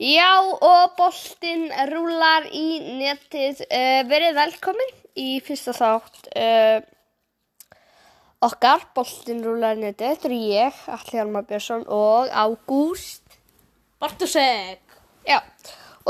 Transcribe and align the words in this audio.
Já, 0.00 0.40
og 0.40 0.94
boltinn 0.96 1.68
rúlar 1.90 2.46
í 2.48 2.80
netið. 2.98 3.60
Uh, 3.68 4.00
verið 4.08 4.38
velkomin 4.38 4.94
í 5.20 5.36
fyrsta 5.44 5.74
þátt 5.76 6.30
uh, 6.32 6.80
okkar. 8.48 8.86
Boltinn 8.96 9.44
rúlar 9.44 9.76
í 9.76 9.84
netið. 9.84 10.14
Þetta 10.16 10.30
er 10.30 10.36
ég, 10.38 10.80
Alli 10.96 11.18
Hjalmar 11.18 11.44
Björnsson 11.50 11.84
og 11.92 12.32
Ágúst. 12.32 13.20
Bartusek 14.02 14.80
Já, 15.22 15.38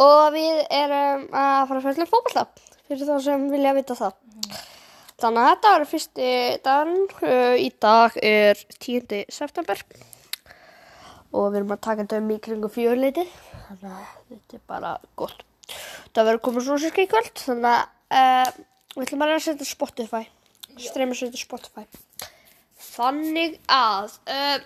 og 0.00 0.30
við 0.32 0.62
erum 0.72 1.26
að 1.28 1.66
fara 1.68 1.80
að 1.82 1.84
fæsla 1.84 2.06
fókbalta 2.08 2.46
fyrir 2.86 3.04
þá 3.04 3.16
sem 3.26 3.44
vilja 3.52 3.74
vita 3.76 3.96
það. 3.98 4.14
Þannig 5.20 5.42
að 5.42 5.50
þetta 5.50 5.72
var 5.74 5.84
fyrsti 5.90 6.30
dagarn. 6.64 7.02
Uh, 7.20 7.56
í 7.60 7.68
dag 7.82 8.16
er 8.22 8.62
10. 8.78 9.26
september 9.28 9.82
og 11.32 11.50
við 11.50 11.62
erum 11.62 11.74
að 11.74 11.84
taka 11.84 12.04
þetta 12.06 12.22
um 12.22 12.32
í 12.32 12.40
kringu 12.44 12.70
fjörleiti 12.72 13.26
þannig 13.80 13.96
að 13.96 14.06
þetta 14.32 14.58
er 14.58 14.64
bara 14.74 14.92
gott 15.16 15.44
það 16.12 16.28
verður 16.28 16.42
komið 16.48 16.66
svona 16.66 16.82
sérska 16.84 17.02
í 17.02 17.10
kvöld 17.12 17.42
þannig 17.46 17.70
að 17.72 17.82
uh, 18.18 18.48
við 18.92 19.06
ætlum 19.06 19.24
bara 19.24 19.38
að 19.38 19.46
setja 19.46 19.68
Spotify 19.68 20.24
streyma 20.82 21.16
setja 21.16 21.40
Spotify 21.40 21.84
þannig 22.92 23.58
að 23.72 24.18
uh, 24.28 24.58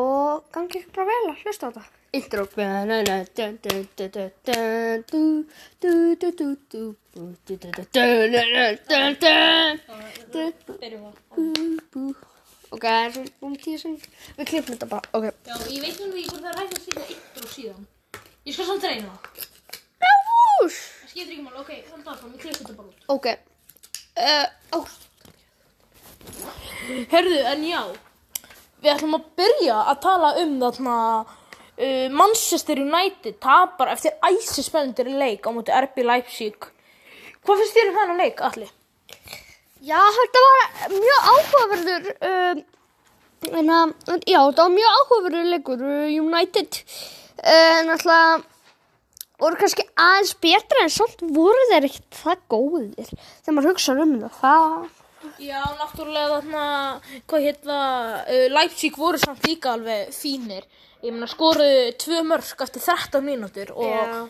og 0.00 0.44
gangi 0.54 0.82
ekki 0.82 0.94
bara 0.94 1.10
vel 1.10 1.24
að 1.30 1.40
hlusta 1.44 1.70
á 1.70 1.74
þetta 1.78 1.98
intro 2.10 2.42
ok, 12.70 12.84
það 12.84 13.00
er 13.04 13.14
svona 13.14 13.48
um 13.48 13.56
tíu 13.64 13.78
sem 13.80 13.96
við 14.38 14.50
klippum 14.50 14.74
þetta 14.74 14.88
bara, 14.90 15.12
ok. 15.18 15.26
Já, 15.46 15.56
ég 15.74 15.84
veit 15.84 16.00
nú 16.00 16.10
ekki 16.10 16.30
hvort 16.30 16.44
það 16.44 16.52
er 16.52 16.60
hægt 16.62 16.78
að 16.78 16.82
setja 16.86 17.06
intro 17.16 17.52
síðan. 17.54 17.86
Ég 18.46 18.56
skal 18.56 18.68
samt 18.70 18.88
reyna. 18.88 19.12
Það 20.00 20.18
Júús 20.60 20.78
Það 21.00 21.12
skiptir 21.12 21.34
ekki 21.34 21.44
mál, 21.44 21.60
ok, 21.60 21.70
þannig 21.90 22.08
að 22.12 22.24
við 22.26 22.40
klippum 22.44 22.66
þetta 22.66 22.78
bara 22.78 22.88
út. 22.90 23.00
Ok. 23.14 23.26
Uh, 24.20 24.46
ó, 24.76 24.78
Herðu, 27.10 27.36
en 27.48 27.62
já 27.64 27.82
Við 28.80 28.90
ætlum 28.94 29.16
að 29.16 29.28
byrja 29.38 29.76
að 29.92 30.00
tala 30.04 30.30
um 30.40 30.52
þarna 30.60 30.96
uh, 31.20 32.06
Manchester 32.16 32.80
United 32.80 33.36
tapar 33.44 33.92
eftir 33.92 34.16
æsispennundir 34.24 35.10
leik 35.20 35.44
á 35.44 35.50
móti 35.52 35.74
RB 35.74 36.04
Leipzig. 36.06 36.70
Hvað 37.44 37.60
finnst 37.60 37.76
þér 37.76 37.90
um 37.90 37.98
þennan 37.98 38.22
leik, 38.22 38.40
Alli? 38.44 38.68
Já, 39.84 39.98
þetta 40.18 40.44
var 40.46 40.94
mjög 40.94 41.26
áhugaverður. 41.32 42.08
Uh, 42.20 43.50
en 43.50 43.72
að, 43.74 43.94
já, 44.28 44.38
þetta 44.38 44.66
var 44.66 44.72
mjög 44.76 44.96
áhugaverður 45.00 45.50
leikur. 45.54 45.84
Uh, 45.84 46.06
United, 46.20 46.80
uh, 47.40 47.80
náttúrulega, 47.88 48.40
voru 49.40 49.60
kannski 49.60 49.86
aðeins 49.96 50.34
betra 50.44 50.84
en 50.84 50.92
samt 50.92 51.24
voru 51.36 51.68
þeir 51.72 51.88
ekkert 51.90 52.20
það 52.22 52.42
góðir. 52.52 53.14
Þegar 53.40 53.56
maður 53.56 53.70
hugsa 53.72 53.96
um 53.96 54.16
það, 54.24 54.40
það, 54.40 54.90
Já, 55.40 55.60
náttúrulega 55.76 56.36
þarna, 56.38 56.66
hvað 57.28 57.46
hérna, 57.48 57.80
uh, 58.24 58.46
Leipzig 58.52 59.00
voru 59.00 59.20
samt 59.20 59.44
líka 59.48 59.74
alveg 59.74 60.12
fínir. 60.16 60.68
Ég 61.00 61.14
meina 61.14 61.28
skoruðu 61.30 61.94
tvö 62.00 62.20
mörg 62.28 62.48
eftir 62.60 62.82
13 62.84 63.24
mínútur 63.24 63.72
og 63.72 63.88
Já. 63.88 64.28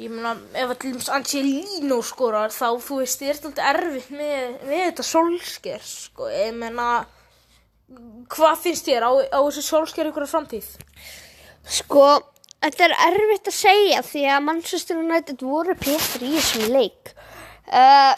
Ég 0.00 0.12
meina 0.12 0.34
ef 0.56 0.72
dæmis 0.80 1.10
Angelino 1.12 2.00
skorar 2.06 2.52
þá 2.54 2.68
þú 2.80 3.00
veist 3.02 3.20
þið 3.20 3.30
er 3.30 3.40
alltaf 3.40 3.70
erfitt 3.74 4.12
með, 4.14 4.58
með 4.64 4.84
þetta 4.86 5.06
solsker 5.06 5.84
sko. 5.84 6.28
Ég 6.32 6.54
meina, 6.56 6.88
hvað 8.32 8.62
finnst 8.64 8.88
þér 8.88 9.08
á, 9.08 9.12
á 9.28 9.38
þessu 9.44 9.64
solsker 9.66 10.10
ykkur 10.10 10.28
framtíð? 10.30 10.70
Sko, 11.68 12.06
þetta 12.64 12.86
er 12.88 12.96
erfitt 13.10 13.52
að 13.52 13.58
segja 13.58 14.02
því 14.06 14.26
að 14.32 14.44
Manchester 14.48 15.02
United 15.02 15.44
voru 15.44 15.76
betri 15.76 16.30
í 16.30 16.36
þessum 16.38 16.70
leik. 16.72 17.12
Uh, 17.70 18.16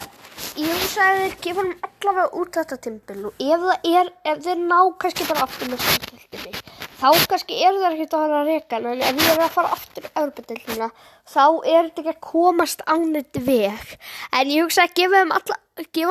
ég 0.57 0.71
hugsa 0.71 1.09
að 1.11 1.19
þeir 1.19 1.35
gefa 1.43 1.61
hann 1.65 1.73
allavega 1.89 2.39
út 2.39 2.55
þetta 2.57 2.79
tímbil 2.87 3.27
og 3.29 3.43
ef 3.43 3.67
er, 3.91 4.13
ef 4.31 4.39
þeir 4.47 4.63
ná 4.63 4.79
kannski 5.03 5.27
bara 5.29 5.43
aftur 5.45 5.69
með 5.69 5.83
stjórnstildinni, 5.83 6.62
þá 7.03 7.27
kannski 7.33 7.59
er 7.59 7.75
það 7.75 7.87
ekkert 7.91 8.15
að 8.15 8.23
fara 8.23 8.39
að 8.39 8.51
hann, 8.53 8.87
en 8.87 9.03
ef 9.03 9.19
þeir 9.19 9.31
eru 9.35 9.45
að 9.45 9.55
fara 9.57 9.75
aftur 9.75 10.07
í 10.07 10.11
Európa-dildina, 10.23 10.89
þá 11.27 11.45
er 11.45 11.89
þetta 11.89 12.03
ekki 12.03 12.13
að 12.13 12.21
komast 12.31 12.83
ánett 12.87 13.39
veg. 13.43 13.95
En 14.31 14.53
ég 14.55 14.63
hugsa 14.63 14.87
að 14.87 14.97
gefa 15.03 15.23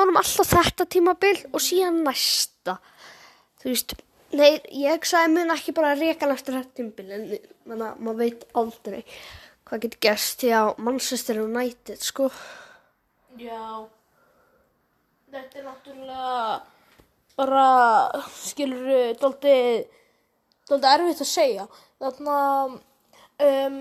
hann 0.04 0.16
alltaf 0.20 0.52
þetta 0.52 0.88
tímabil 0.92 1.36
og 1.50 1.64
síðan 1.64 2.02
næsta 2.04 2.78
þú 3.62 3.70
veist, 3.70 3.94
nei, 4.34 4.58
ég 4.74 5.06
sagði 5.06 5.36
mun 5.36 5.54
ekki 5.54 5.74
bara 5.76 5.94
að 5.94 6.04
hann 6.08 6.34
eftir 6.34 6.58
þetta 6.58 6.78
tímbil 6.80 7.14
en 7.14 7.24
manna, 7.68 7.92
maður 8.02 8.20
veit 8.24 8.44
aldrei 8.58 9.00
hvað 9.68 9.84
getur 9.84 10.02
gerst 10.04 10.42
hjá 10.44 10.74
Manchester 10.82 11.38
United, 11.44 12.02
sko. 12.02 12.28
Já, 13.40 13.86
þetta 15.32 15.60
er 15.60 15.68
náttúrulega 15.68 16.42
bara, 17.38 17.66
skilur, 18.42 19.14
daldið, 19.22 19.86
daldið 20.72 20.92
erfitt 20.92 21.24
að 21.24 21.30
segja. 21.30 21.66
Þarna, 22.02 22.38
um, 23.48 23.78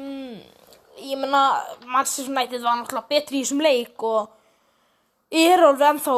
ég 1.02 1.22
meina, 1.22 1.42
Manchester 1.88 2.30
United 2.30 2.64
var 2.66 2.80
náttúrulega 2.80 3.12
betri 3.14 3.40
í 3.40 3.44
þessum 3.46 3.64
leik 3.66 4.06
og 4.08 4.38
er 5.42 5.64
alveg 5.64 5.88
ennþá 5.94 6.16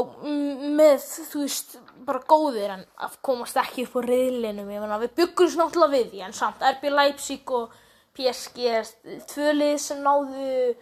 með, 0.79 1.09
þú 1.31 1.43
veist, 1.43 1.77
bara 2.03 2.23
góðir 2.27 2.73
en 2.73 2.87
að 3.05 3.19
komast 3.23 3.59
ekki 3.61 3.85
upp 3.87 3.99
á 3.99 4.01
reyðlinum. 4.07 4.71
Ég 4.73 4.83
meina, 4.83 5.01
við 5.03 5.13
byggum 5.21 5.51
svo 5.51 5.63
náttúrulega 5.63 5.95
við 5.97 6.09
því 6.15 6.25
en 6.27 6.39
samt 6.39 6.65
RB 6.73 6.89
Leipzig 6.93 7.53
og 7.53 7.77
PSG, 8.17 8.65
tvö 9.29 9.53
lið 9.57 9.77
sem 9.81 10.01
náðu 10.03 10.73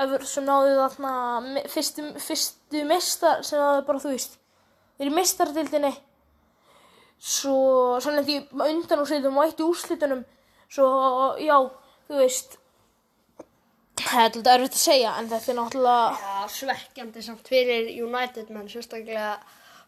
Öfur 0.00 0.22
sem 0.24 0.46
náðu 0.48 0.76
þarna 0.78 1.64
fyrstu, 1.68 2.04
fyrstu 2.16 2.84
mestar 2.88 3.42
sem 3.44 3.60
náðu 3.60 3.82
bara 3.84 4.00
þú 4.00 4.14
veist 4.14 4.38
þeir 4.96 5.04
eru 5.04 5.16
mestardildinni 5.18 5.90
svo 7.22 8.00
svo 8.02 8.10
lendi 8.16 8.40
undan 8.50 9.02
og 9.04 9.44
eitt 9.44 9.60
í 9.62 9.66
úrslitunum 9.66 10.24
svo 10.72 10.88
já 11.38 11.54
þú 12.08 12.18
veist 12.18 12.58
það 14.02 14.18
er 14.18 14.26
alltaf 14.26 14.52
erfitt 14.56 14.78
að 14.78 14.82
segja 14.82 15.14
en 15.20 15.30
þetta 15.30 15.52
er 15.52 15.58
náttúrulega 15.60 16.06
Já, 16.18 16.48
svekkjandi 16.58 17.22
samt 17.22 17.50
fyrir 17.52 17.90
United 18.02 18.50
menn, 18.50 18.70
sérstaklega 18.72 19.36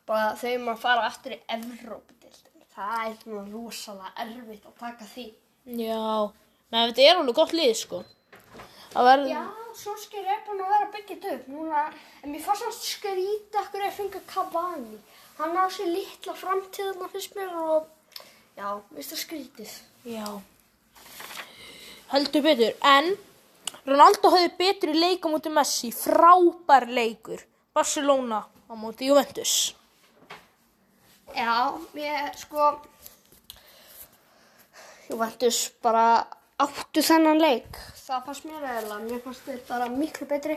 bara 0.07 0.35
þeim 0.39 0.69
að 0.71 0.83
fara 0.85 1.07
aftur 1.09 1.35
í 1.35 1.41
Evrópa-dildin. 1.49 2.67
Það 2.75 2.97
er 3.09 3.15
svona 3.23 3.45
rosalega 3.51 4.13
erfitt 4.27 4.67
að 4.69 4.79
taka 4.79 5.09
því. 5.09 5.27
já, 5.65 6.31
neða 6.71 6.91
þetta 6.91 7.07
er 7.09 7.21
alveg 7.21 7.39
gott 7.41 7.57
lið 7.57 7.75
sko 7.81 8.05
verður 8.95 9.31
Já, 9.33 9.43
Solskjaer 9.75 10.29
er 10.31 10.43
búin 10.47 10.63
að 10.63 10.71
vera 10.71 10.91
byggjit 10.95 11.25
upp 11.33 11.47
núna, 11.51 11.81
en 12.23 12.31
mér 12.31 12.43
fannst 12.45 12.63
hann 12.63 12.77
skrítið 12.79 13.59
ekkur 13.59 13.83
að 13.83 13.97
fengi 13.97 14.21
Cavani. 14.31 14.99
Hann 15.39 15.57
á 15.59 15.67
sér 15.73 15.91
litla 15.91 16.35
framtíðna 16.39 17.11
fyrst 17.13 17.37
mér 17.39 17.55
og 17.59 17.87
já, 18.57 18.69
veist 18.95 19.15
það 19.15 19.23
skrítið. 19.23 19.77
Já 20.05 20.27
Heldur 22.13 22.45
betur 22.45 22.75
En 22.85 23.15
Ronaldo 23.85 24.31
hafði 24.31 24.51
betri 24.59 24.95
leik 24.95 25.25
á 25.25 25.29
móti 25.33 25.51
Messi 25.51 25.91
Frábær 25.95 26.87
leikur 26.87 27.43
Barcelona 27.75 28.45
á 28.71 28.75
móti 28.79 29.09
Juventus 29.09 29.75
Já, 31.35 31.75
ég 31.99 32.37
sko, 32.39 32.69
Juventus 35.09 35.73
bara 35.83 36.23
áttu 36.63 37.03
þennan 37.03 37.41
leik. 37.43 37.79
Það 38.05 38.27
fannst 38.29 38.47
mér 38.47 38.67
eða, 38.71 38.99
mér 39.03 39.23
fannst 39.25 39.49
þetta 39.49 39.73
bara 39.73 39.89
miklu 39.91 40.29
betri. 40.31 40.57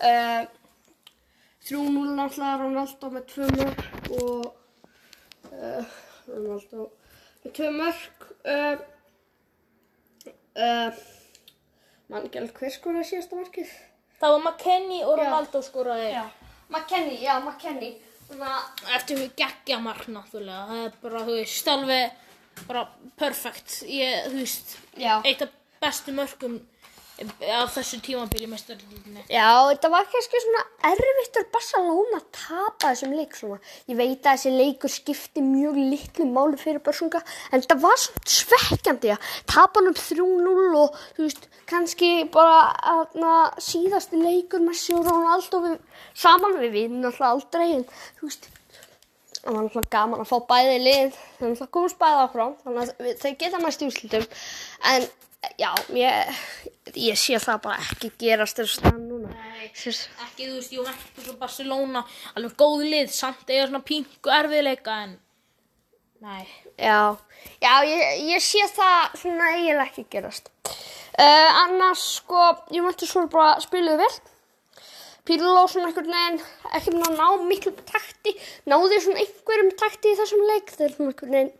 Uh, 0.00 0.42
3-0 1.66 2.14
náttúrulega 2.16 2.60
Ronaldo 2.62 3.10
með 3.10 3.24
tvö 3.32 3.48
mörg 3.56 3.80
og 4.20 4.44
uh, 5.50 5.94
Ronaldo 6.30 6.88
með 7.42 7.54
tvö 7.58 7.70
mörg. 7.74 8.26
Uh, 8.46 8.76
uh, 10.62 11.04
mann 12.06 12.26
ekki 12.28 12.40
alveg 12.42 12.60
hver 12.60 12.74
skoraði 12.74 13.08
síðasta 13.10 13.38
markið. 13.40 13.72
Það 14.20 14.36
var 14.36 14.44
McKennie 14.44 15.06
og 15.06 15.18
Ronaldo 15.20 15.62
skoraði 15.66 16.12
Já, 16.14 16.22
McKennie, 16.70 17.18
já, 17.20 17.34
McKennie. 17.42 17.96
Þannig 18.26 18.46
að 18.50 18.94
Eftir 18.96 19.20
við 19.20 19.34
geggja 19.38 19.76
mark 19.82 20.06
náttúrulega 20.10 20.62
Það 20.70 20.80
er 20.86 20.94
bara, 21.02 21.20
þú 21.26 21.34
veist, 21.36 21.68
alveg 21.70 22.64
bara 22.66 22.80
perfect 23.20 23.76
Ég, 23.86 24.24
þú 24.32 24.40
veist, 24.40 24.72
Já. 24.98 25.12
eitt 25.22 25.44
af 25.44 25.52
bestu 25.82 26.14
mörgum 26.16 26.56
á 27.16 27.64
þessu 27.72 27.98
tímabili 28.04 28.48
mestarlítinni 28.50 29.22
Já, 29.32 29.48
þetta 29.70 29.88
var 29.92 30.08
kannski 30.12 30.40
svona 30.42 30.64
erfitt 30.90 31.38
að 31.40 31.46
Barcelona 31.54 32.20
tapa 32.34 32.90
þessum 32.90 33.14
leik 33.16 33.36
svona. 33.38 33.56
Ég 33.88 33.96
veit 33.96 34.20
að 34.20 34.36
þessi 34.36 34.52
leikur 34.52 34.92
skipti 34.92 35.44
mjög 35.44 35.78
litlu 35.80 36.26
máli 36.28 36.60
fyrir 36.60 36.82
Barcelona 36.84 37.22
en 37.50 37.64
þetta 37.64 37.78
var 37.80 37.96
svona 38.02 38.34
svekkjandi 38.36 39.14
að 39.14 39.30
tapa 39.48 39.80
hann 39.80 39.92
um 39.92 39.96
3-0 39.96 40.82
og 40.82 41.00
veist, 41.16 41.48
kannski 41.70 42.12
bara 42.32 42.60
aðna, 42.96 43.32
síðasti 43.64 44.20
leikur 44.20 44.64
Messi 44.66 44.94
og 44.96 45.08
Ronaldo 45.08 45.64
við, 45.64 45.80
saman 46.12 46.60
við 46.60 46.76
við 46.76 46.96
náttúrulega 47.00 47.32
aldrei 47.32 47.66
en 47.80 47.86
þú 48.20 48.28
veist, 48.28 48.50
það 49.40 49.52
var 49.54 49.62
náttúrulega 49.62 49.94
gaman 49.96 50.24
að 50.24 50.34
fá 50.34 50.38
bæði 50.52 50.80
lið 50.84 51.20
þannig 51.38 51.54
að 51.54 51.60
það 51.62 51.76
komast 51.78 52.02
bæði 52.02 52.24
áfram 52.26 52.58
þannig 52.64 52.82
að 52.82 53.14
þau 53.22 53.30
geta 53.40 53.62
næst 53.62 53.84
í 53.84 53.88
úrslitum 53.90 54.28
en 54.92 55.08
já, 55.60 55.70
ég, 55.96 56.40
ég 56.94 57.18
sé 57.20 57.38
það 57.42 57.62
bara 57.66 57.82
ekki 57.84 58.12
gerast 58.20 58.60
þess 58.60 58.82
að 58.84 59.00
núna 59.02 59.32
Nei. 59.32 59.68
Ekki, 59.68 60.46
þú 60.46 60.56
veist, 60.56 60.74
Juventus 60.74 61.30
og 61.32 61.38
Barcelona, 61.40 62.02
alveg 62.36 62.54
góð 62.60 62.84
lið, 62.86 63.10
samt 63.14 63.48
eiga 63.50 63.66
svona 63.66 63.82
pínku 63.86 64.32
erfiðleika 64.32 65.00
en... 65.06 65.16
Nei. 66.24 66.46
Já, 66.80 67.16
já 67.62 67.72
ég, 67.88 68.22
ég 68.30 68.44
sé 68.44 68.64
það 68.72 69.18
svona 69.20 69.50
eiginlega 69.54 69.86
ekki 69.88 70.06
gerast. 70.12 70.50
Uh, 71.16 71.50
annars 71.64 72.04
sko, 72.18 72.48
ég 72.74 72.84
mætti 72.84 73.08
svo 73.08 73.26
bara 73.32 73.56
spiluðu 73.64 74.00
vel. 74.04 74.16
Pírló 75.26 75.66
svona 75.66 75.90
einhvern 75.90 76.12
veginn, 76.12 76.42
ekki 76.76 76.94
með 76.94 77.08
að 77.08 77.16
ná 77.18 77.46
miklu 77.48 77.72
takti, 77.88 78.36
náði 78.70 79.00
svona 79.02 79.22
einhverjum 79.24 79.72
takti 79.80 80.12
í 80.12 80.18
þessum 80.20 80.44
leik. 80.52 80.74
Þeir 80.76 80.92
svona 80.94 81.12
einhvern 81.12 81.36
veginn 81.36 81.54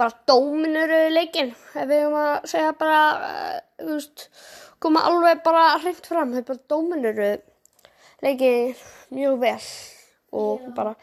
bara 0.00 0.16
dóminuru 0.28 1.00
leikinn, 1.12 1.52
ef 1.74 1.86
við 1.88 1.96
erum 1.98 2.18
að 2.20 2.48
segja 2.48 2.72
bara, 2.80 3.00
uh, 3.20 3.56
þú 3.82 3.96
veist, 3.98 4.26
koma 4.80 5.04
alveg 5.08 5.42
bara 5.44 5.64
hreint 5.82 6.08
fram, 6.08 6.32
þeir 6.36 6.46
bara 6.48 6.68
dóminuru 6.72 7.30
leikinn 8.24 8.76
mjög 9.12 9.40
vel 9.42 9.58
og 10.40 10.70
bara 10.76 10.94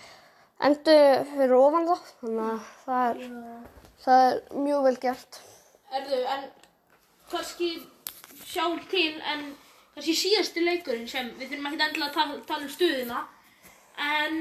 endu 0.65 0.95
fyrir 1.33 1.55
ofan 1.57 1.87
það, 1.91 2.09
þannig 2.23 2.47
að 2.47 2.71
það 2.87 3.05
er, 3.11 3.37
það 4.05 4.25
er 4.31 4.41
mjög 4.65 4.87
vel 4.87 4.97
gert. 5.05 5.39
Erðu, 5.97 6.23
en 6.33 6.49
kannski 7.31 7.71
sjá 8.47 8.65
til 8.91 9.13
en 9.21 9.47
kannski 9.93 10.17
síðasti 10.17 10.65
leikurinn 10.65 11.09
sem 11.09 11.29
við 11.37 11.51
þurfum 11.51 11.69
ekki 11.71 11.83
endilega 11.85 12.09
að 12.09 12.17
tala, 12.17 12.43
tala 12.49 12.65
um 12.65 12.73
stuðina 12.73 13.23
en 14.07 14.37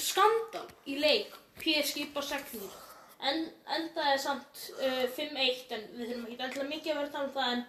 skandal 0.00 0.66
í 0.88 0.96
leik 1.00 1.36
PSG 1.60 2.10
Basaksehir 2.14 2.83
en 3.30 3.44
endaði 3.78 4.16
samt 4.22 4.64
uh, 4.78 5.04
5-1 5.16 5.76
en 5.76 5.86
við 5.98 6.08
þurfum 6.08 6.26
ekki 6.30 6.40
endilega 6.40 6.70
mikið 6.72 6.94
að 6.94 6.98
vera 6.98 7.06
að 7.08 7.14
tala 7.18 7.28
um 7.28 7.36
það 7.36 7.52
en 7.52 7.62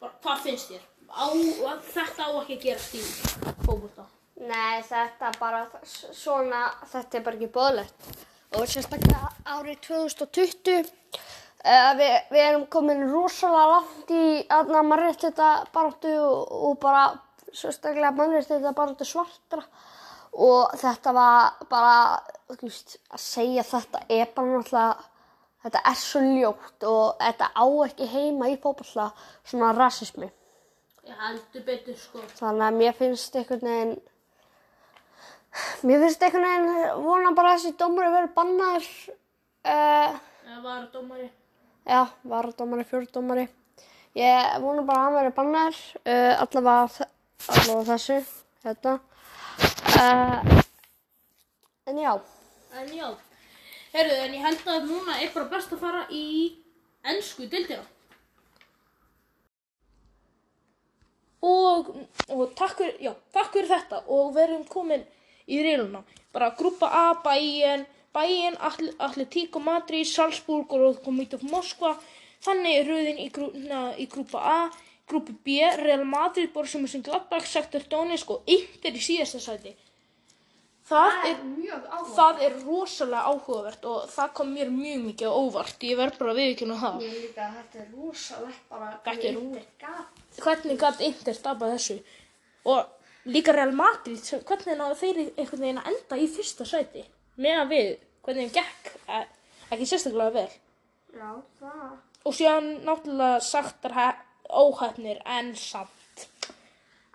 bara, 0.00 0.14
hvað 0.24 0.46
finnst 0.46 0.72
þér? 0.72 0.88
Á, 1.10 1.26
þetta 1.90 2.26
á 2.26 2.30
ekki 2.40 2.56
að 2.56 2.64
gerast 2.68 2.96
í 2.98 3.04
fókbólta 3.66 4.10
Nei, 4.40 4.80
þetta 4.88 5.34
bara, 5.36 5.66
svona, 5.84 6.62
þetta 6.88 7.18
er 7.18 7.24
bara 7.26 7.36
ekki 7.36 7.48
bóðlegt. 7.52 8.06
Og 8.56 8.64
sérstaklega 8.70 9.28
árið 9.52 9.82
2020, 9.84 10.88
uh, 11.60 11.90
við, 11.98 12.14
við 12.32 12.44
erum 12.46 12.64
komin 12.72 13.04
rosalega 13.10 13.66
langt 13.74 14.14
í 14.16 14.22
aðna 14.56 14.80
mannréttita 14.88 15.50
baráttu 15.74 16.14
og, 16.24 16.54
og 16.70 16.78
bara 16.80 17.04
sérstaklega 17.52 18.14
mannréttita 18.16 18.72
baráttu 18.72 19.08
svartra. 19.10 19.66
Og 20.32 20.74
þetta 20.78 21.12
var 21.16 21.62
bara, 21.70 21.94
þú 22.52 22.68
veist, 22.68 22.98
að 23.10 23.22
segja 23.24 23.64
þetta 23.66 24.04
er 24.08 24.28
bara 24.34 24.52
náttúrulega, 24.52 25.08
þetta 25.64 25.82
er 25.90 25.98
svo 25.98 26.22
ljótt 26.26 26.86
og 26.90 27.16
þetta 27.18 27.50
á 27.50 27.64
ekki 27.86 28.10
heima 28.12 28.50
í 28.52 28.58
fótballa 28.62 29.10
svona 29.42 29.72
rasismi. 29.76 30.30
Ég 31.08 31.18
heldur 31.24 31.66
betur 31.66 31.98
sko. 31.98 32.22
Þannig 32.38 32.66
að 32.68 32.78
mér 32.78 32.96
finnst 32.96 33.36
einhvern 33.36 33.66
veginn 33.66 33.98
Mér 35.82 36.04
finnst 36.04 36.22
einhvern 36.22 36.44
veginn 36.46 37.00
vona 37.02 37.32
bara 37.34 37.54
að 37.54 37.62
þessi 37.64 37.78
dómari 37.80 38.12
verið 38.14 38.34
bannaður 38.36 38.88
uh, 39.66 40.18
Það 40.44 40.60
var 40.66 40.84
dómari 40.92 41.26
Já, 41.90 42.02
varadómari, 42.30 42.84
fjórdómari 42.86 43.46
Ég 44.18 44.52
vona 44.62 44.84
bara 44.86 45.00
að 45.00 45.06
hann 45.06 45.16
verið 45.18 45.34
bannaður 45.40 45.80
uh, 46.04 46.44
allavega, 46.44 47.08
allavega 47.56 47.88
þessu 47.90 48.20
Þetta 48.60 48.94
uh, 50.00 50.60
En 51.90 51.98
já 51.98 52.12
En 52.80 52.90
já, 52.94 53.08
heyrðu, 53.92 54.18
en 54.24 54.34
ég 54.36 54.44
held 54.46 54.68
að 54.70 54.84
núna 54.86 55.16
er 55.18 55.32
bara 55.34 55.48
best 55.50 55.72
að 55.74 55.80
fara 55.82 56.04
í 56.14 56.26
ennsku 57.10 57.48
dildina. 57.50 57.82
Og, 61.42 61.90
og 62.28 62.52
takk 62.54 62.76
fyrir, 62.78 63.16
fyrir 63.34 63.70
þetta 63.72 64.04
og 64.06 64.30
við 64.36 64.44
erum 64.44 64.64
komin 64.70 65.02
í 65.50 65.58
reiluna. 65.66 66.04
Bara 66.30 66.52
grúpa 66.54 66.92
A, 66.94 67.04
Bayern, 67.24 67.82
Bayern, 68.14 68.60
Atl- 68.70 68.94
Atletico 69.02 69.58
Madrid, 69.58 70.06
Salzburg 70.06 70.70
og 70.78 71.02
Komítov 71.02 71.42
Moskva. 71.50 71.96
Þannig 72.44 72.78
er 72.78 72.90
rauðin 72.92 73.22
í, 73.24 73.28
grú, 73.34 73.50
í 73.98 74.06
grúpa 74.12 74.46
A. 74.46 74.58
Grúpi 75.10 75.34
B, 75.42 75.58
Real 75.82 76.04
Madrid, 76.06 76.52
Borussia 76.54 76.78
Mönchengladbach, 76.78 77.48
Shakhtar 77.50 77.82
Donetsk 77.90 78.30
og 78.30 78.46
Inter 78.46 78.94
í 78.94 79.02
síðasta 79.02 79.40
sæti. 79.42 79.74
Það 80.90 81.26
er 81.28 81.36
áhuga 81.40 82.00
Það 82.16 82.40
er 82.46 82.56
rosalega 82.64 83.30
áhugavert 83.30 83.84
og 83.86 84.08
það 84.10 84.32
kom 84.38 84.54
mér 84.56 84.72
mjög 84.74 85.04
mikið 85.04 85.30
á 85.30 85.34
óvart. 85.38 85.84
Ég 85.86 86.00
verð 86.00 86.18
bara 86.18 86.36
viðkynna 86.38 86.78
það. 86.80 87.04
Ég 87.06 87.16
líka 87.20 87.46
að 87.46 87.58
þetta 87.60 87.82
er 87.82 87.92
rosalegt 87.94 88.64
bara 88.72 88.88
er 88.90 88.98
hvernig 89.06 89.38
Inter 89.44 89.68
gat. 89.84 90.22
Hvernig 90.40 90.80
gætt 90.82 91.04
Inter 91.06 91.38
stapað 91.38 91.74
þessu? 91.76 91.98
Og 92.74 93.30
líka 93.30 93.54
Real 93.54 93.74
Madrid, 93.76 94.20
hvernig 94.50 94.78
náðu 94.80 94.98
þeir 95.04 95.22
einhvern 95.28 95.64
veginn 95.66 95.82
að 95.84 95.90
enda 95.94 96.18
í 96.20 96.28
fyrsta 96.34 96.66
sæti? 96.66 97.06
Meðan 97.40 97.70
við, 97.70 97.90
hvernig 98.26 98.50
þeim 98.50 98.56
gekk, 98.58 98.94
eh, 99.06 99.26
ekki 99.70 99.88
sérstaklega 99.88 100.36
vel. 100.40 100.48
Já, 101.14 101.30
það 101.62 101.98
Og 102.28 102.36
síðan 102.36 102.82
náttúrulega 102.84 103.40
sagtar 103.40 103.94
óhæfnir 104.50 105.20
en 105.24 105.54
samt. 105.56 106.26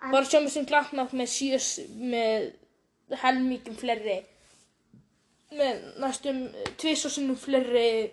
Bara 0.00 0.26
sjáum 0.26 0.48
sem 0.50 0.66
glatnátt 0.66 1.14
með 1.14 1.30
sjós, 1.30 1.68
með 1.94 2.48
helmíkjum 3.22 3.76
fleiri, 3.78 4.16
með 5.56 5.84
næstum 6.02 6.42
tvis 6.80 7.04
og 7.06 7.14
sinnum 7.14 7.38
fleiri 7.38 8.10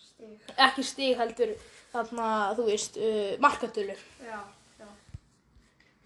stig 0.00 0.60
ekki 0.68 0.84
stig 0.84 1.16
heldur 1.18 1.56
þarna, 1.92 2.28
þú 2.56 2.68
veist, 2.68 3.00
uh, 3.00 3.32
já 4.26 4.38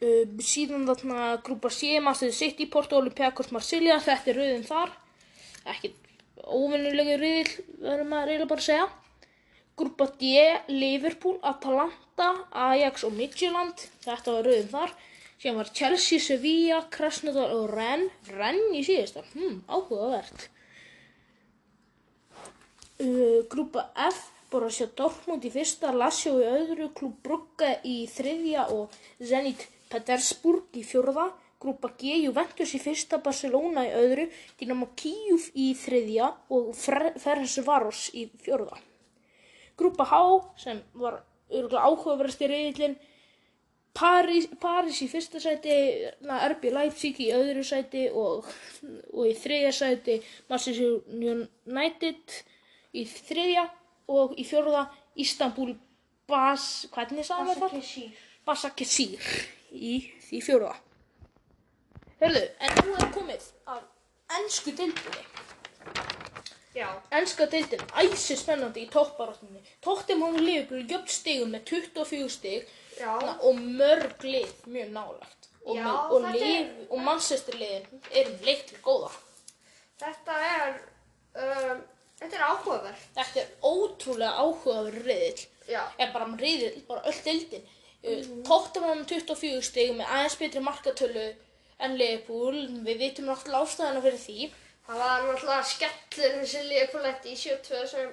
Uh, 0.01 0.25
síðan 0.41 0.87
þarna 0.89 1.35
grúpa 1.45 1.69
C, 1.69 1.99
Master 2.01 2.31
City, 2.33 2.65
Porto, 2.73 2.97
Olympiakos, 2.97 3.51
Marsilja, 3.53 3.99
þetta 4.01 4.31
er 4.33 4.39
rauðin 4.39 4.63
þar. 4.65 4.95
Ekki 5.69 5.91
óvinnulegu 6.41 7.19
rauðil, 7.21 7.51
verður 7.83 8.09
maður 8.09 8.33
eiginlega 8.33 8.49
bara 8.49 8.65
að 8.65 8.69
segja. 8.71 8.87
Grúpa 9.77 10.07
D, 10.23 10.31
Liverpool, 10.73 11.37
Atalanta, 11.45 12.31
Ajax 12.71 13.05
og 13.05 13.13
Midtjylland, 13.19 13.85
þetta 14.07 14.39
var 14.39 14.49
rauðin 14.49 14.73
þar. 14.73 14.97
Síðan 15.41 15.57
var 15.57 15.71
Chelsea, 15.73 16.21
Sevilla, 16.21 16.83
Krasnodar 16.93 17.55
og 17.57 17.71
Rennes, 17.73 18.13
Rennes 18.29 18.75
í 18.77 18.83
síðasta, 18.85 19.23
hm, 19.33 19.63
áhugavert. 19.73 20.51
Uh, 23.01 23.41
grúpa 23.49 23.87
F, 23.97 24.27
Borussia 24.53 24.91
Dortmund 24.99 25.47
í 25.49 25.53
fyrsta, 25.55 25.95
Lazio 25.97 26.35
í 26.43 26.45
öðru, 26.45 26.91
Klub 26.93 27.17
Brugge 27.25 27.71
í 27.89 28.03
þriðja 28.13 28.67
og 28.75 28.93
Zenit 29.17 29.65
Petersburg 29.89 30.77
í 30.77 30.85
fjórða. 30.85 31.31
Grúpa 31.61 31.89
G, 31.97 32.19
Juventus 32.27 32.75
í 32.77 32.81
fyrsta, 32.83 33.23
Barcelona 33.25 33.87
í 33.89 33.95
öðru, 33.97 34.29
Dynamo 34.61 34.91
Kyiv 34.93 35.49
í 35.57 35.71
þriðja 35.77 36.29
og 36.53 36.75
Ferencvaros 36.77 38.11
í 38.13 38.27
fjórða. 38.45 38.77
Grúpa 39.81 40.05
H, 40.05 40.21
sem 40.61 40.85
var 41.01 41.23
örgulega 41.49 41.89
áhugaverðast 41.89 42.45
í 42.45 42.51
reyðilinn, 42.53 43.01
París, 43.97 44.47
París 44.63 45.01
í 45.03 45.09
fyrsta 45.11 45.41
sæti, 45.43 45.75
RB 46.23 46.71
Leipzig 46.73 47.19
í 47.25 47.31
öðru 47.35 47.65
sæti 47.67 48.07
og, 48.15 48.47
og 49.11 49.27
í 49.27 49.35
þriðja 49.35 49.73
sæti 49.75 50.19
Manchester 50.49 51.01
United 51.11 52.37
í 52.95 53.05
þriðja 53.11 53.67
og 54.11 54.37
í 54.39 54.47
fjórða 54.47 54.87
Istanbul 55.21 55.75
Bas, 56.31 56.87
hvernig 56.95 57.27
sagði 57.27 57.49
maður 57.49 57.75
það? 57.75 58.21
Basakesir 58.47 59.33
í 59.75 59.97
því 60.29 60.43
fjórða. 60.47 60.77
Hörðu, 62.21 62.45
en 62.63 62.81
nú 62.87 62.95
er 62.95 63.13
komið 63.15 63.51
af 63.75 63.83
ennsku 64.39 64.75
deildinni. 64.79 65.27
Ennska 66.75 67.47
deildin, 67.51 67.81
æsi 67.99 68.37
spennandi 68.39 68.85
í 68.85 68.91
toppbaráttunni. 68.93 69.63
Tottenham 69.83 70.37
og 70.37 70.41
Liverpool 70.41 70.85
jöfn 70.87 71.11
stigum 71.11 71.51
með 71.55 71.65
24 71.73 72.29
stig 72.31 72.69
Já 73.01 73.11
og 73.19 73.59
mörg 73.59 74.23
lið 74.23 74.53
mjög 74.71 74.93
nálagt. 74.95 75.49
Og, 75.65 75.77
Já, 75.77 75.83
með, 75.83 75.97
og, 76.13 76.23
þetta 76.23 76.37
er- 76.37 76.45
lið, 76.45 76.71
og 76.91 77.03
Manchester 77.09 77.59
liðin 77.59 78.05
er 78.21 78.31
leitt 78.47 78.67
til 78.71 78.79
góða. 78.85 79.11
Þetta 80.01 80.37
er 80.51 80.79
um, 81.35 81.83
Þetta 82.21 82.37
er 82.37 82.43
áhugavert 82.45 83.05
Þetta 83.17 83.41
er 83.41 83.53
ótrúlega 83.65 84.33
áhugaverð 84.45 85.05
riðill. 85.09 85.45
Já 85.71 85.83
er 85.99 86.11
bara 86.13 86.27
riðill, 86.37 86.83
bara 86.89 87.05
öll 87.09 87.21
deildin. 87.25 87.69
Mm. 88.05 88.43
Tottenham 88.47 89.03
með 89.03 89.07
24 89.17 89.63
stig 89.65 89.93
með 89.97 90.07
aðeins 90.09 90.37
betri 90.41 90.63
markatölu 90.65 91.27
en 91.81 91.97
Liverpool. 91.99 92.63
Við 92.87 92.99
vitum 93.05 93.29
náttúrulega 93.29 93.65
ástæðana 93.67 94.03
fyrir 94.05 94.21
því. 94.25 94.51
Það 94.91 94.99
var 94.99 95.21
náttúrulega 95.23 95.67
skellur 95.71 96.33
þessi 96.41 96.61
Leopold 96.67 97.27
í 97.31 97.35
72 97.39 97.83
sem 97.87 98.09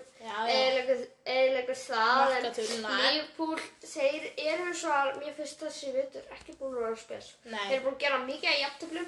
eiginlegur 0.45 1.79
það 1.79 2.35
en 2.37 2.83
Leopold 2.85 3.63
þeir 3.81 4.27
eru 4.43 4.75
svo 4.77 4.91
að 4.93 5.15
mér 5.23 5.33
finnst 5.39 5.63
þessi 5.63 5.93
vitur 5.95 6.27
ekki 6.35 6.53
búin 6.59 6.75
að 6.77 6.83
vera 6.85 6.99
spes 7.01 7.31
Nei. 7.47 7.63
þeir 7.63 7.73
eru 7.79 7.85
búin 7.87 7.97
að 7.97 8.03
gera 8.03 8.19
mikið 8.27 8.51
að 8.51 8.61
jafntöflum 8.61 9.07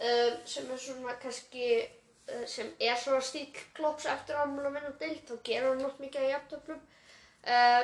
um, 0.00 0.40
sem 0.54 0.72
er 0.74 0.82
svona 0.82 1.14
kannski 1.22 1.68
uh, 1.78 2.46
sem 2.46 2.72
er 2.80 2.98
svona 2.98 3.20
stíl 3.24 3.46
klopps 3.76 4.08
eftir 4.10 4.38
að 4.40 4.58
að 4.58 4.78
vinna 4.78 4.94
deild, 5.02 5.22
þá 5.28 5.34
gerur 5.46 5.74
hann 5.74 5.84
nátt 5.84 6.00
mikið 6.02 6.24
að 6.24 6.32
jafntöflum. 6.34 6.80
Uh, 7.44 7.82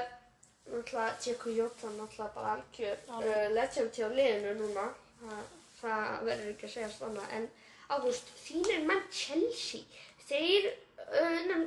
náttúrulega, 0.73 1.13
Tjekku 1.23 1.55
Jóttan 1.55 1.95
náttúrulega 2.01 2.35
bara 2.35 2.57
algjör 2.57 2.99
uh, 3.21 3.47
legend 3.55 4.01
hjá 4.01 4.09
liðinu 4.11 4.57
núna. 4.65 4.89
Það, 5.21 5.47
það 5.81 6.27
verður 6.31 6.51
ekki 6.55 6.69
að 6.69 6.75
segja 6.75 6.91
stanna. 6.97 7.31
En 7.37 7.49
Ágúst, 7.95 8.31
þínir 8.43 8.83
menn 8.87 9.03
Chelsea, 9.15 9.83
þeir 10.27 10.73
unnum 11.23 11.67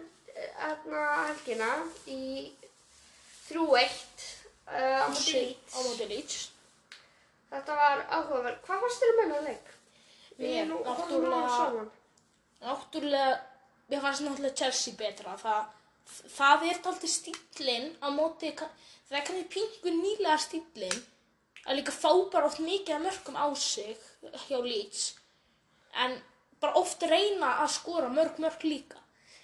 aðna 0.67 1.03
helgina 1.29 1.69
í 2.11 2.49
3-1 3.49 3.93
uh, 4.69 5.07
á 5.07 5.07
móti 5.09 6.07
Leeds. 6.09 6.49
Þetta 7.49 7.77
var 7.79 8.03
áhugaverð. 8.13 8.59
Hvað 8.65 8.83
fannst 8.83 9.03
þér 9.03 9.13
um 9.13 9.21
hennar 9.23 9.45
leik? 9.47 9.71
Við 10.37 10.51
Mér, 10.53 10.73
náttúrulega-. 10.85 11.85
Náttúrulega, 12.61 13.37
mér 13.89 14.03
fannst 14.03 14.25
náttúrulega 14.25 14.59
Chelsea 14.61 14.97
betra. 14.99 15.37
Það, 15.41 15.71
það 16.35 16.67
er 16.67 16.75
alltaf 16.75 17.07
stílinn 17.15 17.89
á 18.03 18.07
móti, 18.13 18.51
það 18.53 19.17
er 19.21 19.25
kannski 19.29 19.47
pingu 19.55 19.95
nýlega 19.97 20.37
stílinn 20.45 21.01
að 21.65 21.79
líka 21.79 21.93
fá 21.93 22.11
bara 22.31 22.47
oft 22.49 22.61
mikið 22.63 22.95
af 22.95 23.03
mörgum 23.07 23.39
á 23.39 23.47
sig 23.57 23.97
hjá 24.45 24.59
Leeds. 24.61 25.18
En 25.93 26.21
bara 26.61 26.73
oft 26.75 27.01
reyna 27.03 27.53
að 27.63 27.71
skora 27.75 28.09
mörg 28.09 28.39
mörg 28.39 28.63
líka. 28.63 28.97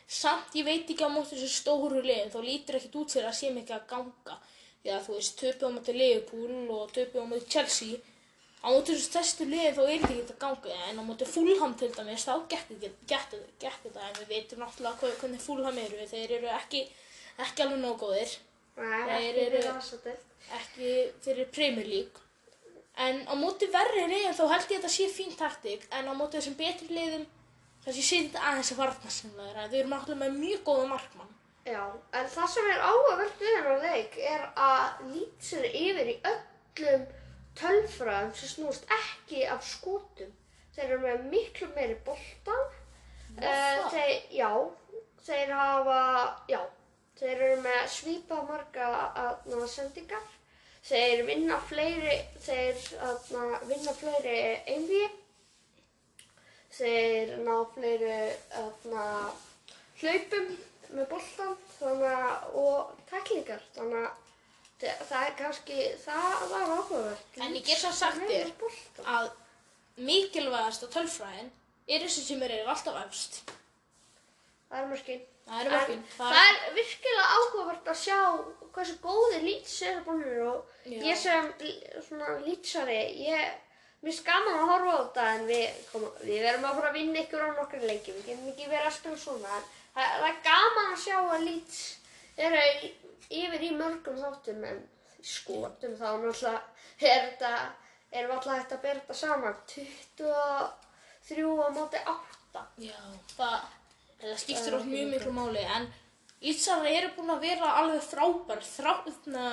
Samt 0.07 0.53
ég 0.53 0.65
veit 0.65 0.89
ekki 0.89 1.05
á 1.05 1.09
móti 1.09 1.35
þessu 1.35 1.49
stóru 1.49 2.01
liðin, 2.01 2.29
þá 2.29 2.39
lítur 2.45 2.75
ekkert 2.77 2.95
út 3.01 3.11
fyrir 3.15 3.29
að 3.31 3.37
sé 3.39 3.49
mikið 3.55 3.75
að 3.79 3.87
ganga. 3.89 4.35
Því 4.83 4.91
að 4.93 5.05
þú 5.07 5.13
veist, 5.17 5.37
töpu 5.39 5.65
á 5.65 5.69
móti 5.75 5.93
Liverpool 5.97 6.69
og 6.75 6.91
töpu 6.93 7.23
á 7.23 7.25
móti 7.25 7.49
Chelsea. 7.49 7.97
Á 8.61 8.67
móti 8.69 8.93
þessu 8.93 9.07
stærstu 9.09 9.45
liðin 9.49 9.73
þá 9.77 9.81
er 9.85 9.99
þetta 10.05 10.13
ekki 10.13 10.35
að 10.35 10.43
ganga, 10.45 10.75
en 10.89 10.99
á 11.01 11.03
móti 11.09 11.25
Fulham 11.25 11.73
til 11.77 11.89
dæmis, 11.93 12.25
þá 12.25 12.33
gekk 12.49 12.67
þetta- 12.69 14.07
en 14.09 14.15
við 14.19 14.27
veitum 14.29 14.59
hvað- 14.59 15.17
hvernig 15.19 15.41
Fulham 15.41 15.77
eru, 15.77 16.05
þeir 16.13 16.31
eru 16.37 16.47
ekki, 16.47 16.87
ekki 17.39 17.63
alveg 17.63 17.79
nóg 17.81 17.97
góðir, 17.99 18.37
Nei, 18.77 19.31
Þeir 19.31 19.53
eru- 19.55 19.63
ekki 20.51 21.11
fyrir 21.23 21.45
Premier 21.51 21.87
League. 21.87 22.19
En 22.95 23.25
á 23.27 23.33
móti 23.35 23.67
verri 23.71 24.05
liðin 24.07 24.35
þá 24.37 24.45
held 24.53 24.69
ég 24.71 24.77
að 24.77 24.85
þetta 24.85 24.91
sé 24.93 25.07
fín 25.11 25.33
taktík, 25.35 25.87
en 25.91 26.07
á 26.07 26.13
móti 26.15 26.39
þessum 26.39 26.55
betri 26.59 26.87
liðum, 26.95 27.25
þessi 27.83 28.03
sé 28.07 28.19
þetta 28.27 28.43
aðeins 28.51 28.71
að 28.71 28.81
varna 28.83 29.09
en 29.11 29.71
þau 29.71 29.79
eru 29.79 29.89
náttúrulega 29.91 30.21
með 30.21 30.37
mjög 30.39 30.61
góða 30.69 30.85
markmann. 30.93 31.33
Já, 31.65 31.81
en 32.13 32.27
það 32.29 32.49
sem 32.53 32.67
er 32.69 32.81
áhugavert 32.85 33.39
við 33.41 33.55
hennar 33.57 33.79
leik 33.81 34.17
er 34.21 34.41
að 34.53 34.99
Leeds 35.09 35.47
er 35.57 35.63
yfir 35.73 36.11
í 36.11 36.15
öllum 36.29 37.05
tölfræðum 37.57 38.33
sem 38.37 38.51
snúast 38.51 38.91
ekki 38.93 39.43
af 39.49 39.65
skotum. 39.65 40.31
Þeir 40.75 40.85
eru 40.85 40.99
með 41.01 41.27
miklu 41.31 41.69
meiri 41.73 41.95
bolta. 42.05 42.57
Uh, 43.35 43.87
þeir, 43.91 44.13
já, 44.37 44.51
þeir 45.25 45.53
hafa, 45.57 45.99
já, 46.51 46.61
þeir 47.17 47.33
eru 47.33 47.57
með 47.65 47.81
svipa 47.91 48.39
marga 48.45 48.91
aðna, 49.23 49.65
sendingar. 49.71 50.29
Þeir 50.85 51.23
vinna 51.25 51.57
fleiri, 51.65 52.17
þeir 52.45 52.81
aðna, 53.07 53.45
vinna 53.65 53.93
fleiri 53.97 54.35
einvíi. 54.69 55.07
Þeir 56.75 57.31
ná 57.41 57.55
fleiri 57.73 58.19
aðna, 58.59 59.05
hlaupum 60.01 60.51
með 60.93 61.09
boltan 61.09 61.55
og 62.61 62.93
tæklingar. 63.09 63.63
Þannig 63.73 64.05
að 64.05 65.03
það 65.09 65.25
er 65.25 65.35
kannski, 65.39 65.81
það 66.03 66.47
var 66.53 66.73
áhugavert. 66.75 67.37
En 67.41 67.57
ég 67.57 67.65
get 67.65 67.81
svo 67.81 67.93
sagt 67.95 68.21
þér 68.29 68.51
að 69.15 69.31
mikilvægasta 70.05 70.91
tölfræðin 70.93 71.53
er 71.87 72.03
þessi 72.05 72.27
sem 72.27 72.43
er 72.45 72.59
alltaf 72.65 72.99
efst. 73.05 73.41
Það 74.69 74.83
er 74.83 74.91
mörkin. 74.91 75.25
Það 75.45 75.59
eru 75.61 75.73
mörkin. 75.75 76.01
Það, 76.15 76.37
er 76.41 76.55
virkilega 76.73 77.25
áhugavert 77.35 77.89
að 77.91 77.99
sjá 78.01 78.19
hversu 78.75 78.95
góði 79.03 79.41
lýts 79.43 79.75
eru 79.85 80.01
búinir 80.07 80.39
og 80.49 80.59
Já. 80.89 80.97
ég 81.05 81.19
sem 81.21 81.51
svona 82.07 82.39
lýtsari, 82.41 82.97
ég, 83.27 83.53
mér 84.01 84.21
gaman 84.25 84.57
að 84.57 84.71
horfa 84.71 84.95
á 84.95 85.01
þetta 85.03 85.27
en 85.35 85.45
við, 85.51 85.77
kom, 85.91 86.07
við 86.23 86.41
verðum 86.47 86.67
að 86.69 86.79
fara 86.79 86.89
að 86.89 86.97
vinna 86.97 87.21
ykkur 87.21 87.45
á 87.45 87.49
nokkru 87.59 87.81
leiki, 87.85 88.15
við 88.15 88.31
getum 88.31 88.49
ekki 88.51 88.71
verið 88.71 88.89
að 88.89 88.97
spila 88.97 89.21
svona 89.21 89.53
en 89.59 89.69
það, 89.93 90.17
það 90.17 90.27
er 90.31 90.41
gaman 90.49 90.91
að 90.95 91.03
sjá 91.05 91.17
að 91.21 91.45
lýts 91.45 91.79
eru 92.47 92.65
yfir 93.29 93.61
í 93.69 93.71
mörgum 93.77 94.19
þáttum 94.21 94.67
en 94.71 94.83
skotum 95.25 95.95
þá 95.97 96.07
náttúrulega 96.09 96.57
er 97.05 97.21
þetta, 97.29 97.53
erum 98.11 98.35
alltaf 98.35 98.59
hægt 98.59 98.75
að 98.75 98.83
bera 98.85 98.99
þetta 99.01 99.17
saman, 99.21 99.55
23 99.71 101.47
á 101.65 101.69
móti 101.75 101.99
8. 102.05 102.65
Já, 102.81 102.99
það, 103.35 103.59
það 104.21 104.41
skiptir 104.41 104.77
oft 104.77 104.89
mjög 104.89 105.13
miklu 105.13 105.33
máli 105.35 105.63
en 105.77 105.87
Ítsara 106.45 106.91
eru 106.91 107.09
búin 107.15 107.31
að 107.33 107.45
vera 107.47 107.71
alveg 107.79 108.03
frábær 108.05 108.61
þráðna 108.67 109.45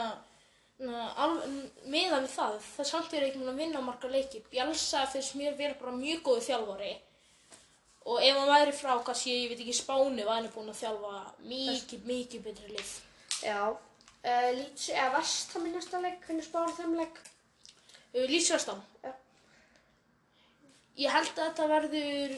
meða 0.83 2.19
við 2.25 2.33
það 2.33 2.57
það 2.67 2.89
samt 2.89 3.15
er 3.15 3.27
ekki 3.29 3.41
búin 3.41 3.53
að 3.53 3.61
vinna 3.63 3.83
marga 3.85 4.11
leiki. 4.11 4.43
Bjalsa 4.51 5.07
finnst 5.13 5.37
mér 5.39 5.55
vera 5.57 5.79
bara 5.79 5.95
mjög 5.95 6.25
góði 6.27 6.45
þjálfari. 6.49 6.93
Og 8.03 8.19
ef 8.19 8.37
hann 8.37 8.51
væri 8.51 8.75
frá 8.75 8.97
kannski, 9.07 9.37
ég 9.45 9.53
veit 9.53 9.63
ekki, 9.63 9.77
Spáni 9.79 10.27
væri 10.27 10.49
hann 10.49 10.51
búin 10.57 10.73
að 10.73 10.81
þjálfa 10.81 11.21
mikið, 11.47 12.07
mikið 12.09 12.45
betri 12.49 12.73
lið. 12.75 12.95
Já, 13.47 13.61
uh, 13.71 14.49
Leeds 14.59 14.89
eða 14.91 15.13
Vestham 15.17 15.69
í 15.69 15.75
næsta 15.77 16.03
leik, 16.03 16.19
hvernig 16.27 16.49
spáður 16.49 16.75
þeim 16.81 16.97
leik? 16.99 17.23
Lýsvestam 18.13 18.83
Já. 19.01 19.13
Ég 21.01 21.15
held 21.15 21.31
að 21.33 21.47
þetta 21.47 21.69
verður 21.71 22.35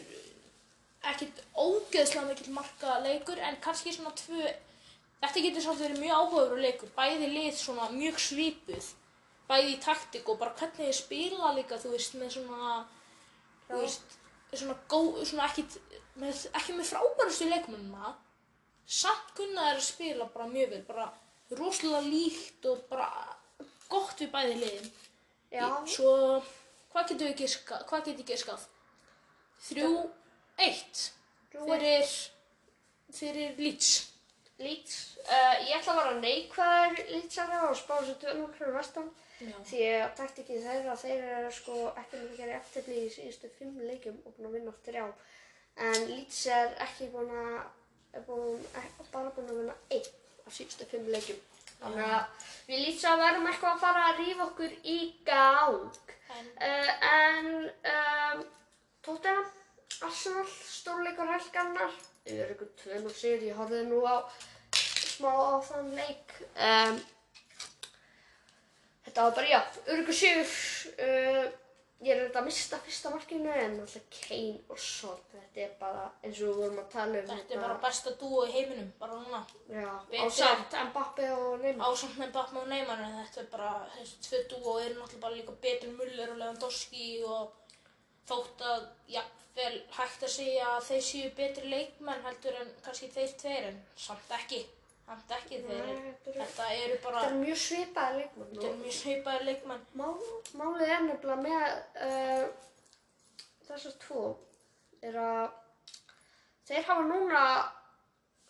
ekkit 1.12 1.40
ógeðslega 1.54 2.26
mikill 2.28 2.54
marka 2.54 2.98
leikur 3.04 3.40
en 3.40 3.60
kannski 3.64 3.94
svona 3.94 4.14
tvö 4.18 4.54
Þetta 5.24 5.40
getur 5.40 5.64
samt 5.64 5.80
verið 5.80 6.02
mjög 6.02 6.18
áhugaður 6.20 6.58
leikur 6.60 6.90
bæði 6.96 7.28
lið 7.32 7.54
svona 7.56 7.86
mjög 7.94 8.18
svipuð 8.20 8.88
bæði 9.48 9.70
í 9.72 9.78
taktik 9.80 10.28
og 10.28 10.40
bara 10.40 10.52
hvernig 10.58 10.90
þið 10.90 10.98
spila 10.98 11.52
líka 11.56 11.78
þú 11.80 11.92
veist 11.94 12.18
með 12.20 12.34
svona 12.34 12.74
þú 13.70 13.80
veist 13.80 14.18
svona 14.52 14.76
góð 14.92 15.22
svona 15.30 15.46
ekkit 15.48 15.78
með, 16.20 16.42
ekki 16.60 16.76
með 16.76 16.90
frábærustu 16.90 17.48
leikmennina 17.48 18.12
samt 19.00 19.32
kunna 19.38 19.70
þær 19.70 19.80
að 19.80 19.86
spila 19.88 20.28
bara 20.34 20.50
mjög 20.52 20.74
vel 20.74 20.82
bara 20.90 21.08
rosalega 21.56 22.04
líkt 22.10 22.68
og 22.68 22.84
bara 22.90 23.08
gott 23.88 24.20
við 24.20 24.32
bæði 24.34 24.60
liðin 24.60 24.92
Já, 25.54 25.68
Svo, 25.86 26.42
hvað 26.90 27.10
getur 27.12 27.28
við 27.28 27.36
giskað? 27.44 27.82
Hvað 27.86 28.08
getur 28.08 28.26
giskað? 28.26 28.62
Þrjú, 29.68 29.90
eitt. 30.58 31.04
Fyrir, 31.54 32.16
fyrir 33.14 33.58
Leeds. 33.58 33.92
Leeds, 34.58 34.96
uh, 35.26 35.54
ég 35.66 35.76
ætla 35.80 35.94
að 35.94 36.00
vera 36.00 36.16
neikvæður 36.22 37.00
Leedsari 37.10 37.60
og 37.66 37.76
spá 37.78 37.94
þessu 37.98 38.14
2-0 38.22 38.50
fyrir 38.54 38.76
Vestham 38.76 39.08
Já. 39.40 39.54
því 39.66 39.80
að 39.90 40.12
taktikið 40.20 40.60
þeirra, 40.68 40.94
þeir 41.00 41.24
eru 41.38 41.48
sko 41.56 41.78
ekki 41.90 42.20
með 42.20 42.28
að 42.28 42.36
gera 42.38 42.58
eftirblí 42.60 43.00
í 43.02 43.08
síðustu 43.10 43.50
fimm 43.58 43.80
leikum 43.82 44.20
og 44.22 44.36
búin 44.36 44.48
að 44.48 44.54
vinna 44.58 44.74
þrjá 44.86 45.08
en 45.88 46.06
Leeds 46.12 46.38
er 46.54 46.70
ekki 46.86 47.10
búin 47.10 47.34
að 47.34 47.56
er 48.14 48.22
búin, 48.28 48.62
ekki, 48.78 49.08
bara 49.10 49.34
búin 49.34 49.50
að 49.50 49.58
vinna 49.58 49.76
einn 49.90 50.08
af 50.46 50.54
síðustu 50.54 50.86
fimm 50.92 51.10
leikum 51.10 51.42
þannig 51.80 52.14
að 52.14 52.48
við 52.70 52.84
Leeds 52.84 53.04
að 53.10 53.24
verðum 53.24 53.50
eitthvað 53.50 53.74
að 53.74 53.84
fara 53.88 54.06
að 54.12 54.22
rífa 54.22 54.48
okkur 54.52 54.78
í 54.94 54.98
gang 55.26 56.14
En, 56.34 56.46
Uh, 56.58 56.92
en 57.14 57.48
um, 57.90 58.40
Tottenham, 59.04 59.44
Arsenal, 60.02 60.46
stórleikur 60.68 61.30
helgarnar 61.30 61.96
ykkur 62.24 62.70
2-0 62.82 63.12
sigur, 63.14 63.42
ég 63.50 63.58
horfði 63.58 63.82
nú 63.88 64.00
á 64.08 64.16
smá 64.74 65.30
á 65.30 65.56
þann 65.68 65.92
leik. 65.98 66.38
Um, 66.56 67.02
Þetta 69.04 69.26
var 69.26 69.34
bara, 69.36 69.50
já, 69.52 69.60
öryggur 69.92 70.16
sigur. 70.16 70.54
Uh, 70.96 71.52
Ég 72.04 72.12
er 72.12 72.26
þetta 72.26 72.40
að 72.42 72.48
mista 72.50 72.78
fyrsta 72.84 73.10
markinu 73.14 73.48
en 73.48 73.76
alltaf 73.80 74.02
Kane 74.12 74.58
og 74.72 74.80
Son 74.82 75.20
Þetta 75.32 75.62
er 75.62 75.70
bara 75.80 76.02
eins 76.20 76.40
og 76.42 76.50
við 76.50 76.58
vorum 76.58 76.80
að 76.82 76.90
tala 76.92 77.20
um 77.22 77.30
þetta 77.30 77.54
er 77.56 77.62
bara 77.62 77.76
besta 77.80 78.12
dúo 78.20 78.42
í 78.44 78.50
heiminum, 78.52 78.90
bara 79.00 79.20
núna. 79.22 79.40
Já, 79.70 79.86
Betur 80.10 80.28
á 80.28 80.36
samt 80.36 80.76
Mbappe 80.90 81.30
og 81.32 81.62
Neymar. 81.62 81.94
Ásamt 81.94 82.20
Batman 82.34 82.66
og 82.66 82.68
Neymar, 82.74 83.00
en 83.06 83.16
þetta 83.22 83.40
er 83.44 83.48
bara, 83.54 83.70
þessi 83.94 84.20
tvö 84.26 84.42
dúo 84.52 84.74
eru 84.82 84.98
náttúrulega 84.98 85.22
bara 85.22 85.38
líka 85.38 85.56
betur 85.64 85.88
en 85.88 85.96
Muller 86.02 86.34
og 86.34 86.40
Lewandowski 86.42 87.08
og 87.24 87.63
þótt 88.28 88.62
að, 88.72 88.86
jafnvel, 89.14 89.74
hægt 89.98 90.22
að 90.28 90.32
segja 90.36 90.68
að 90.76 90.86
þeir 90.88 91.02
séu 91.08 91.30
betri 91.38 91.68
leikmenn 91.72 92.24
heldur 92.24 92.56
en 92.62 92.72
kannski 92.86 93.10
þeir 93.14 93.34
tveir, 93.42 93.68
en 93.72 93.82
samt 94.06 94.34
ekki. 94.38 94.62
Samt 95.04 95.32
ekki, 95.36 95.58
þeir, 95.66 95.84
Nei, 95.84 96.12
þetta 96.24 96.30
eru- 96.30 96.38
þetta 96.40 96.68
eru 96.80 96.94
bara, 97.04 97.20
Þetta 97.24 97.34
er 97.34 97.40
mjög 97.42 97.58
svipaði 97.64 98.20
leikmann 98.22 98.48
þetta 98.54 98.68
eru 98.70 98.78
mjög 98.84 98.94
sveipaði 98.98 99.44
leikmenn. 99.50 99.82
Mál, 100.00 100.14
málið 100.60 100.92
er 100.94 101.02
nefnilega 101.04 101.42
með 101.44 101.66
uh, 102.06 102.46
þessar 103.68 103.98
tvo 104.06 104.22
er 105.04 105.18
að 105.20 105.44
þeir 106.70 106.86
hafa 106.88 107.04
núna 107.10 107.42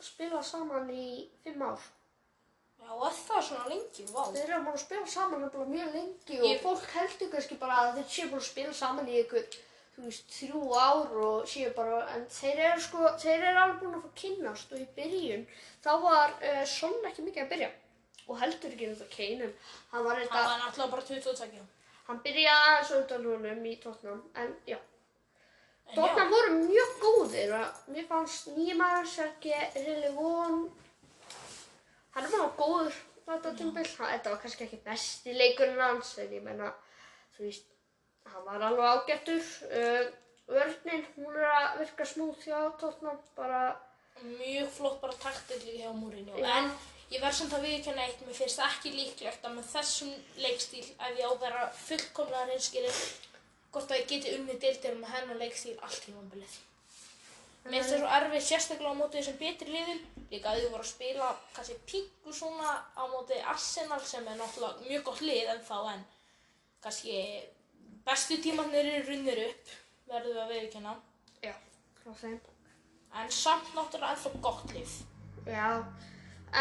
spilað 0.05 0.47
saman 0.47 0.91
í 0.95 1.09
fimm 1.43 1.63
ár. 1.67 1.83
Já, 2.85 2.93
er 3.09 3.15
það 3.19 3.45
svona 3.49 3.69
lengi, 3.73 4.05
vá. 4.13 4.23
Þeir 4.35 4.51
eru 4.51 4.63
búin 4.67 4.75
að 4.77 4.83
spila 4.85 5.07
saman 5.15 5.41
nefnilega 5.45 5.71
mjög 5.75 5.95
lengi 5.99 6.41
og 6.41 6.49
Ég- 6.51 6.61
fólk 6.65 6.83
heldur 6.95 7.31
kannski 7.33 7.57
bara 7.63 7.77
að 7.85 7.95
þeir 7.99 8.11
séu 8.17 8.27
búin 8.33 8.43
að 8.43 8.49
spila 8.51 8.75
saman 8.81 9.09
í 9.09 9.15
ykkur 9.23 9.47
þú 9.95 10.03
veist, 10.09 10.25
þrjú 10.35 10.61
ár 10.75 11.17
og 11.25 11.47
séu 11.49 11.71
bara, 11.77 12.01
en 12.17 12.27
þeir 12.27 12.59
eru 12.69 12.81
sko, 12.83 12.99
þeir 13.23 13.45
eru 13.49 13.61
alveg 13.63 13.81
búin 13.85 13.95
að 13.99 14.05
fá 14.05 14.11
kynnast 14.23 14.73
og 14.75 14.81
í 14.83 14.87
byrjun 14.97 15.47
þá 15.85 15.91
var 16.03 16.35
uh, 16.43 16.65
Son 16.67 16.97
ekki 17.09 17.23
mikið 17.29 17.45
að 17.45 17.53
byrja 17.55 17.71
og 18.29 18.41
heldur 18.41 18.73
ekki 18.75 18.89
þetta 18.91 19.09
Kane, 19.17 19.45
en 19.45 19.55
hann 19.93 20.05
var 20.05 20.17
þetta, 20.21 20.35
Hann 20.35 20.51
var 20.51 20.65
náttúrulega 20.65 20.91
bara 20.91 21.07
22. 21.09 21.63
hann 22.09 22.21
byrjaði 22.25 22.69
aðeins 22.69 22.91
á 22.91 22.97
undan 23.01 23.27
honum 23.31 23.65
í 23.71 23.75
Tottenham, 23.83 24.23
en 24.35 24.55
já, 24.67 24.79
En 25.89 25.95
Tottenham 25.99 26.31
voru 26.33 26.55
mjög 26.65 26.95
góðir 27.05 27.53
og 27.61 27.91
mér 27.95 28.07
fannst 28.09 28.49
nýjumæður 28.57 29.07
Sergi 29.15 29.53
Rili 29.77 30.11
Von, 30.17 30.71
hann 32.15 32.27
er 32.27 32.35
bara 32.35 32.51
góður 32.59 32.99
þetta 33.25 33.55
tímbil, 33.59 33.87
þetta 33.87 34.35
var 34.35 34.43
kannski 34.43 34.67
ekki 34.67 34.83
besti 34.85 35.35
leikurinn 35.37 35.81
hans, 35.81 36.13
en 36.21 36.35
ég 36.37 36.45
menna, 36.45 36.71
þú 37.37 37.47
veist, 37.47 37.73
hann 38.33 38.45
var 38.49 38.67
alveg 38.69 38.93
ágættur, 38.93 39.49
uh, 39.71 40.05
vörninn, 40.51 41.07
hún 41.17 41.41
er 41.41 41.51
að 41.51 41.81
virka 41.83 42.07
smúð 42.09 42.45
hjá 42.45 42.59
Tottenham, 42.81 43.21
bara, 43.39 43.65
Mjög 44.23 44.69
flott 44.71 45.01
bara 45.03 45.13
taktilli 45.19 45.81
hjá 45.81 45.91
Mourinho. 45.93 46.37
Já. 46.39 46.47
En 46.59 46.69
ég 47.11 47.23
verð 47.23 47.35
samt 47.35 47.57
að 47.57 47.65
viðkjanna 47.67 48.05
eitt, 48.07 48.21
mér 48.23 48.37
finnst 48.39 48.61
ekki 48.63 48.93
líklegt 48.95 49.47
að 49.47 49.57
með 49.57 49.73
þessum 49.73 50.13
leikstíl, 50.45 50.85
ef 50.95 51.19
ég 51.19 51.27
á 51.27 51.31
að 51.33 51.43
vera 51.43 51.65
fullkomlega 51.81 52.45
reynskilin, 52.51 53.01
hvort 53.75 53.91
að 53.91 54.01
ég 54.01 54.07
geti 54.13 54.37
unnið 54.39 54.61
deildir 54.63 54.97
með 55.01 55.17
hennar 55.17 55.41
leikstíl 55.43 55.75
allt 55.81 55.99
tímabilið. 56.07 56.55
Mér 57.65 57.81
finnst 57.81 57.95
það 57.95 58.01
svo 58.03 58.09
erfið 58.19 58.43
sérstaklega 58.45 58.93
á 58.93 58.99
móti 58.99 59.17
þessum 59.21 59.37
betri 59.41 59.73
liðum, 59.73 60.01
líka 60.29 60.51
að 60.51 60.59
þau 60.61 60.73
voru 60.75 60.85
að 60.85 60.91
spila 60.91 61.29
kannski 61.57 61.77
píku 61.89 62.35
svona 62.37 62.75
á 62.93 63.03
móti 63.09 63.39
Arsenal 63.53 64.01
sem 64.05 64.27
er 64.29 64.37
náttúrulega 64.37 64.85
mjög 64.91 65.07
gott 65.07 65.23
lið 65.25 65.53
en 65.55 65.63
þá 65.65 65.79
en 65.95 66.03
kannski 66.85 67.23
bestu 68.05 68.39
tímarnir 68.45 68.91
eru 68.91 69.07
runnir 69.09 69.41
upp, 69.47 69.73
verðum 70.11 70.37
við 70.37 70.43
að 70.43 70.53
viðkjanna, 70.53 70.95
já, 71.47 71.55
frá 72.03 72.13
þeim. 72.21 72.37
en 73.23 73.33
samt 73.39 73.73
náttúrulega 73.79 74.13
ennþá 74.19 74.45
gott 74.45 74.77
lið. 74.77 75.01
Já, 75.49 75.71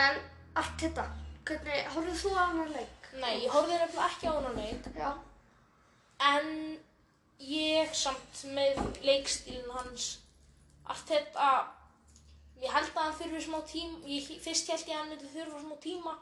en 0.05 0.23
allt 0.55 0.79
þetta, 0.85 1.07
hvernig, 1.43 1.85
horfðu 1.97 2.17
þú 2.23 2.35
á 2.39 2.43
hann 2.47 2.75
leik? 2.77 3.13
Nei, 3.19 3.43
ég 3.43 3.51
horfði 3.51 3.75
nefnilega 3.83 4.09
ekki 4.09 4.31
á 4.31 4.33
hana 4.39 4.55
leik 4.55 4.87
Já, 4.95 5.11
en 6.31 6.51
ég 7.43 7.91
samt 7.91 8.45
með 8.55 8.79
leikstílinn 9.03 9.75
hans 9.75 10.13
allt 10.91 11.09
þetta 11.09 11.47
ég 12.63 12.71
held 12.71 12.93
að 12.93 13.01
hann 13.01 13.17
þurfi 13.19 13.41
smá 13.47 13.59
tíma 13.67 14.13
ég, 14.13 14.29
fyrst 14.43 14.71
held 14.71 14.87
ég 14.87 14.93
að 14.93 15.01
hann 15.01 15.11
myndi 15.13 15.33
þurfa 15.33 15.63
smá 15.63 15.75
tíma. 15.83 16.13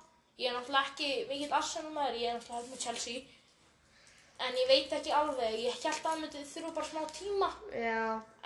Ég 0.41 0.49
er 0.49 0.57
náttúrulega 0.57 0.89
ekki 0.89 1.09
mikill 1.29 1.53
Arsenal 1.53 1.93
maður 1.93 2.17
ég 2.21 2.31
er 2.31 2.37
náttúrulega 2.37 2.61
held 2.61 2.73
með 2.73 2.83
Chelsea. 2.85 3.21
En 4.41 4.55
ég 4.57 4.69
veit 4.71 4.93
ekki 4.97 5.11
alveg 5.13 5.57
ég 5.61 5.75
held 5.75 5.99
að 5.99 6.07
hann 6.09 6.23
myndi 6.23 6.45
þurfa 6.49 6.71
bara 6.77 6.89
smá 6.89 7.01
tíma. 7.13 7.49
Já, 7.77 8.05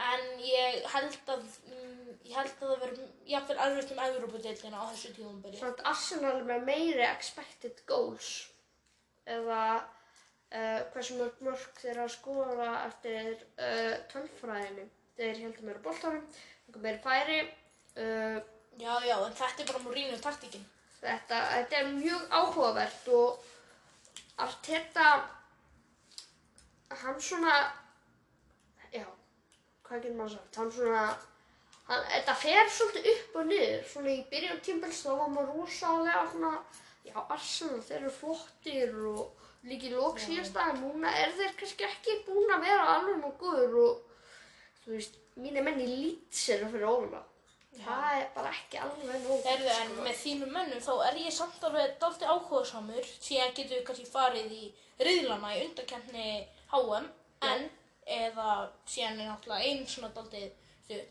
en 0.10 0.26
ég 0.44 0.90
held 0.92 1.32
að 1.36 1.46
mm, 1.72 2.10
ég 2.26 2.36
held 2.36 2.52
að 2.52 2.66
það 2.66 2.84
verður 2.84 3.06
jafnvel 3.32 3.60
erfitt 3.68 3.94
um 3.96 4.04
Evropadeildina 4.10 4.82
á 4.82 4.86
þessu 4.92 5.14
tímumbili 5.16 5.62
Svona 5.62 5.88
Arsenal 5.94 6.34
er 6.42 6.50
með 6.50 6.68
meiri 6.72 7.08
expected 7.08 7.80
goals. 7.88 8.34
Eða 9.26 9.62
uh, 9.80 10.82
hversu 10.92 11.16
mörg 11.22 11.40
mörg 11.48 11.80
þeirra 11.80 12.10
að 12.10 12.14
skora 12.18 12.70
eftir 12.90 13.32
uh, 13.56 13.96
tölfræðinu. 14.12 14.90
Þeir 15.16 15.42
heldur 15.46 15.68
meira 15.70 15.84
boltanum, 15.86 16.26
einhver 16.68 16.84
meiri 16.84 17.04
færi. 17.04 17.42
Uh, 17.96 18.40
já 18.80 18.94
já 19.08 19.16
en 19.24 19.36
þetta 19.36 19.64
er 19.64 19.68
bara 19.70 19.84
Mourinho 19.86 20.18
taktíkin 20.20 20.66
þetta, 21.00 21.42
þetta 21.54 21.78
er 21.80 21.92
mjög 21.96 22.34
áhugavert 22.34 23.12
og 23.16 23.52
Arteta, 24.44 25.12
hann 26.92 27.22
svona, 27.24 27.54
já, 28.92 29.06
hvað 29.88 30.02
getur 30.02 30.18
maður 30.18 30.34
sagt, 30.34 30.58
hann 30.60 30.74
svona, 30.76 31.04
hann, 31.88 32.04
þetta 32.10 32.36
fer 32.42 32.72
svolítið 32.78 33.08
upp 33.14 33.38
og 33.40 33.48
niður, 33.52 33.86
svona 33.94 34.12
í 34.12 34.26
byrjun 34.34 34.60
tímpils 34.66 35.06
þá 35.06 35.14
var 35.22 35.32
maður 35.38 35.62
rosalega 35.62 36.26
svona, 36.34 36.52
já, 37.08 37.16
Arsenal, 37.24 37.80
þeir 37.88 38.02
eru 38.02 38.12
flottir 38.18 39.00
og 39.14 39.48
líka 39.70 39.88
í 39.88 39.94
lók 39.96 40.20
síðasta, 40.20 40.68
en 40.74 40.84
núna 40.84 41.16
er 41.22 41.32
þeir 41.40 41.56
kannski 41.62 41.88
ekki 41.88 42.20
búin 42.28 42.51
að 42.58 42.68
vera 42.68 42.92
alveg 42.98 43.22
nú 43.22 43.32
góður 43.40 43.80
og, 43.86 44.04
þú 44.86 44.94
veist, 44.96 45.18
mínir 45.42 45.66
menn 45.66 45.82
í 45.82 45.88
Leeds 45.92 46.44
eru 46.56 46.70
fyrir 46.74 46.90
ofan 46.90 47.16
það. 47.16 47.32
Það 47.76 48.18
er 48.18 48.28
bara 48.36 48.52
ekki 48.56 48.80
alveg 48.80 49.24
nóg. 49.26 49.48
Herðu, 49.50 49.72
en 49.76 49.96
með 50.06 50.20
þínum 50.22 50.54
mönnum 50.56 50.84
þá 50.86 50.94
er 51.10 51.18
ég 51.20 51.34
samt 51.36 51.66
alveg 51.68 51.98
dalti 52.02 52.30
áhugasamur 52.30 53.10
síðan 53.16 53.56
getum 53.58 53.76
við 53.76 53.88
kannski 53.90 54.08
farið 54.14 54.54
í 54.56 54.62
riðlana 55.04 55.56
í 55.58 55.66
undarkenni 55.66 56.30
HM 56.72 57.10
en 57.50 57.68
eða 58.06 58.48
síðan 58.88 59.20
er 59.20 59.30
náttúrulega 59.32 59.68
einn 59.68 59.84
svona 59.90 60.14
dalti 60.16 60.46
stu, 60.86 61.02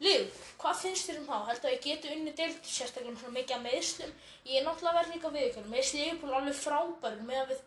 Liv, 0.00 0.30
hvað 0.56 0.78
finnst 0.80 1.10
þér 1.10 1.18
um 1.20 1.26
þá? 1.28 1.34
Heldur 1.50 1.68
að 1.68 1.74
ég 1.74 1.82
geti 1.84 2.12
unni 2.14 2.32
deilt 2.32 2.64
sérstaklega 2.64 3.12
með 3.12 3.20
svona 3.20 3.34
mikið 3.36 3.56
að 3.56 3.64
meðslum 3.66 4.12
ég 4.48 4.54
er 4.56 4.64
náttúrulega 4.64 4.96
verið 4.96 5.16
líka 5.16 5.32
viðkjörn 5.34 5.66
með 5.74 5.90
Liverpool 5.98 6.36
alveg 6.38 6.56
frábær 6.56 7.18
með 7.28 7.40
að 7.42 7.50
við 7.50 7.60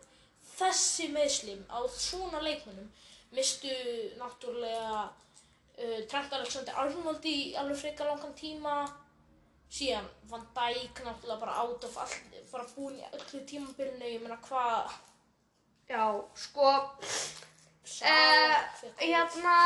þessi 0.54 1.10
meðslim 1.14 1.62
á 1.70 1.80
svona 1.94 2.42
leikmönnum 2.42 2.90
mistu 3.38 3.76
náttúrulega 4.18 5.04
uh, 5.80 6.02
Trent 6.10 6.34
Alexander 6.34 6.74
Arnold 6.84 7.26
í 7.26 7.38
alveg 7.60 7.82
frekar 7.86 8.12
langan 8.12 8.36
tíma 8.38 8.76
síðan 9.74 10.06
Van 10.30 10.46
Dijk 10.54 11.02
náttúrulega 11.06 11.40
bara 11.40 11.64
of 11.64 11.98
all, 11.98 12.20
bara 12.52 12.70
búin 12.76 13.00
í 13.00 13.10
öllu 13.10 13.42
tímabilinu 13.50 14.14
ég 14.14 14.22
meina 14.22 14.38
hvað 14.46 14.94
Já, 15.90 16.22
sko, 16.34 16.96
Sá, 17.84 18.06
Eh, 18.08 18.56
fékk 18.80 19.00
hérna, 19.00 19.58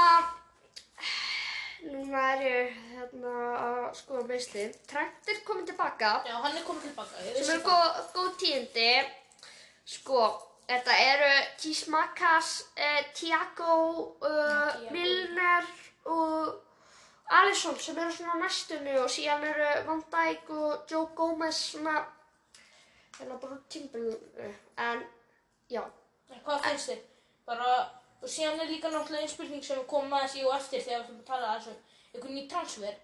núna 1.85 2.21
er 2.33 2.41
ég 2.41 2.71
hérna 2.95 3.33
að 3.57 3.83
skoða 3.99 4.23
meðslið. 4.31 4.79
Trent 4.89 5.29
er 5.29 5.43
komin 5.45 5.65
tilbaka, 5.69 6.23
já, 6.25 6.33
hann 6.41 6.57
er 6.57 6.65
komið 6.65 6.87
tilbaka 6.87 7.21
sem 7.37 7.53
er 7.53 7.61
góð, 7.67 8.01
góð 8.15 8.31
tíðindi. 8.41 8.89
Sko, 9.85 10.23
þetta 10.67 10.97
eru 11.13 11.29
Tismakas, 11.61 12.49
uh, 12.75 13.01
Tiago, 13.13 13.77
uh, 14.17 14.31
Thiago. 14.31 14.91
Milner 14.91 15.69
og 16.07 16.63
Alisson 17.37 17.79
sem 17.79 17.97
eru 17.99 18.11
svona 18.15 18.39
næstunni 18.39 18.97
og 19.01 19.09
síðan 19.11 19.43
eru 19.51 19.69
Van 19.89 20.03
Dijk 20.13 20.49
og 20.49 20.91
Joe 20.91 21.07
Gomez 21.15 21.61
svona, 21.73 21.99
hérna 23.19 23.39
bara 23.41 23.57
tímbilinu. 23.69 24.53
En, 24.77 25.03
já, 25.69 25.83
En 26.33 26.43
hvað 26.45 26.63
finnst 26.65 26.91
þér? 26.91 27.03
Bara, 27.47 27.73
og 28.21 28.31
síðan 28.31 28.61
er 28.63 28.71
líka 28.71 28.91
náttúrulega 28.91 29.23
einn 29.23 29.31
spurning 29.31 29.63
sem 29.63 29.79
við 29.79 29.89
komum 29.91 30.15
aðeins 30.17 30.37
í 30.39 30.45
og 30.45 30.55
eftir 30.57 30.83
þegar 30.83 31.03
við 31.03 31.05
ætlum 31.05 31.21
að 31.21 31.29
tala 31.29 31.51
aðeins 31.51 31.69
um 31.71 31.77
einhvern 32.13 32.35
nýtt 32.37 32.49
transfer. 32.51 32.97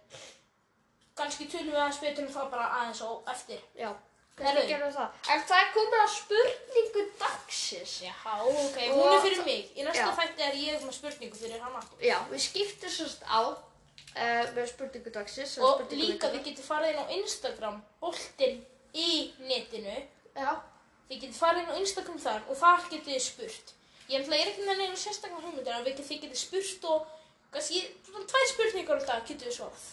Kannski 1.19 1.47
tölum 1.51 1.71
við 1.71 1.81
aðeins 1.83 2.01
betur 2.03 2.27
um 2.27 2.33
það 2.33 2.49
bara 2.55 2.71
aðeins 2.79 3.03
á 3.05 3.09
eftir. 3.35 3.61
Já, 3.79 3.89
Það. 4.33 5.09
En 5.29 5.43
það 5.45 5.59
er 5.59 5.67
komið 5.75 5.99
að 6.01 6.07
spurningu 6.15 7.03
dagsins. 7.19 7.91
Já, 8.01 8.13
ok, 8.41 8.77
hún 8.89 9.01
Og- 9.03 9.13
er 9.13 9.21
fyrir 9.21 9.43
mig. 9.45 9.67
Í 9.77 9.83
næsta 9.85 10.07
Já. 10.07 10.15
þætti 10.17 10.41
er 10.47 10.55
ég 10.57 10.81
með 10.81 10.93
spurningu 10.97 11.37
fyrir 11.37 11.61
hann 11.61 11.75
aftur. 11.77 11.99
Já, 12.01 12.17
við 12.31 12.41
skiptum 12.41 12.89
sérst 12.89 13.21
á 13.29 13.41
uh, 13.45 14.45
með 14.57 14.67
spurningu 14.73 15.13
dagsins. 15.13 15.57
Og 15.61 15.75
spurningu 15.83 16.01
líka 16.13 16.31
þið 16.33 16.43
getur 16.49 16.65
farið 16.65 16.89
inn 16.95 17.03
á 17.05 17.05
Instagram, 17.19 17.77
boltinn 18.01 18.65
í 18.93 19.33
netinu. 19.39 19.97
Já, 20.35 20.61
Þið 21.09 21.19
getur 21.21 21.37
farið 21.37 21.61
inn 21.67 21.73
á 21.75 21.81
Instagram 21.83 22.19
þar 22.25 22.41
og 22.49 22.57
þar 22.57 22.85
getur 22.89 23.11
þið 23.13 23.21
spurt. 23.29 23.73
Ég 24.09 24.21
ætla 24.23 24.35
ég 24.39 24.41
er 24.47 24.51
ekki 24.53 24.65
með 24.65 24.77
neina 24.81 24.95
sérstaklega 24.97 25.41
hugmyndir 25.45 25.73
en 25.77 25.83
við 25.85 25.97
getum 25.99 26.29
þið 26.33 26.39
spurt 26.41 26.85
og 26.89 27.05
kannski 27.53 27.83
svona 28.07 28.25
tvær 28.31 28.47
spurningar 28.49 28.97
á 28.97 29.05
dag 29.13 29.27
getur 29.27 29.47
þið 29.51 29.57
svarað. 29.59 29.85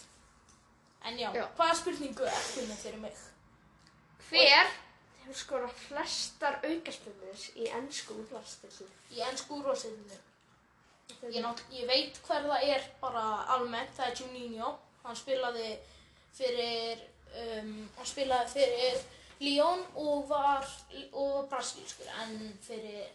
En 1.05 1.17
já, 1.19 1.29
Já. 1.35 1.45
hvaða 1.57 1.75
spurningu 1.77 2.25
ertu 2.25 2.65
með 2.65 2.81
fyrir 2.87 2.99
mig? 3.05 3.13
Hver 4.31 4.71
hefur 5.21 5.37
skorað 5.37 5.79
flestar 5.85 6.59
aukaspennir 6.63 7.47
í 7.59 7.69
ennsku 7.77 8.17
útlastillu? 8.23 8.87
Í 9.15 9.23
ennsku 9.27 9.59
úrvalstildinu. 9.59 10.19
Ég, 11.29 11.45
ég 11.75 11.87
veit 11.89 12.19
hver 12.25 12.47
það 12.47 12.67
er 12.73 12.85
bara 13.01 13.23
almennt, 13.55 13.93
það 13.97 14.07
er 14.09 14.21
Juninho. 14.21 14.71
Hann 15.03 15.17
spilaði 15.17 15.71
fyrir, 16.37 17.01
um, 17.43 17.73
hann 17.97 18.07
spilaði 18.07 18.53
fyrir 18.55 19.01
Lyon 19.41 19.83
og 19.97 20.27
var, 20.29 20.67
og 21.11 21.31
var 21.35 21.47
brasilískur 21.55 22.09
en 22.23 22.35
fyrir, 22.61 23.07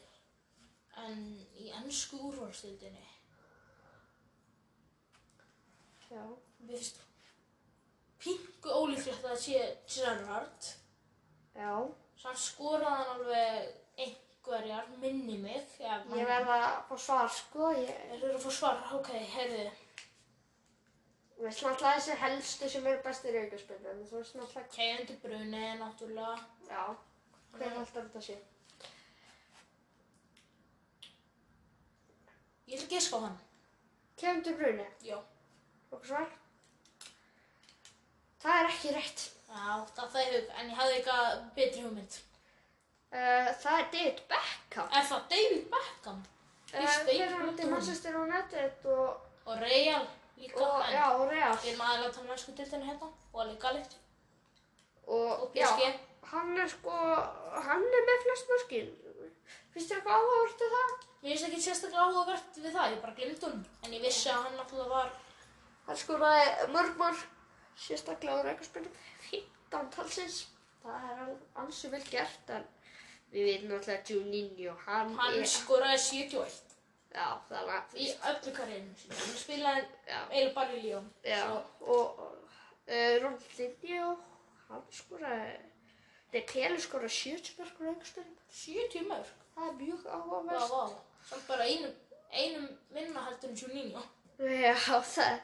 en 1.07 1.21
í 1.63 1.71
ennsku 1.81 2.21
úrvalstildinu. 2.31 3.05
Já. 6.11 6.23
Mér 6.67 6.79
finnst 6.79 7.03
pingu 8.23 8.75
ólíklegt 8.75 9.23
að 9.23 9.31
það 9.31 9.41
sé 9.43 9.63
Gerrard. 9.95 10.69
Já, 11.57 11.73
Sann 12.21 12.37
skoraði 12.37 12.97
hann 12.97 13.11
alveg 13.15 14.05
einhverjar, 14.05 14.87
minni 15.01 15.39
mig. 15.41 15.75
Ja, 15.81 15.99
ég 16.17 16.29
verð 16.29 16.53
að 16.55 16.67
fá 16.91 16.97
svar 17.07 17.29
sko. 17.33 17.71
Ég 17.77 17.91
Er 17.91 18.21
það 18.21 18.35
að 18.37 18.45
fá 18.47 18.51
svar? 18.59 18.83
Ok, 18.99 19.11
heyrðu. 19.35 19.71
veist 21.37 21.63
náttúrulega 21.63 21.97
þessi 22.01 22.17
helstu 22.23 22.69
sem 22.73 22.87
eru 22.87 23.03
bestir 23.05 23.35
í. 23.37 23.43
En 23.45 24.05
þú 24.09 24.21
veist 24.23 24.73
Kevin 24.77 25.07
De 25.07 25.17
Bruyne, 25.23 25.65
náttúrulega. 25.81 26.37
já, 26.69 26.97
hver 27.53 27.69
heldur 27.71 28.03
þetta 28.09 28.21
sé? 28.29 28.39
Ég 32.67 32.75
ætla 32.81 32.87
að 32.87 32.91
giska 32.97 33.17
á 33.17 33.21
hann. 33.27 33.39
Kevin 34.17 34.43
De 34.43 34.53
Bruyne. 34.57 34.87
Já. 35.05 35.19
Og 35.93 36.05
svar? 36.07 36.31
Það 38.43 38.61
er 38.63 38.71
ekki 38.73 38.95
rétt. 38.97 39.36
Já, 39.47 39.87
það 39.97 40.09
það 40.13 40.23
er 40.23 40.33
hug, 40.37 40.49
en 40.61 40.71
ég 40.73 40.79
hafði 40.81 40.97
eitthvað 40.99 41.43
betri 41.57 41.83
hugmynd. 41.85 42.17
Uh, 43.17 43.51
það 43.63 43.77
er 43.81 43.87
David 43.95 44.23
Beckham. 44.33 44.89
Er 44.99 45.05
það 45.11 45.29
David 45.33 45.69
Beckham? 45.75 46.23
Þeir 46.73 47.07
David 47.07 47.23
eru 47.27 47.53
til. 47.57 47.69
Manchester 47.71 48.17
United 48.23 48.89
og, 48.97 49.23
Og 49.47 49.61
Real 49.63 50.07
líka, 50.37 50.59
og, 50.67 50.81
en 50.83 50.97
já, 50.97 51.05
og 51.15 51.29
Real. 51.31 51.55
við 51.63 51.71
erum 51.71 51.85
aðeins 51.87 52.09
að 52.09 52.17
tala 52.19 52.35
um 52.35 52.41
sko 52.43 52.55
dildinu 52.59 52.89
hérna 52.89 53.11
og 53.33 53.41
alveg 53.45 53.61
galið. 53.63 53.95
Og, 55.07 55.29
Og 55.47 55.55
já, 55.55 55.69
hann 56.33 56.57
er 56.59 56.69
sko, 56.73 56.97
hann 57.69 57.87
er 58.01 58.09
með 58.11 58.25
flest 58.25 58.51
mörkin. 58.51 58.89
Finnst 59.71 59.93
þér 59.93 60.01
eitthvað 60.01 60.19
áhugavert 60.19 60.65
af 60.67 60.75
það? 60.75 61.07
Mér 61.23 61.31
finnst 61.31 61.47
ekki 61.47 61.63
sérstaklega 61.69 62.09
áhugavert 62.09 62.59
við 62.59 62.75
það, 62.75 62.91
ég 62.97 63.01
bara 63.05 63.17
glimti 63.21 63.47
honum. 63.47 63.65
En 63.87 63.95
ég 63.95 64.03
vissi 64.03 64.29
að 64.33 64.43
hann 64.49 64.59
náttúrulega 64.59 64.91
var, 64.97 65.15
Hann 65.87 65.99
skoraði 66.03 66.69
mörg 66.75 66.97
mörg, 66.99 67.21
sérstaklega 67.77 68.41
á 68.41 68.47
reikarspilum, 68.47 68.95
15 69.31 69.91
talsins. 69.97 70.39
Það 70.83 71.11
er 71.11 71.35
ansi 71.63 71.91
vel 71.93 72.03
gert, 72.11 72.51
en 72.57 72.65
við 73.33 73.49
veitum 73.51 73.73
náttúrulega 73.73 74.01
að 74.03 74.11
Juninho, 74.15 74.75
hann, 74.87 75.15
hann 75.19 75.39
er, 75.41 75.49
skoraði 75.51 75.99
71 76.05 76.63
já, 77.17 77.27
það 77.49 77.67
var, 77.71 77.87
í 77.97 78.07
öllu 78.31 78.53
karriðinu. 78.55 78.95
Hann 79.19 79.39
spilaði 79.41 79.83
já, 80.07 80.19
eiginlega 80.31 80.55
bara 80.59 80.77
í 80.77 80.83
Líón. 80.85 81.09
já, 81.27 81.41
og 81.81 82.21
uh, 82.21 83.17
Ronaldinho, 83.25 84.13
hann 84.69 84.85
skoraði, 84.95 85.57
þeir 86.33 86.47
Peli 86.53 86.79
skoraði 86.85 87.15
70 87.17 87.59
mörg 87.59 87.81
á 87.81 87.83
reikarspilum. 87.89 88.39
70 88.61 89.09
mörg. 89.11 89.35
Það 89.57 89.69
er 89.73 89.77
mjög 89.81 90.07
Vá, 90.07 90.15
áhugavert. 90.21 90.71
vá. 90.71 91.03
Samt 91.27 91.47
bara 91.49 91.65
einum, 91.67 91.95
einum 92.31 92.67
minna 92.95 93.27
heldur 93.27 93.51
en 93.51 93.61
Juninho. 93.65 94.03
Já, 94.39 94.75
það 95.01 95.41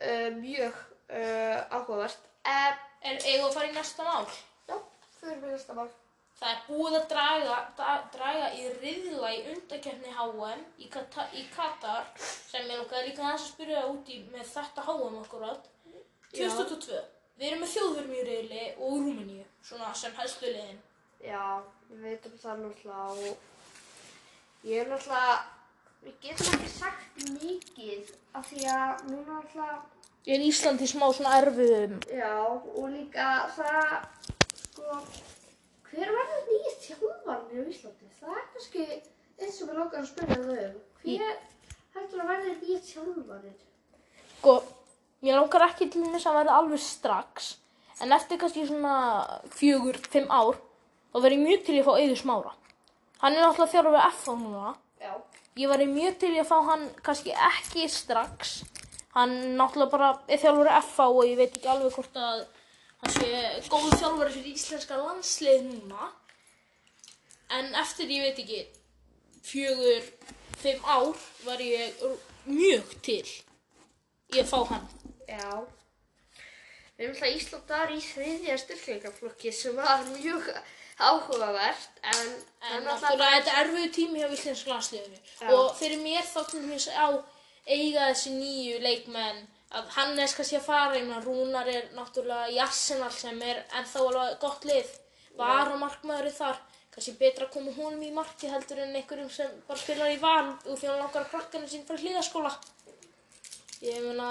er 0.00 0.28
uh, 0.30 0.36
mjög 0.40 0.82
áhugavert. 1.14 2.30
Uh, 2.44 2.72
Er 3.04 3.18
eigum 3.20 3.50
að 3.50 3.54
fara 3.58 3.68
í 3.68 3.74
næsta 3.74 4.04
mál? 4.06 4.26
já, 4.68 4.76
fyrir 5.20 5.40
mig 5.42 5.50
næsta 5.52 5.74
mál. 5.76 5.90
Það 6.34 6.50
er 6.50 6.62
búið 6.66 6.94
að 6.98 7.04
draga, 7.10 7.56
da, 7.78 7.90
draga 8.14 8.46
í 8.58 8.62
riðla 8.80 9.28
í 9.36 9.42
undakeppni 9.52 10.14
HM 10.16 10.62
í, 10.82 10.88
Kata, 10.90 11.26
í 11.36 11.44
Katar 11.54 12.08
sem 12.18 12.64
ég 12.64 12.80
langaði 12.80 13.10
líka 13.10 13.22
aðeins 13.22 13.44
að 13.44 13.52
spyrja 13.52 13.82
það 13.82 13.92
út 13.92 14.10
í 14.10 14.18
með 14.32 14.48
þetta 14.50 14.86
HM 14.88 15.20
akkurat 15.20 15.68
2022. 16.32 16.98
Við 17.38 17.48
erum 17.50 17.62
með 17.64 17.72
þjóðvermi 17.74 18.18
í 18.18 18.26
riðli 18.30 18.64
og 18.74 18.98
Rúmeníu, 19.04 19.46
svona 19.62 19.92
sem 19.98 20.12
helstu 20.18 20.50
liðin. 20.50 20.80
Já, 21.24 21.44
við 21.90 22.02
veitum 22.08 22.36
það 22.42 22.60
náttúrulega 22.64 23.06
og 23.14 24.68
ég 24.68 24.82
er 24.82 24.90
náttúrulega, 24.90 25.38
við 26.04 26.18
getum 26.26 26.54
ekki 26.58 26.70
sagt 26.74 27.24
mikið 27.38 28.12
af 28.34 28.50
því 28.50 28.66
að 28.74 29.04
núna 29.12 29.38
náttúrulega, 29.38 29.82
Er 30.24 30.40
Ísland 30.40 30.80
í 30.80 30.86
smá 30.88 31.04
svona 31.12 31.34
erfiðum? 31.42 31.98
já, 32.08 32.32
og 32.48 32.86
líka 32.88 33.26
það, 33.52 33.90
sko, 34.56 35.00
hver 35.90 36.12
verður 36.16 36.46
nýja 36.48 36.72
þjálfarnir 36.86 37.60
á 37.60 37.68
Íslandi? 37.74 38.08
Það 38.20 38.38
er 38.38 38.46
kannski 38.54 38.86
eitt 38.86 39.52
sem 39.52 39.68
við 39.68 39.76
langar 39.76 40.00
að 40.00 40.08
spyrja 40.08 40.38
þau 40.46 40.56
um. 40.62 40.78
Hver 41.04 41.36
heldur 41.98 42.22
að 42.24 42.30
verður 42.32 42.56
nýja 42.62 42.80
þjálfarnir? 42.88 43.58
Sko, 44.38 44.56
mér 45.20 45.38
langar 45.42 45.66
ekki 45.68 45.90
til 45.92 46.06
þess 46.08 46.30
að 46.30 46.38
verða 46.40 46.56
alveg 46.62 46.82
strax, 46.86 47.50
en 48.00 48.16
eftir 48.16 48.40
kannski 48.40 48.64
svona 48.70 48.96
fjögur, 49.52 50.00
fimm 50.08 50.32
ár, 50.32 50.56
þá 51.12 51.20
verð 51.20 51.36
ég 51.36 51.44
mjög 51.44 51.66
til 51.68 51.76
í 51.76 51.82
að 51.84 51.90
fá 51.90 51.94
Eiður 52.00 52.22
Smára. 52.24 52.56
Hann 53.20 53.36
er 53.36 53.44
náttúrulega 53.44 53.72
þjálfur 53.76 53.94
við 53.98 54.06
FH 54.08 54.40
núna. 54.40 54.74
Já, 55.04 55.12
Ég 55.54 55.70
var 55.70 55.84
mjög 55.86 56.16
til 56.18 56.32
í 56.34 56.40
að 56.42 56.48
fá 56.48 56.56
hann 56.66 56.88
kannski 57.06 57.30
ekki 57.30 57.84
strax. 57.92 58.56
Hann 59.14 59.34
náttúrulega 59.58 59.92
bara 59.92 60.10
er 60.26 60.40
þjálfur 60.42 60.70
FH 60.80 61.08
og 61.08 61.24
ég 61.28 61.38
veit 61.38 61.56
ekki 61.56 61.70
alveg 61.70 61.94
hvort 61.94 62.16
að 62.18 62.44
hann 63.02 63.14
sé 63.14 63.28
góð 63.70 63.92
þjálfur 64.00 64.32
fyrir 64.34 64.54
íslenska 64.54 64.98
landslið 64.98 65.68
núna. 65.68 66.10
En 67.54 67.74
eftir 67.78 68.10
ég 68.10 68.24
veit 68.26 68.40
ekki 68.42 68.60
fjögur, 69.44 70.08
fimm 70.58 70.84
ár 70.88 71.14
var 71.44 71.62
ég 71.62 72.02
mjög 72.48 72.94
til 73.04 73.22
að 74.34 74.48
fá 74.50 74.60
hann. 74.72 74.88
já. 75.28 75.64
Við 76.94 77.04
erum 77.04 77.14
alltaf 77.14 77.36
Ísland 77.36 77.68
þar 77.68 77.92
í 77.94 78.00
þriðja 78.02 78.56
styrkleikaflokki 78.62 79.52
sem 79.52 79.76
var 79.76 80.02
mjög 80.12 80.50
áhugavert, 81.02 81.96
en 82.06 82.28
En 82.70 82.84
náttúrulega 82.86 83.40
þetta 83.40 83.54
er 83.54 83.64
erfiðu 83.64 83.88
tími 83.96 84.20
hjá 84.22 84.28
íslenska 84.30 84.70
landsliðinu. 84.70 85.18
Og 85.54 85.72
fyrir 85.78 86.02
mér 86.02 86.22
þá 86.22 86.38
til 86.50 86.60
dæmis 86.62 86.86
á 86.94 87.06
eiga 87.66 88.10
þessi 88.10 88.34
nýju 88.34 88.80
leikmenn 88.84 89.42
að 89.74 89.88
Hannes 89.96 90.34
kannski 90.36 90.58
að 90.58 90.68
fara, 90.68 90.98
ég 90.98 91.06
meina 91.08 91.22
Rúnar 91.24 91.68
er 91.70 91.88
náttúrulega 91.96 92.52
í 92.54 92.60
Arsenal 92.62 93.10
sem 93.14 93.40
er 93.42 93.64
ennþá 93.80 94.04
alveg 94.04 94.38
gott 94.42 94.66
lið. 94.68 94.92
Var 95.38 95.72
og 95.72 95.80
markmaður 95.80 96.30
þar. 96.36 96.60
Kannski 96.94 97.16
betra 97.18 97.48
að 97.48 97.54
koma 97.56 97.72
honum 97.74 98.02
í 98.06 98.12
marki 98.14 98.50
heldur 98.52 98.84
en 98.84 98.94
einhverjum 98.94 99.30
sem 99.34 99.54
bara 99.66 99.80
spilar 99.80 100.12
í 100.14 100.20
val 100.22 100.52
og 100.52 100.76
því 100.78 100.90
hann 100.90 101.00
langar 101.02 101.24
að 101.24 101.32
krakkana 101.32 101.70
sín 101.70 101.82
fyrir 101.88 102.04
hlýðaskóla. 102.04 102.52
Ég 103.82 104.04
meina, 104.04 104.28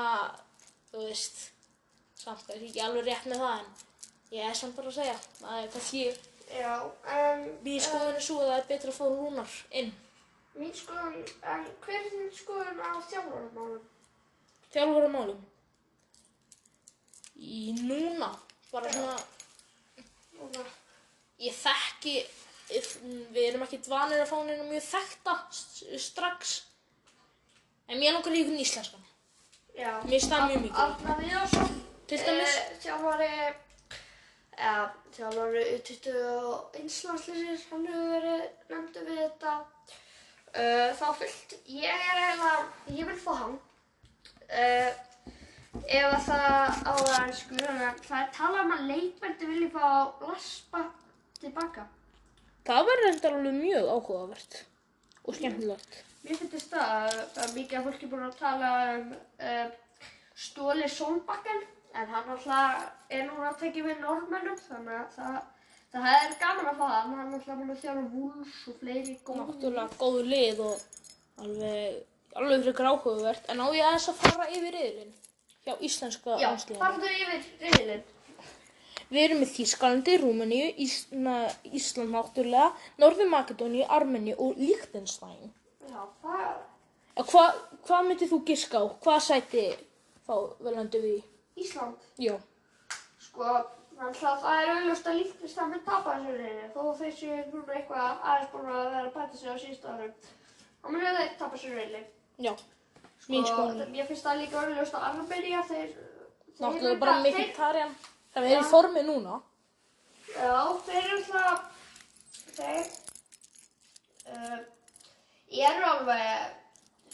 þú 0.93 1.03
veist, 1.09 1.49
samt 2.21 2.53
er 2.53 2.63
ekki 2.63 2.85
alveg 2.85 3.09
rétt 3.09 3.27
með 3.27 3.43
það 3.43 3.57
en 3.57 4.37
ég 4.37 4.47
er 4.47 4.55
samt 4.61 4.79
bara 4.79 4.93
að 4.93 5.01
segja. 5.01 5.17
Það 5.41 5.59
er 5.59 5.73
kannski 5.75 6.05
Já, 6.53 6.73
en 7.09 7.45
Mín 7.65 7.81
skoðun 7.81 8.17
er 8.17 8.23
svo 8.23 8.39
að 8.43 8.49
það 8.51 8.57
er 8.59 8.65
betra 8.69 8.91
að 8.91 8.97
fá 8.97 9.05
rúnar 9.09 9.53
inn. 9.79 9.91
Mín 10.59 10.73
skoðun, 10.77 11.23
en 11.53 11.65
hver 11.85 11.99
er 11.99 12.09
þín 12.13 12.29
skoðun 12.37 12.81
á 12.83 12.91
þjálfarmálum? 13.09 13.81
Þjálfur 14.73 15.07
á 15.07 15.11
málum. 15.13 15.41
Í 17.37 17.73
núna, 17.83 18.29
bara 18.71 18.91
svona, 18.93 19.15
Núna, 20.37 20.63
ég 21.39 21.53
þekki, 21.55 22.13
við 23.33 23.41
erum 23.47 23.63
ekki 23.65 23.79
dvanir 23.85 24.23
að 24.23 24.29
fá 24.31 24.37
neina 24.47 24.65
mjög 24.67 24.85
þekkta 24.89 25.35
s- 25.53 25.83
strax. 26.07 26.53
En 27.87 27.99
mér 27.99 28.13
langar 28.15 28.33
einhvern 28.33 28.59
íslenskan. 28.63 29.03
já. 29.77 29.91
Mér 30.09 30.19
það 30.29 30.47
mjög 30.49 30.61
mikið. 30.63 30.81
Arna 30.83 31.15
Viðarsson. 31.19 31.81
Til 32.07 32.17
dæmis? 32.17 32.55
Eh, 32.57 32.77
þjálfari, 32.83 33.55
eða 34.57 34.91
þjálfari 35.15 35.63
U20 35.77 36.15
og 36.43 36.75
einslandslisir, 36.79 37.63
hann 37.71 37.87
hefur 37.87 38.11
verið 38.13 38.43
nefndu 38.69 39.05
við 39.07 39.17
þetta. 39.23 39.53
Uh, 40.53 40.91
þá 40.93 41.07
fyllt, 41.17 41.55
ég 41.65 41.89
er 41.89 42.19
eiginlega, 42.19 42.57
ég 42.93 43.07
vil 43.09 43.17
fá 43.17 43.31
hann. 43.39 43.55
Uh, 44.53 44.91
ef 45.81 46.05
að 46.05 46.19
það 46.27 46.83
á 46.85 46.93
það 46.93 47.15
er 47.17 47.33
sko, 47.39 47.57
að 47.57 48.03
það 48.05 48.19
er 48.19 48.31
talað 48.37 48.61
um 48.61 48.73
að 48.75 48.83
leikveldi 48.91 49.49
vilji 49.49 49.69
fá 49.73 49.87
Laspa 50.21 50.83
tilbaka. 51.39 51.87
Það 52.67 52.89
verður 52.89 53.07
reyndar 53.07 53.37
alveg 53.39 53.57
mjög 53.57 53.89
áhugavert 53.95 54.59
og 55.23 55.39
skemmtilegt. 55.39 55.97
Mér 56.23 56.39
finnst 56.39 56.71
það 56.71 57.17
að 57.43 57.55
mikið 57.57 57.79
af 57.79 57.87
fólki 57.89 58.11
búin 58.11 58.27
að 58.27 58.37
tala 58.39 58.69
um 58.93 59.09
uh, 59.17 59.65
Stóli 60.39 60.85
Solbakken 60.89 61.65
en 61.93 62.13
hann 62.13 62.29
alltaf 62.35 62.85
er 63.09 63.25
núna 63.27 63.49
að 63.51 63.59
tekja 63.65 63.83
við 63.85 63.99
normennum 64.05 64.61
þannig 64.67 65.01
að 65.01 65.17
það, 65.17 65.35
það 65.93 66.15
er 66.17 66.33
gaman 66.41 66.71
að 66.71 66.79
fá 66.79 66.87
hann. 66.89 67.13
Hann 67.17 67.27
er 67.27 67.37
alltaf 67.37 67.59
búin 67.59 67.73
að 67.73 67.83
þjára 67.83 68.05
Wolves 68.13 68.55
og 68.71 68.79
fleiri 68.81 69.15
góð. 69.27 69.41
Náttúrulega 69.41 69.99
góð 70.01 70.17
lið 70.31 70.63
og 70.67 70.81
alveg, 71.43 72.01
alveg 72.39 72.65
fyrir 72.69 72.89
áhugavert. 72.91 73.47
En 73.53 73.61
á 73.61 73.67
ég 73.69 73.85
aðeins 73.87 74.09
að 74.09 74.19
fara 74.23 74.49
yfir 74.49 74.79
yðurinn 74.81 75.13
hjá 75.63 75.73
íslenska 75.79 76.35
Já, 76.41 76.49
landsliðinu. 76.49 76.81
farðu 76.83 77.13
yfir 77.13 77.47
riðilinn. 77.61 78.03
Við 79.13 79.23
erum 79.27 79.41
með 79.43 79.49
Þýskalandi, 79.53 80.13
Rúmeníu, 80.23 80.69
Ísland 80.81 82.09
náttúrulega, 82.15 82.71
Norður 82.97 83.29
Makedóníu, 83.29 83.83
Armeníu 83.85 84.33
og 84.41 84.57
Liechtenstein. 84.57 85.51
Já, 85.85 86.01
það 86.23 86.53
Hvað 87.13 87.57
hva 87.85 87.99
myndir 88.07 88.29
þú 88.31 88.39
giska 88.47 88.79
á? 88.81 88.85
Hvað 89.03 89.19
sæti 89.21 89.63
þá 90.25 90.33
velandi 90.65 91.01
við 91.03 91.17
í? 91.19 91.23
Ísland. 91.61 92.07
Já. 92.17 92.39
Sko, 93.21 93.49
alltaf 94.01 94.41
það 94.43 94.61
er 94.61 94.71
auðvitað 94.73 95.11
að 95.11 95.19
líktist 95.19 95.59
að 95.61 95.69
mynd 95.71 95.85
tapa 95.87 96.13
þessu 96.17 96.35
riðilinn 96.37 96.71
þó 96.73 96.81
þeir 96.99 97.13
séu 97.19 97.37
núna 97.51 97.75
eitthvað 97.77 98.23
aðeins 98.31 98.51
búin 98.53 98.69
að 98.71 98.87
vera 98.93 99.03
að 99.03 99.13
bæta 99.17 99.39
sig 99.39 99.53
á 99.53 99.55
síðustu 99.63 99.91
árum. 99.93 100.15
Þá 100.81 100.87
munið 100.89 101.19
þeir 101.19 101.35
tapa 101.41 101.57
þessu 101.57 101.73
riðilinn. 101.73 102.09
Já. 102.47 102.53
Mín 103.31 103.45
Sko, 103.47 103.53
skoðun. 103.53 103.93
Mér 103.93 104.09
finnst 104.09 104.27
það 104.27 104.41
líka 104.41 104.63
auðvitað 104.63 104.97
að 104.99 105.07
Armenía 105.09 105.63
þeir... 105.69 105.93
Náttúrulega 106.59 106.99
bara 107.03 107.15
mikið 107.23 107.53
tarjan. 107.57 107.95
Það 108.33 108.49
er 108.49 108.57
í 108.57 108.67
formi 108.73 109.05
núna. 109.07 109.39
Já, 110.33 110.57
þeir 110.89 111.01
eru 111.03 111.21
það... 111.29 111.63
Þeir... 112.57 112.91
Uh, 114.23 114.59
eru 115.69 115.87
alveg 115.87 116.59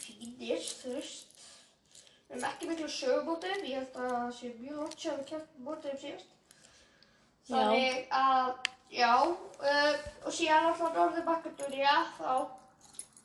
fínir, 0.00 0.66
veist. 0.86 1.26
Við 2.30 2.36
erum 2.36 2.50
ekki 2.50 2.68
miklu 2.70 2.90
sögumótið, 2.94 3.64
ég 3.66 3.80
held 3.80 3.96
að 3.98 4.12
það 4.14 4.28
sé 4.38 4.52
mjög 4.58 4.82
að 4.84 5.16
við 5.18 5.24
kemta 5.30 5.64
mótið 5.66 5.94
um 5.94 6.02
síðast. 6.04 6.36
Þannig 7.50 8.06
að, 8.14 8.50
já, 8.94 9.12
uh, 9.26 9.94
og 10.26 10.32
síðan 10.34 10.68
alltaf 10.70 10.94
Norður 10.96 11.24
Makedónia, 11.28 11.96
þá 12.18 12.32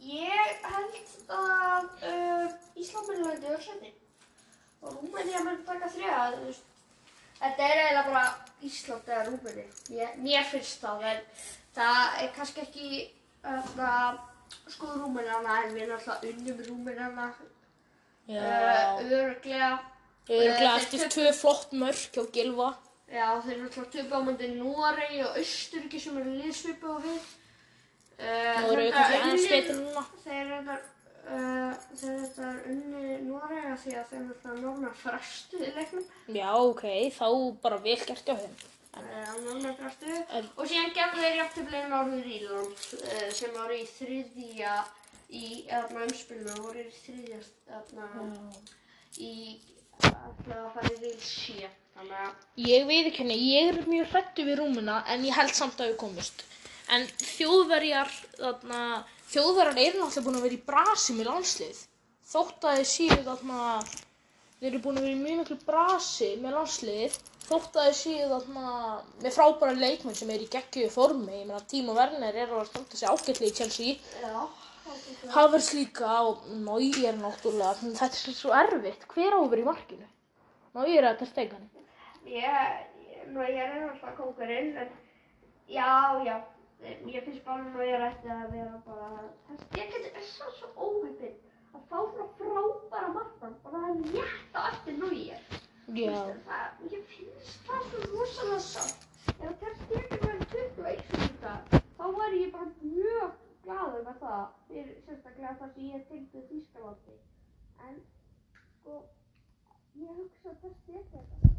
Ég 0.06 0.58
held 0.70 1.12
að 1.34 1.86
uh, 2.06 2.50
Íslandmenn 2.78 3.24
lendi 3.26 3.48
á 3.50 3.58
seti 3.64 3.92
og 4.86 4.98
Rúmenía 5.00 5.40
mun 5.42 5.64
taka 5.66 5.88
þrjá. 5.90 6.18
þú 6.36 6.42
veist. 6.46 6.68
Þetta 7.40 7.64
er 7.70 7.80
eiginlega 7.80 8.04
bara 8.12 8.26
Ísland 8.68 9.08
eða 9.10 9.24
Rúmenía. 9.32 9.72
Ég- 9.96 10.20
Mér 10.22 10.46
finnst 10.52 10.84
það, 10.84 11.02
en 11.10 11.24
það 11.74 12.22
er 12.22 12.30
kannski 12.36 12.62
ekki 12.68 12.90
uh, 13.50 14.20
sko 14.76 14.92
Rúmenjana, 15.00 15.58
en 15.66 15.74
við 15.74 15.90
náttúrulega 15.90 16.34
unnum 16.36 16.62
Rúmenjana 16.70 17.28
Já. 18.30 18.42
uh, 18.42 19.02
öruglega. 19.10 19.72
Örgulega 20.30 20.70
Eh, 20.76 20.78
eftir 20.84 21.10
tvö 21.14 21.32
flott 21.38 21.72
mörk 21.78 22.14
hjá 22.14 22.24
Gilva. 22.34 22.72
Já, 23.06 23.28
þeir 23.46 23.54
eru 23.56 23.64
náttúrulega 23.68 23.92
töpu 23.94 24.18
á 24.18 24.22
múndi 24.26 24.48
Noregi 24.58 25.22
og 25.28 25.36
Östuríki 25.42 26.00
sem 26.02 26.18
eru 26.18 26.32
liðsvipu 26.40 26.90
á 26.90 26.98
við. 27.06 27.28
Uh, 28.16 28.60
Nú 28.64 28.72
eru 28.74 28.82
við 28.82 28.92
kannski 28.96 29.20
aðeins 29.22 29.48
betur 29.52 29.80
núna. 29.82 30.04
Þeir 30.24 30.54
eru 30.58 30.78
eru 31.26 32.72
unni 32.72 33.18
Norega 33.28 33.76
því 33.82 33.94
að 34.00 34.08
þeir 34.10 34.20
eru 34.20 34.30
náttúrulega 34.30 34.64
nornar 34.64 34.96
frestuði 35.04 35.70
leiknum. 35.76 36.08
Já, 36.40 36.50
ok, 36.72 36.86
þá 37.20 37.28
bara 37.66 37.80
vel 37.86 38.00
gert 38.10 38.26
hjá 38.30 38.36
þeim. 38.42 38.56
Nornar 39.46 39.78
frestuði. 39.80 40.20
En- 40.40 40.50
Og 40.58 40.70
síðan 40.72 40.94
gerðu 40.98 41.22
þeir 41.26 41.40
jafntöflið 41.42 41.88
Norður 41.94 42.30
Írland 42.40 42.86
uh, 43.02 43.30
sem 43.42 43.54
voru 43.58 43.80
í 43.82 43.88
þriðja 43.94 44.76
í 45.36 45.46
öðna 45.78 46.06
umspilinu 46.08 46.58
voru 46.62 46.86
í 46.86 46.92
þriðja 47.04 47.40
öðna 47.80 48.10
í 49.20 49.34
ætla 50.04 50.60
að 50.62 50.72
fara 50.76 50.92
í 50.92 51.02
vil 51.02 51.18
sé. 51.24 51.70
Þannig 51.96 52.22
að 52.26 52.68
Ég 52.70 52.86
veit 52.90 53.08
ekki 53.10 53.24
henni, 53.24 53.36
ég 53.56 53.70
er 53.72 53.90
mjög 53.90 54.12
hrættu 54.12 54.46
við 54.48 54.60
Rúmuna 54.60 55.02
en 55.12 55.26
ég 55.28 55.36
held 55.38 55.54
samt 55.56 55.80
að 55.80 55.94
við 55.94 56.00
komust. 56.02 56.44
En 56.96 57.06
þjóðverjar, 57.20 58.12
þarna, 58.38 58.82
þjóðverjar 59.32 59.80
eru 59.86 60.02
náttúrulega 60.02 60.26
búin 60.26 60.40
að 60.40 60.48
vera 60.48 60.58
í 60.58 60.66
brasi 60.72 61.16
með 61.18 61.30
landslið. 61.32 61.80
Þótt 62.26 62.68
að 62.68 62.82
þeir 62.82 62.90
séu 62.92 63.22
þarna, 63.30 63.62
þeir 64.60 64.70
eru 64.72 64.84
búin 64.84 65.00
að 65.00 65.08
vera 65.08 65.16
í 65.16 65.24
mjög 65.24 65.40
miklu 65.42 65.58
brasi 65.66 66.30
með 66.44 66.58
landslið. 66.60 67.18
Þótt 67.46 67.80
að 67.80 67.90
þeir 67.90 67.98
séu 68.02 68.30
þarna 68.34 68.76
með 69.24 69.36
frábæra 69.38 69.80
leikmenn 69.80 70.20
sem 70.20 70.36
er 70.36 70.46
í 70.46 70.52
geggjöðu 70.56 70.94
formi. 70.94 71.42
Ég 71.42 71.50
meina, 71.50 71.66
Tímo 71.72 71.98
Werner 71.98 72.38
er 72.44 72.54
að 72.54 72.70
standa 72.72 73.00
sig 73.00 73.10
ágætlega 73.10 73.52
í 73.52 73.58
Chelsea. 73.62 73.98
já. 74.22 74.65
Havers 75.34 75.70
líka 75.74 76.10
og 76.30 76.44
Nói 76.62 76.92
er 77.08 77.16
náttúrulega, 77.18 77.74
þetta 77.98 78.06
er 78.30 78.36
svo 78.38 78.52
erfitt. 78.54 79.06
Hver 79.14 79.34
á 79.34 79.40
að 79.42 79.50
vera 79.54 79.62
í 79.64 79.66
markinu? 79.66 80.08
Nói 80.76 80.98
er 80.98 81.08
að 81.10 81.20
ég- 82.26 83.28
nú 83.32 83.40
ég 83.42 83.58
er 83.58 83.74
náttúrulega 83.82 84.16
kókurinn, 84.18 84.78
en 84.78 84.90
já, 85.70 86.22
já, 86.26 86.36
ég 87.08 87.24
finnst 87.26 87.44
bara 87.46 87.64
nú 87.64 87.80
ég 87.82 88.02
ætti 88.02 88.30
að 88.30 88.52
vera 88.52 88.82
bara, 88.86 89.10
þess, 89.48 89.64
ég 89.80 89.92
geti 89.94 90.10
þess 90.16 90.42
að 90.42 90.52
svo 90.60 90.68
óheppinn 90.78 91.38
að 91.76 91.82
fá 91.90 92.00
frá 92.14 92.26
frábæra 92.38 93.10
markmann 93.14 93.56
og 93.64 93.72
það 93.72 93.90
er 93.90 93.96
létt 94.14 94.54
á 94.54 94.62
eftir 94.72 94.94
nú 95.00 95.10
ég. 95.12 95.40
Já. 95.94 96.14
Það, 96.46 96.68
ég 96.92 97.04
finnst 97.14 97.66
það 97.68 97.82
svo 97.90 97.98
rosalega 98.14 98.60
sátt. 98.60 99.02
Ef 99.26 99.42
það 99.42 99.58
kannski 99.62 99.96
ekki 100.02 100.18
verið 100.26 100.46
21 100.54 101.02
sem 101.10 101.20
þetta, 101.26 101.82
þá 101.98 102.06
væri 102.20 102.44
ég 102.46 102.52
bara 102.52 102.70
mjög 102.82 103.32
glaður 103.66 104.04
með 104.08 104.20
það, 104.22 104.44
fyrir 104.70 105.00
sérstaklega 105.06 105.54
það 105.62 105.74
sem 105.76 105.88
ég 105.92 106.04
tengdi 106.10 106.44
Þýskalandi. 106.50 107.16
En, 107.88 107.96
sko, 108.76 108.98
ég 110.02 110.20
hugsa 110.20 110.52
að 110.54 110.60
það 110.64 110.76
sé 110.86 111.02
þetta. 111.14 111.54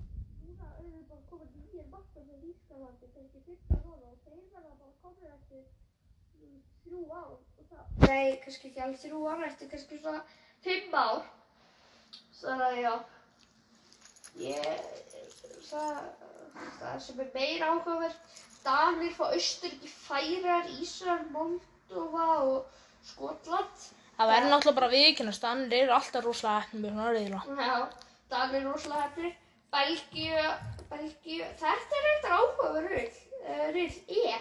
Núna 0.47 0.69
bara 1.11 1.23
komið 1.31 1.57
nýjir 1.61 1.89
markar 1.95 2.29
með 2.29 2.45
Þýskalandi, 2.45 3.11
ekki 3.25 3.43
fyrsta 3.49 3.81
róla 3.83 4.13
og 4.13 4.21
þeir 4.27 4.45
verða 4.55 4.73
bara 4.83 4.95
komið 5.03 5.35
eftir 5.35 5.67
þrjú 6.85 7.03
ár. 7.11 7.33
og 7.35 7.65
það- 7.71 8.09
Nei, 8.09 8.37
kannski 8.45 8.69
ekki 8.71 8.81
alveg 8.87 9.01
þrjú 9.03 9.21
ár, 9.33 9.45
eftir 9.51 9.71
kannski 9.71 9.99
svona 9.99 10.23
fimm 10.63 10.95
ár. 10.95 11.23
Þannig 12.41 12.67
að 12.67 12.81
já, 12.83 12.95
ég, 14.47 14.83
það, 15.71 16.03
það 16.79 17.01
sem 17.07 17.21
er 17.21 17.31
meira 17.35 17.71
áhugaverð, 17.73 18.19
Danir 18.67 19.13
fá 19.15 19.25
Austuríki, 19.31 19.89
Færar, 19.89 20.69
Ísrael, 20.83 21.25
Moldova 21.91 22.27
og 22.43 22.67
Skotland. 23.07 23.87
Það 24.17 24.31
verður 24.33 24.51
náttúrulega 24.51 24.79
bara 24.81 24.93
viðkynast, 24.93 25.43
þannig 25.45 25.79
eru 25.79 25.95
alltaf 25.97 26.25
rosalega 26.25 26.63
hefnum 26.65 26.83
með 26.83 26.93
svona 26.95 27.11
reyðla. 27.15 27.41
Já, 27.61 27.77
Danir 28.33 28.65
rosalega 28.67 29.03
hefnir. 29.07 29.35
Belgíu, 29.77 30.45
Belgíu, 30.91 31.47
þetta 31.61 31.99
er 31.99 32.07
eitthvað 32.11 32.37
áhugaverð 32.37 32.93
rauð, 32.95 33.19
uh, 33.43 33.65
rauð 33.77 33.99
E. 34.09 34.37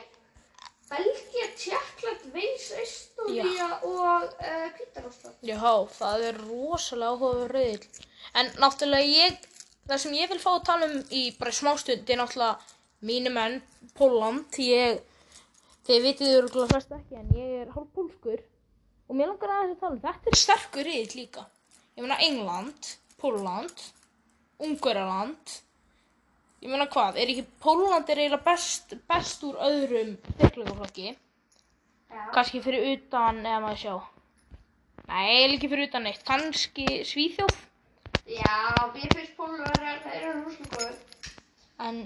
Belgía, 0.85 1.47
Tjekkland, 1.59 2.27
Veins, 2.31 2.67
Estónia 2.79 3.67
og 3.81 4.29
uh, 4.37 4.67
Kvítarúsland. 4.77 5.39
Já, 5.43 5.65
það 5.97 6.27
er 6.29 6.39
rosalega 6.45 7.11
áhugaður 7.11 7.55
reyðil. 7.57 8.05
En 8.37 8.53
náttúrulega 8.61 9.11
ég, 9.11 9.49
það 9.89 10.03
sem 10.05 10.15
ég 10.21 10.31
vil 10.31 10.39
fá 10.43 10.51
að 10.53 10.63
tala 10.69 10.89
um 10.91 11.01
í 11.09 11.25
bara 11.39 11.51
í 11.51 11.59
smástund 11.59 12.09
er 12.15 12.21
náttúrulega 12.21 12.55
mínu 13.05 13.33
menn, 13.33 13.59
Póland. 13.97 14.61
Ég, 14.61 15.01
þið 15.85 16.05
vitið 16.07 16.31
þau 16.31 16.37
eru 16.39 16.67
flest 16.71 16.95
ekki 16.97 17.19
en 17.19 17.33
ég 17.37 17.51
er 17.61 17.73
hálf 17.75 17.91
pólskur. 17.95 18.41
Og 19.05 19.17
mér 19.17 19.29
langar 19.29 19.53
aðeins 19.53 19.75
að 19.75 19.83
tala 19.83 19.95
um, 19.95 20.01
þetta 20.05 20.31
er 20.31 20.39
sterkur 20.41 20.87
reyðil 20.87 21.19
líka. 21.19 21.45
Ég 21.95 22.05
meina 22.05 22.17
England, 22.25 22.89
Póland, 23.21 23.83
Ungverjaland. 24.65 25.53
Ég 26.63 26.71
meina 26.71 26.87
hvað, 26.89 27.19
er 27.21 27.31
ekki 27.35 27.45
Póland 27.61 28.09
er 28.09 28.23
eiginlega 28.23 28.47
best, 28.47 28.97
best 29.09 29.45
úr 29.45 29.59
öðrum 29.67 30.15
styrkleikaflokki. 30.31 31.13
Já. 32.09 32.25
Kannski 32.33 32.63
fyrir 32.65 32.89
utan, 32.95 33.43
eða 33.45 33.61
maður 33.67 33.81
sjá. 33.83 33.95
Nei, 35.05 35.53
ekki 35.53 35.69
fyrir 35.69 35.89
utan 35.91 36.07
neitt. 36.07 36.25
Kannski 36.25 36.87
Svíþjóð. 37.05 37.55
Já, 38.25 38.89
mér 38.95 39.11
finnst 39.13 39.35
Pólverjar, 39.37 39.99
þeir 40.01 40.21
eru 40.31 40.43
rosalega 40.47 40.71
góður. 40.73 41.33
En 41.85 41.99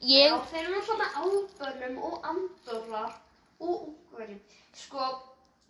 Já, 0.00 0.16
ég, 0.16 0.44
þeir 0.50 0.64
eru 0.64 0.74
náttúrulega 0.78 1.24
Albönum 1.24 1.98
og 2.08 2.24
Andorra 2.30 3.02
og 3.60 3.88
Ungverjum. 3.88 4.40
Sko, 4.72 5.08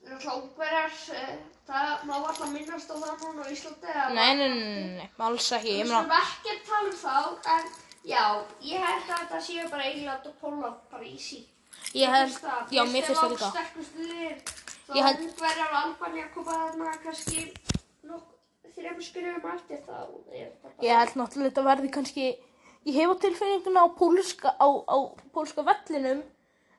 náttúrulega 0.06 0.36
Ungverjar, 0.38 0.92
uh, 1.10 1.32
það 1.66 2.04
má 2.06 2.14
alltaf 2.18 2.50
minnast 2.52 2.90
á 2.90 2.94
það 2.94 3.24
núna 3.24 3.42
á 3.42 3.50
Íslandi. 3.50 3.86
að- 3.94 4.14
nei, 4.14 4.34
nei, 4.34 4.48
nei, 4.48 4.84
nei, 4.98 5.10
alls 5.18 5.50
ekki. 5.52 5.74
Við 5.82 5.86
skulum 5.86 6.10
ekki 6.20 6.56
tala 6.68 6.88
um 6.88 6.96
þá, 7.04 7.16
en 7.54 7.64
já, 8.04 8.24
ég 8.62 8.78
held 8.86 9.10
að 9.10 9.18
þetta 9.20 9.40
séu 9.48 9.70
bara 9.70 9.84
England 9.90 10.26
og 10.26 10.34
Póland 10.40 10.76
bara 10.90 11.04
í 11.04 11.18
sí. 11.18 11.46
ég 11.94 12.08
held, 12.08 12.38
já, 12.70 12.82
mér 12.84 13.02
finnst 13.06 13.20
það 13.22 13.30
líka. 13.34 13.50
Sterkustu 13.50 13.98
liðir. 13.98 14.36
Þá 14.90 14.94
Ég 14.94 15.02
held- 15.04 15.20
Ungverjar 15.26 15.70
og 15.70 15.78
Albanía 15.82 16.28
koma 16.34 16.52
þarna 16.52 16.94
kannski 17.02 17.52
nokk 18.04 18.26
þrejum 18.76 19.02
skrifum 19.02 19.50
eftir 19.54 19.78
það. 19.86 20.06
og 20.14 20.24
er 20.32 20.50
þetta 20.62 20.82
Ég 20.86 20.98
held 20.98 21.14
náttúrulega 21.18 21.50
þetta 21.50 21.64
verði 21.70 21.90
kannski, 21.90 22.38
ég 22.88 22.94
hef 22.96 23.14
á 23.14 23.16
tilfinninguna 23.24 23.86
á 23.86 23.88
pólska, 24.00 24.54
á, 24.56 24.68
á 24.88 24.96
pólska 25.34 25.64
vellinum, 25.66 26.22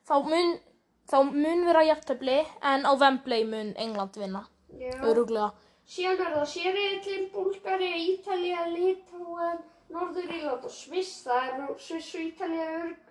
þá 0.07 0.15
mun, 0.27 0.55
þá 1.09 1.17
mun 1.29 1.65
vera 1.67 1.83
jafntefli, 1.89 2.39
en 2.61 2.87
á 2.87 2.91
Wembley 2.97 3.45
mun 3.45 3.75
England 3.77 4.17
vinna. 4.17 4.45
Öruglega. 5.03 5.51
Síðan 5.91 6.21
er 6.23 6.35
það 6.37 6.49
Sériðillin, 6.53 7.23
Búlgari, 7.33 7.91
Ítalía, 8.13 8.65
Litáen, 8.71 9.57
Norður-Írland 9.91 10.67
og 10.67 10.71
Sviss. 10.71 11.23
Það 11.25 11.47
er 11.47 11.57
nú 11.59 11.73
Sviss 11.75 12.13
og 12.15 12.27
Ítalía 12.29 12.67
örg. 12.77 13.09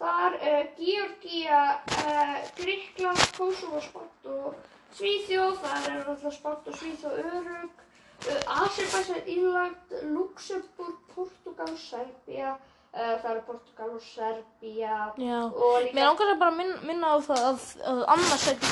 Þar 0.00 0.36
uh, 0.38 0.60
Georgía, 0.78 1.62
uh, 2.06 2.36
Gríkland, 2.60 3.24
Kosovo, 3.36 3.80
Spátt 3.84 4.28
og 4.30 4.54
Svíþjóð. 4.96 5.58
Það 5.64 5.88
er 5.90 6.06
alltaf 6.12 6.36
Spátt 6.36 6.70
og 6.70 6.78
Svíþjóð 6.78 7.18
örug. 7.32 7.82
Uh, 8.20 8.62
Azerbaijan, 8.64 9.22
Írland, 9.26 9.76
Luxemburg, 10.14 10.98
Portugal, 11.14 11.72
Serbía. 11.78 12.56
Uh, 12.90 13.14
það 13.22 13.30
eru 13.30 13.42
Portugal 13.46 13.90
og 13.94 14.02
Serbía. 14.02 14.96
Já. 15.16 15.38
Líka 15.84 15.94
Mér 15.94 16.04
langar 16.08 16.32
að 16.32 16.40
bara 16.42 16.56
minna, 16.58 16.80
minna 16.88 17.12
á 17.14 17.16
það 17.22 17.44
að, 17.50 17.60
að 17.92 18.00
annarsæti 18.14 18.66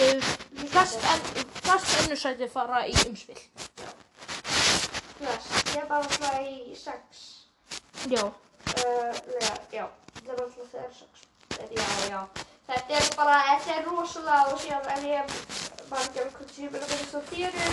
uh, 0.00 0.30
flest, 0.72 1.04
en, 1.12 1.20
flest 1.60 1.92
önnursæti 2.02 2.48
fara 2.54 2.78
í 2.88 2.94
umspil. 3.04 3.38
flest. 5.18 5.52
Ég 5.74 5.82
er 5.82 5.86
bara 5.92 6.00
alltaf 6.00 6.40
í 6.40 6.74
sex. 6.78 7.28
Já. 8.10 8.24
Uh, 8.24 9.12
já, 9.38 9.52
já, 9.76 9.86
þetta 10.16 10.32
er 10.32 10.42
alltaf 10.46 10.72
þegar 10.72 10.92
sex. 10.98 11.12
Já, 11.70 11.86
já. 12.10 12.20
Þetta 12.64 12.96
er 12.96 13.06
bara, 13.18 13.36
þetta 13.52 13.70
er 13.76 13.82
rosalega 13.92 14.44
og 14.50 14.58
síðan 14.64 14.86
ef 14.96 15.02
ég 15.04 15.22
var 15.90 16.00
ekki 16.00 16.18
alveg 16.22 16.36
hvort 16.38 16.52
sem 16.54 16.64
ég 16.64 16.70
meina 16.72 16.86
að 16.88 16.92
það 17.12 17.24
þér 17.28 17.52
er 17.60 17.63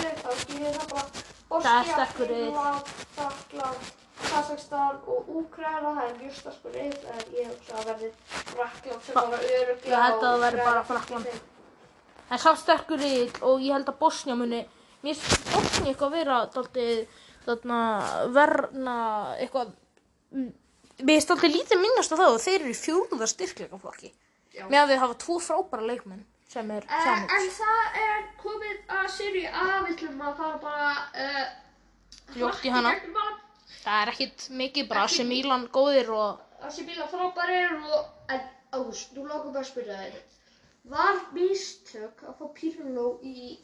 skýrir 0.42 0.78
það 0.78 0.88
bara 0.92 1.06
Það 1.52 1.66
er 1.66 1.88
Bosnia. 1.88 2.06
Finnland, 2.16 2.90
Frakland, 3.16 3.88
Kazakstan 4.22 5.00
og 5.12 5.26
Úkraina, 5.40 5.90
það 5.96 6.04
er 6.06 6.14
mjög 6.22 6.36
sterkur 6.38 6.76
reyð 6.76 7.02
en 7.12 7.34
ég 7.36 7.50
hugsa 7.50 7.74
að 7.80 7.88
verði 7.90 8.08
Frakland 8.52 9.02
sem 9.06 9.18
bara 9.18 9.40
öruglega 9.42 9.90
Ég 9.92 10.04
held 10.06 10.14
að 10.16 10.22
það 10.22 10.32
og 10.36 10.44
verði 10.46 10.64
bara 10.68 10.84
Frakkland. 10.88 11.26
fimm. 11.28 11.48
En 12.32 12.40
samt 12.46 12.62
sterkur 12.62 13.02
riðill 13.02 13.42
og 13.50 13.60
ég 13.66 13.76
held 13.76 13.92
að 13.92 13.98
Bosnia 14.00 14.38
muni, 14.40 14.62
mér 15.04 15.20
finnst 15.20 15.52
Bosnia 15.52 15.92
eitthvað 15.92 16.14
vera 16.16 16.38
dálítið, 16.54 17.02
þarna, 17.44 17.78
verna, 18.38 18.96
eitthvað, 19.36 19.74
mér 20.32 21.12
finnst 21.18 21.32
dálítið 21.34 21.56
lítið 21.58 21.82
minnast 21.84 22.14
á 22.14 22.20
það 22.22 22.36
og 22.38 22.40
þeir 22.46 22.60
eru 22.62 22.72
í 22.72 22.78
fjórða 22.80 23.28
styrkleikaflokki. 23.34 24.12
Já. 24.56 24.64
Með 24.72 24.80
að 24.86 24.90
við 24.94 25.02
hafa 25.04 25.20
tvo 25.26 25.36
frábæra 25.40 25.86
leikmenn 25.92 26.24
sem 26.52 26.70
er 26.76 26.86
Uh, 26.86 27.24
en 27.36 27.48
það 27.56 27.98
er 28.02 28.22
komið 28.42 28.94
að 28.98 29.08
seri 29.16 29.44
A, 29.48 29.64
við 29.86 29.94
ætlum 29.94 30.22
að 30.28 30.36
fara 30.40 30.60
bara 30.62 30.92
uh, 31.24 31.42
Fljótt 32.32 32.64
í 32.68 32.72
hana. 32.72 32.94
Það 33.82 33.98
er 33.98 34.12
ekkit 34.12 34.46
mikið 34.60 34.88
bara 34.92 35.08
sem 35.10 35.28
Mílan 35.28 35.66
góðir 35.74 36.12
og 36.14 36.40
Þessi 36.62 36.84
bílar 36.86 37.08
frábærir 37.10 37.72
og, 37.80 38.12
en 38.30 38.44
Ágúst, 38.72 39.10
nú 39.16 39.26
langar 39.26 39.50
bara 39.50 39.64
að 39.64 39.68
spyrja 39.72 39.98
þér. 39.98 40.20
Var 40.92 41.18
mistök 41.34 42.22
að 42.28 42.38
fá 42.38 42.46
Pirlo 42.56 43.08
í 43.26 43.58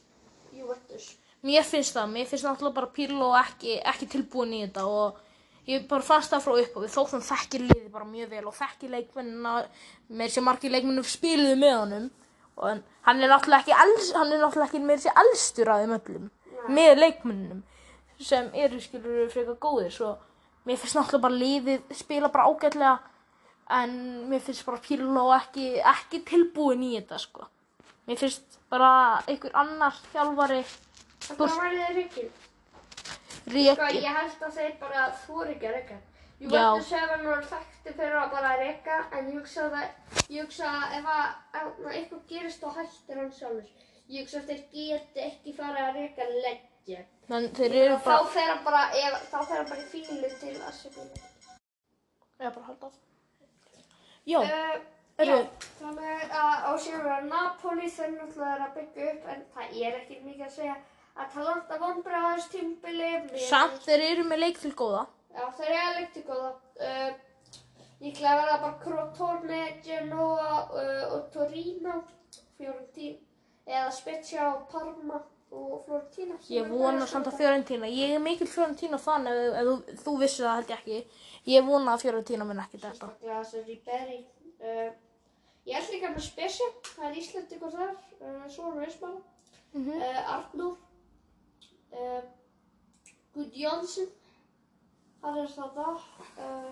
Juventus? 0.57 1.13
mér 1.47 1.65
finnst 1.67 1.95
það, 1.95 2.13
mér 2.13 2.29
finnst 2.29 2.47
náttúrulega 2.47 2.77
bara 2.81 2.93
Pirlo 2.95 3.31
ekki, 3.39 3.79
ekki 3.87 4.09
tilbúin 4.11 4.55
í 4.57 4.63
þetta 4.65 4.87
og 4.91 5.21
ég 5.69 5.85
bara 5.91 6.05
fannst 6.05 6.33
það 6.33 6.45
frá 6.47 6.55
upp 6.63 6.79
og 6.79 6.85
við 6.85 6.95
þóttum 6.95 7.27
þekkir 7.29 7.67
liði 7.69 7.93
bara 7.93 8.09
mjög 8.09 8.33
vel 8.33 8.47
og 8.51 8.57
þekkir 8.57 8.95
leikmennina 8.97 9.53
með 10.09 10.33
sér 10.35 10.47
margir 10.49 10.75
leikmennu 10.75 11.05
spiluðu 11.07 11.61
með 11.61 11.77
honum 11.77 12.09
og 12.59 12.81
hann 13.07 13.23
er 13.23 13.31
náttúrulega 13.31 13.63
ekki 13.63 13.77
els, 13.85 14.13
hann 14.17 14.33
er 14.33 14.43
náttúrulega 14.43 14.69
ekki 14.69 14.81
með 14.85 15.05
sér 15.05 15.21
elstur 15.23 15.71
að 15.73 15.85
þeim 15.85 15.95
öllum. 15.99 16.31
Með 16.75 17.03
leikmennunum 17.03 17.63
sem 18.19 18.49
eru 18.59 18.81
skilur 18.83 19.29
frekar 19.31 19.61
góðir 19.63 19.95
svo 19.95 20.17
mér 20.67 20.81
finnst 20.81 20.99
náttúrulega 20.99 21.25
bara 21.25 21.41
liðið 21.43 21.95
spila 21.97 22.33
bara 22.35 22.49
ágætlega 22.51 22.97
en 23.79 23.95
mér 24.29 24.43
finnst 24.43 24.67
bara 24.67 24.83
Pirlo 24.83 25.29
ekki, 25.37 25.71
ekki 25.95 26.23
tilbúin 26.27 26.83
í 26.89 26.93
þetta 26.97 27.21
sko. 27.23 27.47
Mér 28.09 28.21
finnst 28.21 28.59
bara 28.73 28.91
einhver 29.29 29.55
annar 29.57 29.97
þjálfari 30.13 30.63
Þetta 31.29 31.49
var 31.59 31.75
þið 31.75 31.97
reykinn. 31.97 32.29
Sko, 32.29 33.49
Reki 33.53 34.01
ég 34.03 34.17
held 34.17 34.45
að 34.45 34.55
þeir 34.59 34.73
bara 34.81 35.09
þóri 35.25 35.55
ekki 35.55 35.69
að 35.69 35.77
reyka. 36.41 36.55
Já. 36.55 36.65
Juventus 36.69 36.91
hefur 36.93 37.23
nú 37.25 37.37
þekkti 37.53 37.93
fyrir 37.99 38.17
að 38.23 38.31
bara 38.33 38.53
reyka, 38.61 38.97
en 39.13 39.29
ég 39.33 39.39
hugsa 39.41 39.65
að, 39.69 39.89
ég 40.31 40.43
hugsa 40.45 40.67
að 40.71 40.97
ef 40.99 41.09
að, 41.15 41.29
að 41.61 41.89
eitthvað 41.93 42.27
gerist 42.29 42.63
þá 42.63 42.69
hættir 42.79 43.19
hann 43.23 43.33
sjálfur. 43.33 43.71
Ég 44.09 44.23
hugsa 44.25 44.39
að 44.39 44.47
þeir 44.53 44.63
geti 44.73 45.25
ekki 45.27 45.55
fara 45.57 45.89
að 45.89 45.99
reyka 45.99 46.29
leggja. 46.35 47.01
Þannig 47.29 47.57
þeir 47.59 47.75
eru 47.83 47.97
bara 48.05 48.21
Þá 48.23 48.29
fer 48.37 48.47
hann 48.53 48.63
bara, 48.65 48.85
ef, 48.97 49.19
þá 49.33 49.39
fer 49.49 49.57
hann 49.59 49.69
bara 49.73 49.83
í 49.83 49.89
fílu 49.93 50.31
til 50.41 50.55
Asibíli. 50.69 51.25
Já, 52.39 52.51
bara 52.55 52.67
halda 52.69 52.87
áfram. 52.87 53.03
Já, 54.29 54.39
Uh, 55.19 55.25
Eru- 55.25 55.35
já, 55.35 55.49
þannig 55.81 56.35
að 56.39 56.57
á 56.63 56.73
síðan 56.79 57.01
vera 57.03 57.21
Napoli 57.27 57.89
þeir 57.91 58.11
náttúrulega 58.15 58.55
er 58.55 58.61
að 58.63 58.75
byggja 58.79 59.07
upp, 59.13 59.25
en 59.33 59.41
það 59.55 59.79
er 59.83 59.97
ekki 59.99 60.19
mikið 60.23 60.45
að 60.47 60.53
segja 60.55 60.77
að 61.19 61.33
Talanta 61.35 61.79
vonbra 61.81 62.21
á 62.23 62.27
þessu 62.37 62.51
tímbili. 62.53 63.41
samt 63.49 63.81
þeir 63.83 64.05
eru 64.13 64.25
með 64.31 64.39
leik 64.45 64.61
til 64.63 64.71
góða. 64.79 65.07
Já, 65.35 65.45
þeir 65.59 65.69
eru 65.71 65.81
alveg 65.87 66.13
til 66.15 66.23
góða. 66.29 66.53
Líklega 67.99 68.35
verða 68.39 68.59
bara 68.63 68.79
Crotone, 68.83 69.63
Genoa 69.83 70.51
uh, 70.71 71.17
og 71.17 71.25
Torino, 71.35 71.97
Fiorentina, 72.59 73.19
eða 73.67 73.89
Spezia 73.93 74.45
og 74.53 74.69
Parma 74.71 75.19
og 75.51 75.81
Florentina. 75.87 76.37
sem 76.45 76.55
Ég 76.61 76.69
vona 76.71 77.07
samt 77.11 77.27
að 77.27 77.39
Fiorentína, 77.41 77.89
ég 77.91 78.15
er 78.15 78.23
mikil 78.23 78.47
Fiorentína 78.47 79.01
fann 79.03 79.27
ef, 79.27 79.41
ef 79.59 79.67
þú, 79.67 79.97
þú 80.05 80.15
vissir 80.23 80.47
það 80.47 80.59
held 80.61 80.71
ég 80.71 80.79
ekki. 80.79 81.01
Ég 81.55 81.67
vona 81.67 81.95
að 81.97 82.05
Fiorentína 82.05 82.47
mun 82.47 82.63
ekki 82.63 82.79
þetta. 82.85 83.09
Sérstaklega 83.09 83.41
þessi 83.43 83.65
Ribéry. 83.67 84.19
Uh, 84.59 84.91
ég 85.67 85.75
held 85.81 85.93
líka 85.97 86.13
með 86.15 86.27
Spezia, 86.29 86.71
það 86.93 87.05
er 87.09 87.97
uh, 88.21 88.47
Sónu 88.53 88.87
Ismala, 88.87 89.21
Mhm. 89.75 89.91
uh, 90.01 90.33
Arnur, 90.37 90.77
uh, 91.93 92.23
Gud 93.35 93.53
Jónsson, 93.53 94.07
hann 94.07 94.07
er 94.07 94.07
þarna, 94.07 94.18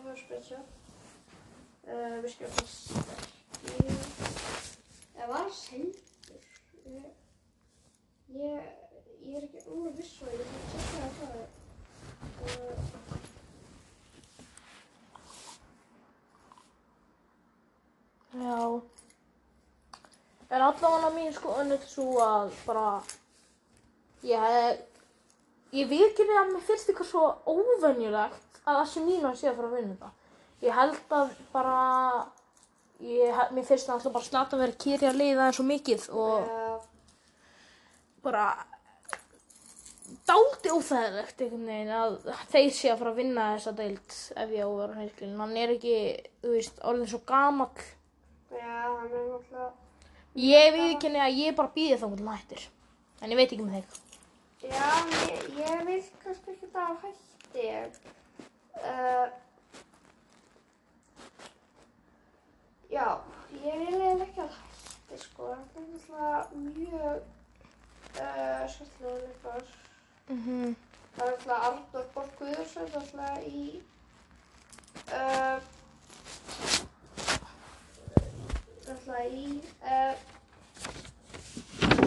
hjá 0.05 0.15
Spezia. 0.21 0.61
Uh, 1.87 2.17
við 2.23 2.31
skilum 2.35 2.55
það 2.57 2.69
Ég 5.17 5.29
var 5.31 5.49
sendur. 5.55 6.45
Ég, 6.87 7.07
ég, 8.35 8.59
ég 9.27 9.37
er 9.37 9.47
ekki 9.47 9.61
alveg 9.67 9.95
viss 9.99 10.23
og 10.23 10.31
ég 10.31 10.41
er 10.41 10.47
ekki 10.47 10.59
að 10.79 10.85
segja 10.91 11.11
það. 11.21 11.35
Uh, 12.47 13.15
Já. 18.37 18.81
En 20.51 20.63
allavega 20.63 21.11
mín 21.15 21.33
sko 21.35 21.55
önnur 21.61 21.87
svo 21.89 22.19
að 22.23 22.53
bara, 22.67 22.89
ég 24.23 24.43
hef, 24.43 24.96
ég 25.75 25.93
ekki 26.07 26.27
að 26.27 26.53
mér 26.53 26.65
finnst 26.67 26.91
eitthvað 26.91 27.11
svo 27.11 27.25
óvenjulegt 27.49 28.61
að 28.67 28.81
þessi 28.83 29.03
mínu 29.07 29.33
sé 29.35 29.51
að 29.51 29.59
fara 29.59 29.71
að 29.71 29.77
vinna 29.79 29.95
þetta. 29.95 30.13
Ég 30.67 30.77
held 30.77 31.17
að 31.17 31.33
bara, 31.53 31.81
ég, 33.05 33.43
mér 33.55 33.67
finnst 33.69 33.89
það 33.89 33.97
alltaf 33.97 34.15
bara 34.17 34.29
slata 34.29 34.57
að 34.57 34.65
vera 34.65 34.81
kýri 34.85 35.11
að 35.11 35.21
leiða 35.21 35.49
eins 35.49 35.61
og 35.61 35.69
mikið 35.69 36.07
og 36.17 36.47
uh, 36.47 36.79
bara 38.25 38.47
dálítið 40.27 40.77
óþægilegt 40.77 41.43
einhvern 41.45 41.67
veginn 41.71 41.97
að 41.97 42.17
þeir 42.53 42.71
sé 42.75 42.93
að 42.93 43.01
fara 43.03 43.13
að 43.13 43.21
vinna 43.21 43.49
þessa 43.57 43.75
deild 43.81 44.21
ef 44.45 44.55
ég 44.55 44.63
á 44.63 44.69
að 44.69 44.79
vera 44.81 45.01
hreinskilin. 45.01 45.41
Hann 45.43 45.59
er 45.63 45.75
ekki, 45.77 45.99
þú 46.43 46.55
veist, 46.55 46.81
orðin 46.87 47.11
svo 47.13 47.23
gamall. 47.29 47.91
já, 48.51 48.79
hann 48.87 49.11
er 49.11 49.29
náttúrulega 49.33 49.73
Ég 50.37 50.75
viðkynni 50.75 51.21
að 51.25 51.39
ég 51.41 51.55
bara 51.57 51.73
býði 51.73 51.97
þá 51.97 52.11
hvernig 52.11 52.35
hættir. 52.35 52.65
En 53.25 53.33
ég 53.33 53.39
veit 53.39 53.49
ekki 53.49 53.65
með 53.65 53.79
þig. 53.79 54.06
Já, 54.71 55.07
ég, 55.29 55.59
ég 55.59 55.85
vil 55.87 56.03
kannski 56.23 56.51
ekki 56.51 56.69
það 56.73 56.89
að 56.91 56.97
hætti. 57.03 57.67
Uh, 58.77 59.27
já, 62.91 63.07
ég 63.63 63.75
vil 63.83 63.87
eiginlega 63.87 64.25
ekki 64.27 64.41
að 64.43 64.57
hætti, 64.57 65.19
sko. 65.23 65.51
Þetta 65.55 65.79
er 65.83 65.87
náttúrulega 65.93 66.41
mjög 66.65 67.17
uh, 68.21 68.65
skemmtilega 68.73 69.19
leikar. 69.27 69.65
Mm 70.29 70.41
-hmm. 70.45 70.75
Það 71.17 71.27
er 71.27 71.31
náttúrulega 71.33 71.61
Arnór 71.69 72.07
Borg 72.15 72.33
Guðursson, 72.39 72.89
náttúrulega 72.95 73.41
í... 73.43 73.83
Uh, 75.07 75.59
náttúrulega 78.89 79.27
í... 79.27 79.47
Uh, 79.83 80.15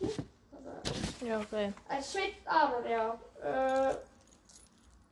Já, 0.00 1.36
ok. 1.38 1.52
En 1.90 2.02
Sveinn 2.02 2.34
Aron, 2.46 2.86
já. 2.88 3.02
Uh, 3.44 3.90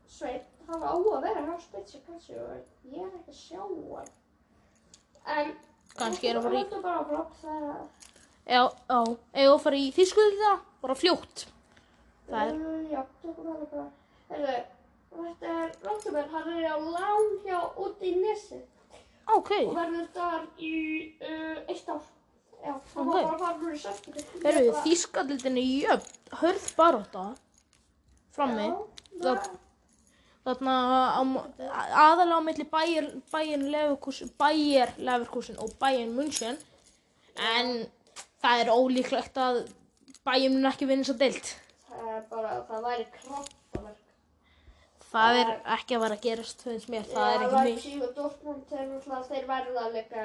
Sveinn, 0.09 0.41
hann 0.69 0.83
á 0.83 0.93
að 0.97 1.23
vera 1.27 1.43
hjá 1.45 1.57
Spitsi 1.61 2.01
kannski 2.07 2.39
og 2.41 2.55
ég 2.89 3.03
er 3.05 3.13
ekki 3.19 3.35
að 3.35 3.41
sjá 3.43 3.61
hann. 3.67 4.09
En... 5.29 5.53
Kannski 5.99 6.31
er 6.31 6.39
hann 6.39 6.47
bara 6.49 6.57
í- 6.57 6.65
Þetta 6.65 6.81
bara 6.87 7.03
áfram, 7.03 7.29
það 7.43 7.61
er 7.61 7.69
að... 7.75 7.85
Já, 8.49 8.63
já. 8.89 8.99
Ef 9.43 9.51
þú 9.53 9.59
fara 9.67 9.77
í 9.85 9.87
þýskuðu 9.99 10.41
það, 10.41 10.59
bara 10.87 10.99
fljótt. 11.03 11.47
Það 12.29 12.43
er, 12.49 12.59
Uh, 12.59 12.81
já, 12.93 13.01
tökum 13.23 13.47
hann 13.53 13.69
bara. 13.71 13.87
Heyrðu, 14.29 14.57
þetta 15.19 15.53
er 15.63 15.71
Róttumenn, 15.85 16.33
hann 16.33 16.49
er 16.57 16.67
á 16.69 16.77
lán 16.81 17.29
hjá 17.45 17.59
úti 17.85 18.11
í 18.13 18.19
Nesi 18.21 18.59
ok. 19.29 19.51
og 19.67 19.75
verður 19.77 20.09
þar 20.17 20.43
í 20.61 20.73
uh, 21.25 21.61
eitt 21.69 21.89
ár. 21.93 22.03
Já, 22.65 22.75
Ok. 22.75 23.07
var 23.31 23.39
bara 23.39 23.55
núna 23.59 23.75
í 23.75 23.79
september. 23.79 24.23
Herru, 24.45 24.65
Ég 24.65 24.73
bara- 24.73 24.83
þýskaldildin 24.85 25.59
er 25.59 25.69
jöfn, 25.89 26.13
hörð 26.43 26.67
frammi. 28.35 28.69
Já, 28.69 28.77
Það- 29.23 29.39
það- 29.43 29.59
Þarna 30.49 30.75
á, 31.13 31.23
aðalega 31.93 32.39
á 32.41 32.47
milli 32.47 32.65
Bayern 32.65 33.23
Leverkusen 34.99 35.59
og 35.59 35.71
Bayern 35.79 36.15
München. 36.17 36.57
En 37.37 37.87
það 38.43 38.61
er 38.65 38.71
ólíklegt 38.73 39.35
að 39.37 39.69
Bayern 40.25 40.55
mun 40.55 40.71
ekki 40.73 40.87
vinna 40.89 41.05
að 41.05 41.19
deilt. 41.19 41.55
Það 41.91 42.17
er 42.17 42.23
bara, 42.31 42.65
það 42.71 42.83
væri 42.87 43.07
krabbaverk. 43.13 44.05
Það 45.13 45.37
er 45.43 45.53
ekki 45.77 45.97
að 45.97 46.01
vera 46.01 46.17
að 46.17 46.21
gerast, 46.23 46.63
finnst 46.65 46.89
mér. 46.89 47.05
Það 47.05 47.35
er 47.35 47.45
ekki 47.45 47.55
mikið. 47.55 47.65
Leipzig 47.65 48.03
og 48.03 48.15
Dortmund, 48.15 48.65
þeir, 48.71 48.87
náttúrulega- 48.89 49.29
þeir 49.29 49.47
verða 49.47 49.81
að 49.85 49.93
leika, 49.97 50.17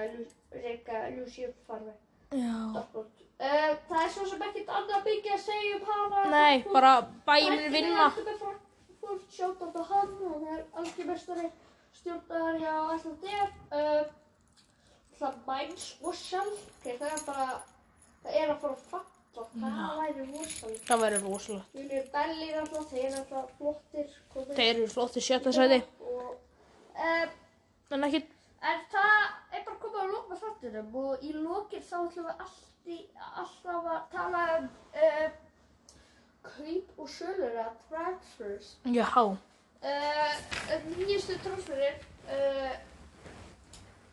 Lucy 1.17 1.45
upp 1.45 1.55
farfi. 1.67 1.85
Já. 1.85 1.93
Dortmund. 1.93 2.02
Uh, 2.33 3.73
það 3.89 3.99
er 3.99 4.11
svo 4.13 4.25
sem 4.29 4.43
ekkert 4.47 4.69
annað 4.73 5.07
mikið 5.09 5.33
að 5.35 5.41
segja 5.43 5.77
um 5.77 5.85
hana. 5.89 6.23
Nei, 6.31 6.63
bara 6.73 6.93
Bayern 7.27 7.59
mun 7.59 7.73
vinna. 7.75 8.07
Frankfurt, 8.15 9.25
sjótt 9.35 9.61
á 9.61 9.81
hann, 9.89 10.13
hann 10.23 10.47
er 10.55 10.63
algjör 10.79 11.09
mestari 11.11 11.49
stjórnar 11.99 12.59
hjá 12.61 12.75
Æslandir. 12.95 13.53
Uh, 13.69 14.03
það 15.19 15.39
Mainz 15.47 15.87
og 16.01 16.17
Schalke, 16.17 16.95
það 16.97 17.09
er 17.11 17.25
bara, 17.27 17.47
það 18.23 18.39
er 18.41 18.53
að 18.55 18.61
fara 18.63 18.77
að 18.77 18.85
falla. 18.91 19.09
Það 19.33 19.97
væri 19.99 20.27
rosalega. 20.29 20.83
Það 20.87 21.03
verður 21.03 21.23
rosalega. 21.27 21.65
Júlíu 21.73 22.03
Belli 22.13 22.49
er 22.51 22.59
alltaf, 22.61 22.89
þeir 22.91 23.05
eru 23.07 23.21
alltaf 23.21 23.55
flottir. 23.57 24.19
Þeir 24.53 24.69
eru 24.75 24.91
flott 24.93 25.17
í 25.17 25.25
sjötta 25.25 25.53
sæti. 25.57 25.81
Og, 26.05 26.35
uh, 26.97 27.39
En 27.93 28.07
ekki, 28.07 28.23
En 28.63 28.83
það 28.91 29.23
er 29.51 29.63
bara 29.65 29.79
komið 29.81 30.01
að 30.01 30.11
lóka 30.13 30.35
þáttunum 30.63 30.95
og 30.95 31.23
í 31.23 31.31
lókinn 31.35 31.83
þá 31.83 31.97
ætlum 32.07 32.27
við 32.85 33.01
alltaf, 33.03 33.41
alltaf 33.41 33.87
að 33.91 34.01
tala 34.13 34.43
um 34.57 34.67
uh, 34.95 35.29
kaup 36.43 36.99
og 36.99 37.09
sölur 37.09 37.51
eða 37.51 37.73
transfers. 37.89 38.77
já. 38.85 39.07
Uh, 39.83 40.33
nýjustu 40.95 41.35
transferir 41.43 41.97
uh, 42.31 42.75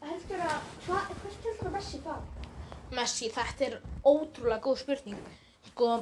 heldur 0.03 0.43
að, 0.43 0.71
hva, 0.87 1.03
hvert 1.23 1.45
heldur 1.47 1.69
að 1.69 1.77
Messi 1.77 2.01
fara? 2.03 2.47
Messi, 2.91 3.31
þetta 3.31 3.69
er 3.69 3.77
ótrúlega 4.03 4.65
góð 4.65 4.81
spurning. 4.81 5.21
Sko, 5.69 6.01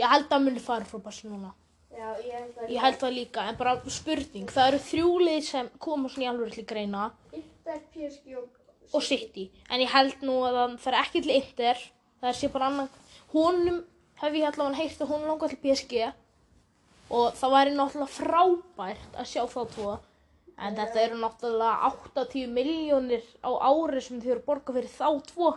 ég 0.00 0.08
held 0.08 0.30
að 0.30 0.38
hann 0.38 0.48
muni 0.48 0.62
fara 0.64 0.88
frá 0.88 1.02
Barcelona. 1.04 1.52
Já, 1.92 2.08
ég 2.24 2.32
held 2.32 2.56
að 2.56 2.72
Ég 2.72 2.80
held 2.80 2.98
það 3.02 3.14
líka, 3.18 3.44
en 3.44 3.60
bara 3.60 3.76
spurning. 3.92 4.48
Það 4.48 4.70
eru 4.70 4.82
þrjúlið 4.86 5.44
sem 5.50 5.70
koma 5.76 6.08
svona 6.08 6.24
í 6.24 6.32
alveg 6.32 6.56
til 6.56 6.64
greina 6.72 7.10
Inter, 7.36 7.84
PSG 7.92 8.40
og... 8.40 8.61
og 8.92 9.04
City. 9.04 9.48
En 9.70 9.82
ég 9.82 9.90
held 9.92 10.22
nú 10.26 10.38
að 10.46 10.58
það 10.58 10.76
fer 10.84 10.98
ekki 11.00 11.22
til 11.24 11.34
Inter. 11.36 11.82
Það 12.22 12.38
sé 12.38 12.50
bara 12.52 12.68
annan. 12.70 12.90
Honum 13.32 13.82
hef 14.22 14.38
ég 14.38 14.46
allavega 14.48 14.78
heyrt 14.78 15.02
að 15.02 15.12
hún 15.12 15.26
langar 15.26 15.52
til 15.52 15.60
PSG. 15.64 16.08
Og 17.12 17.36
það 17.36 17.54
væri 17.56 17.76
náttúrulega 17.76 18.16
frábært 18.16 19.18
að 19.20 19.30
sjá 19.32 19.42
þá 19.50 19.60
tvo. 19.74 19.96
En 20.62 20.76
þetta 20.78 21.02
eru 21.02 21.18
náttúrulega 21.20 21.90
80 22.14 22.52
miljónir 22.52 23.24
á 23.42 23.50
ári 23.68 24.04
sem 24.04 24.20
þau 24.22 24.30
eru 24.30 24.40
að 24.42 24.46
borga 24.46 24.76
fyrir 24.76 24.92
þá 24.92 25.08
tvo. 25.32 25.50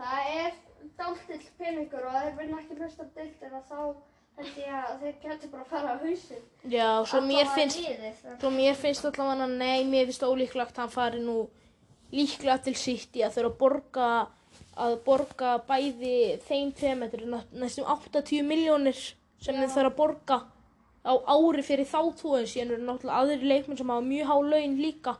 Það 0.00 0.30
er 0.34 0.52
dáltill 1.00 1.42
peningur 1.58 2.06
og 2.08 2.16
þeir 2.16 2.38
vinna 2.38 2.60
ekki 2.60 2.78
mest 2.78 3.02
af 3.02 3.10
deildina 3.16 3.62
þá 3.68 3.80
held 4.40 4.58
ég 4.60 4.74
að 4.76 5.02
þeir 5.02 5.16
getur 5.22 5.52
bara 5.52 5.64
að 5.64 5.72
fara 5.72 5.94
á 5.94 5.96
hausinn. 6.02 6.44
Já, 6.72 6.88
svo 7.08 7.20
mér 7.24 7.50
finnst... 7.54 7.80
Svo 8.40 8.52
mér 8.54 8.76
finnst 8.78 9.08
allavega 9.08 9.46
að 9.46 9.56
nei, 9.60 9.80
mér 9.88 10.08
finnst 10.08 10.24
ólíklegt 10.24 10.76
að 10.76 10.84
hann 10.84 10.94
fari 10.94 11.24
nú 11.24 11.38
líklega 12.12 12.58
til 12.64 12.74
City 12.76 13.22
að 13.26 13.36
þurfa 13.38 13.50
að 13.52 13.58
borga 13.64 14.10
að 14.80 14.94
borga 15.04 15.50
bæði 15.68 16.14
þeim 16.46 16.70
tveim, 16.78 17.02
þetta 17.04 17.18
er 17.20 17.26
næ- 17.34 17.60
næstum 17.64 17.88
80 17.90 18.42
miljónir 18.46 19.00
sem 19.40 19.54
þið 19.58 19.74
þurfa 19.74 19.90
að 19.92 19.96
borga 19.98 20.38
á 21.00 21.12
ári 21.32 21.62
fyrir 21.64 21.88
þá 21.88 22.00
tóðin 22.20 22.48
síðan 22.48 22.72
eru 22.76 22.86
náttúrulega 22.86 23.20
aðri 23.24 23.50
leikmenn 23.50 23.78
sem 23.80 23.88
hafa 23.92 24.04
mjög 24.04 24.26
há 24.30 24.36
laun 24.52 24.76
líka. 24.80 25.16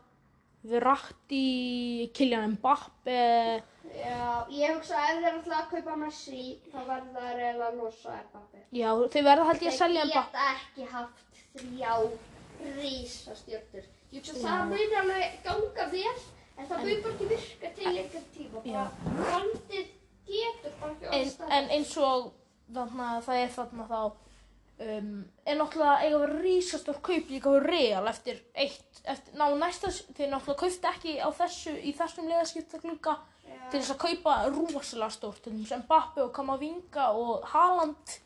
Verratti, 0.61 2.11
Kylian 2.13 2.51
Mbappe 2.59 3.63
Já, 3.97 4.45
ég 4.53 4.75
hugsa 4.77 4.99
að 5.01 5.09
ef 5.11 5.23
þeir 5.25 5.39
ætla 5.41 5.57
að 5.63 5.71
kaupa 5.71 5.95
Messi 5.97 6.43
þá 6.71 6.77
verður 6.85 7.15
það 7.17 7.31
reyna 7.41 7.69
að 7.71 7.79
losa 7.81 8.17
Mbappe. 8.29 8.61
Já, 8.77 8.91
þeir 9.15 9.25
verða 9.25 9.47
held 9.49 9.65
ég 9.65 9.73
að 9.73 9.79
selja 9.79 10.03
Þeir 10.05 10.11
Mbappe 10.13 10.37
geta 10.37 10.51
ekki 10.53 10.85
haft 10.93 11.41
þrjá 11.57 11.95
rísastjörnur. 12.77 13.89
Ég 14.13 14.21
hugsa 14.21 14.37
að 14.37 14.45
það 14.45 14.69
muni 14.75 14.99
alveg 15.01 15.41
ganga 15.49 15.87
vel 15.95 16.15
en 16.61 16.69
það 16.69 16.83
muni 16.85 16.97
bara 17.05 17.15
ekki 17.15 17.29
virka 17.31 17.71
til 17.77 17.91
einhver 17.91 18.27
tíma. 18.35 18.63
Bara 18.65 19.39
landið 19.39 19.93
getur 20.31 20.75
bara 20.81 20.93
ekki 20.95 21.07
en, 21.07 21.31
orðið 21.31 21.55
en 21.57 21.71
eins 21.77 21.95
og 22.01 22.27
þarna, 22.75 23.09
það 23.27 23.43
er 23.45 23.55
þarna 23.57 23.87
þá 23.91 24.01
um, 24.01 25.11
er 25.47 25.59
náttúrulega 25.59 25.97
eiga 26.05 26.15
að 26.15 26.25
vera 26.25 26.41
rísastór 26.45 27.03
kaup 27.09 27.35
líka 27.35 27.53
á 27.53 27.57
real 27.65 28.13
eftir 28.13 28.41
eitt 28.55 29.03
eftir, 29.05 29.37
ná 29.41 29.47
næsta, 29.57 29.93
þeir 30.17 30.33
náttúrulega 30.35 30.61
kaupti 30.65 30.91
ekki 30.93 31.19
á 31.19 31.29
þessu, 31.41 31.77
í 31.81 31.95
þessum 31.97 32.31
liðaskipta 32.31 32.83
glugga 32.85 33.19
til 33.71 33.79
þess 33.81 33.95
að 33.95 34.03
kaupa 34.05 34.37
rosalega 34.51 35.13
stórt 35.15 35.45
til 35.45 35.55
þess 35.59 35.77
að 35.77 35.85
Mbappe 35.85 36.25
og 36.25 36.35
Kamavinga 36.35 37.13
og 37.19 37.47
Haaland 37.53 38.19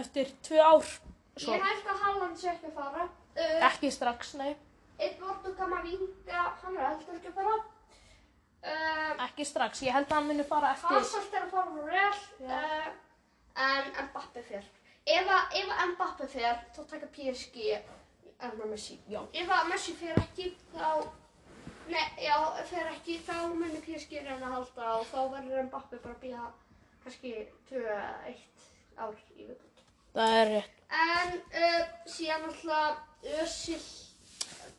eftir 0.00 0.30
tvö 0.44 0.60
ár. 0.60 0.92
Svo, 1.36 1.54
Ég 1.56 1.64
held 1.64 1.88
að 1.88 2.02
Haaland 2.04 2.38
sé 2.40 2.50
ekki 2.52 2.68
að 2.68 2.76
fara. 2.76 3.06
Uh, 3.32 3.58
ekki 3.68 3.90
strax, 3.92 4.34
nei 4.40 4.52
Edvardo 4.98 5.54
Kamavinga, 5.58 6.42
hann 6.62 6.76
er 6.76 6.88
heldur 6.88 7.16
ekki 7.18 7.32
að 7.32 7.38
fara. 7.40 7.56
Uh, 8.62 9.24
ekki 9.24 9.44
strax, 9.48 9.80
ég 9.82 9.94
held 9.96 10.06
að 10.06 10.18
hann 10.20 10.28
muni 10.30 10.44
fara 10.46 10.74
eftir 10.76 10.94
Hazard 10.94 11.32
er 11.34 11.46
að 11.48 11.54
fara 11.56 11.72
frá 11.72 11.88
Real 11.88 12.20
uh, 12.46 12.92
en 13.64 13.90
Mbappe 14.10 14.44
fer. 14.46 14.68
Ef 15.06 15.32
ef 15.58 15.72
Mbappe 15.94 16.28
fer, 16.30 16.60
þá 16.76 16.84
taka 16.92 17.08
PSG 17.16 17.72
Erna 18.42 18.68
Messi. 18.70 19.00
Já. 19.10 19.20
Ef 19.32 19.50
Messi 19.70 19.96
fer 19.98 20.22
ekki, 20.22 20.52
þá 20.76 21.08
Nei, 21.90 22.04
já, 22.22 22.36
fer 22.70 22.86
ekki, 22.92 23.16
þá 23.26 23.48
munir 23.50 23.82
PSG 23.82 24.20
reyna 24.22 24.46
að 24.46 24.54
halda 24.54 24.92
og 25.00 25.08
þá 25.10 25.18
verður 25.32 25.64
Mbappe 25.66 25.98
bara 26.04 26.14
að 26.14 26.22
býða 26.22 26.44
kannski 27.02 27.32
2-1 27.72 28.44
ár 29.02 29.16
í 29.18 29.48
viðbútt. 29.48 29.82
það 30.14 30.36
er 30.38 30.50
rétt 30.52 30.78
En 30.92 31.34
uh, 31.58 31.82
síðan 32.06 32.46
alltaf 32.50 33.32
Ösil 33.42 33.80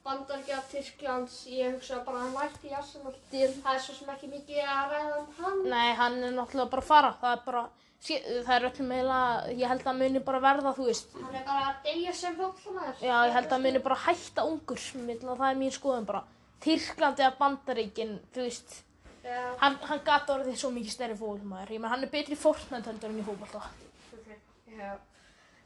Bandargja 0.04 0.58
Tyrklands, 0.68 1.36
ég 1.47 1.78
hugsa 1.78 2.01
bara 2.04 2.20
að 2.20 2.24
hann 2.26 2.34
vært 2.36 2.66
í 2.68 2.74
Arsenal. 2.76 3.14
Það 3.32 3.70
er 3.72 3.82
svo 3.86 3.95
sem 3.95 4.10
ekki 4.12 4.28
mikið 4.34 4.60
að 4.68 4.91
ræða 4.91 5.20
um 5.22 5.30
hann. 5.38 5.60
Nei, 5.72 5.93
hann 5.95 6.18
er 6.20 6.34
náttúrulega 6.36 6.72
bara 6.74 6.84
að 6.84 6.89
fara. 6.89 7.12
Það 7.22 7.36
er 7.38 7.43
bara, 7.45 7.62
það 8.04 8.54
er 8.58 8.66
öllum 8.70 8.89
meila, 8.91 9.20
ég 9.54 9.72
held 9.72 9.86
að 9.86 9.89
hann 9.89 10.01
muni 10.01 10.24
bara 10.28 10.41
verða, 10.43 10.74
þú 10.76 10.88
veist. 10.89 11.14
Hann 11.22 11.38
er 11.39 11.45
bara 11.47 11.70
að 11.70 11.78
deyja 11.88 12.16
sem 12.20 12.36
fólklamæður. 12.39 13.04
Já, 13.08 13.14
ég 13.16 13.36
held 13.38 13.47
að 13.47 13.56
hann 13.56 13.66
muni 13.68 13.84
bara 13.86 13.99
hætta 14.04 14.45
ungur, 14.49 14.82
að 15.32 15.43
það 15.43 15.45
er 15.49 15.62
mín 15.62 15.78
skoðun 15.78 16.10
bara. 16.10 16.24
Tyrkland 16.64 17.24
eða 17.24 17.38
Bandaríkin, 17.39 18.18
þú 18.36 18.43
veist, 18.43 18.76
Já, 19.24 19.39
hann, 19.62 19.78
hann 19.88 20.04
gata 20.04 20.36
orðið 20.36 20.60
svo 20.60 20.74
mikið 20.76 20.95
stærri 20.97 21.16
fótbolmaður. 21.16 21.72
Ég 21.78 21.80
menn, 21.80 21.91
hann 21.93 22.04
er 22.04 22.12
betri 22.12 22.36
heldur 22.91 23.10
en 23.10 23.22
í 23.22 23.24
fótbolta. 23.24 23.64
ok. 24.18 24.34
Já. 24.76 24.91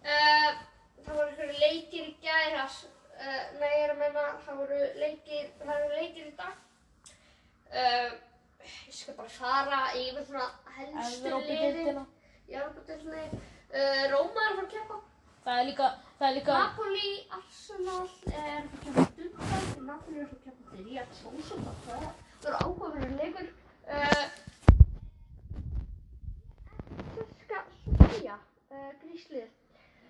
Uh, 0.06 0.52
það 1.08 1.18
voru 1.24 1.48
leikir 1.58 2.12
í 2.12 2.16
gæras. 2.22 2.84
Uh, 3.18 3.44
nei, 3.58 3.70
ég 3.74 3.84
er 3.88 3.92
að 3.96 4.00
menna, 4.04 4.24
það 4.46 4.58
voru 4.62 4.80
leikir, 5.02 5.46
það 5.64 5.80
voru 5.82 5.96
leikir 5.98 6.26
í 6.28 6.34
dag. 6.38 6.58
Uh, 7.72 8.12
ég 8.62 8.94
skal 8.94 9.16
bara 9.18 9.32
fara 9.34 9.80
yfir 9.98 10.28
svona 10.28 10.50
helstu 10.76 11.32
liðin. 11.48 12.04
Európa-deildinni. 12.48 13.40
Uh, 13.72 14.04
Róma 14.12 14.44
er 14.44 14.52
að 14.52 14.60
fara 14.60 14.66
að 14.68 14.70
keppa. 14.76 15.00
Það 15.48 15.62
er 15.62 15.66
líka, 15.72 15.88
það 16.20 16.28
er 16.28 16.36
líka, 16.38 16.60
Napoli, 16.62 17.10
Arsenal 17.40 18.06
er 18.28 18.60
að 18.60 18.78
kemja 18.84 19.08
Dubban, 19.18 19.66
Napoli 19.88 20.22
er 20.22 20.28
að 20.28 20.38
kemja 20.46 20.70
til 20.70 20.86
Ríad 20.86 21.18
Sósum, 21.18 21.66
það 21.88 22.06
verður 22.06 22.58
áhugaverður 22.60 23.14
leikur. 23.24 23.48
Sörska 27.16 27.66
Sofía, 27.88 28.38
gríslið, 29.02 29.50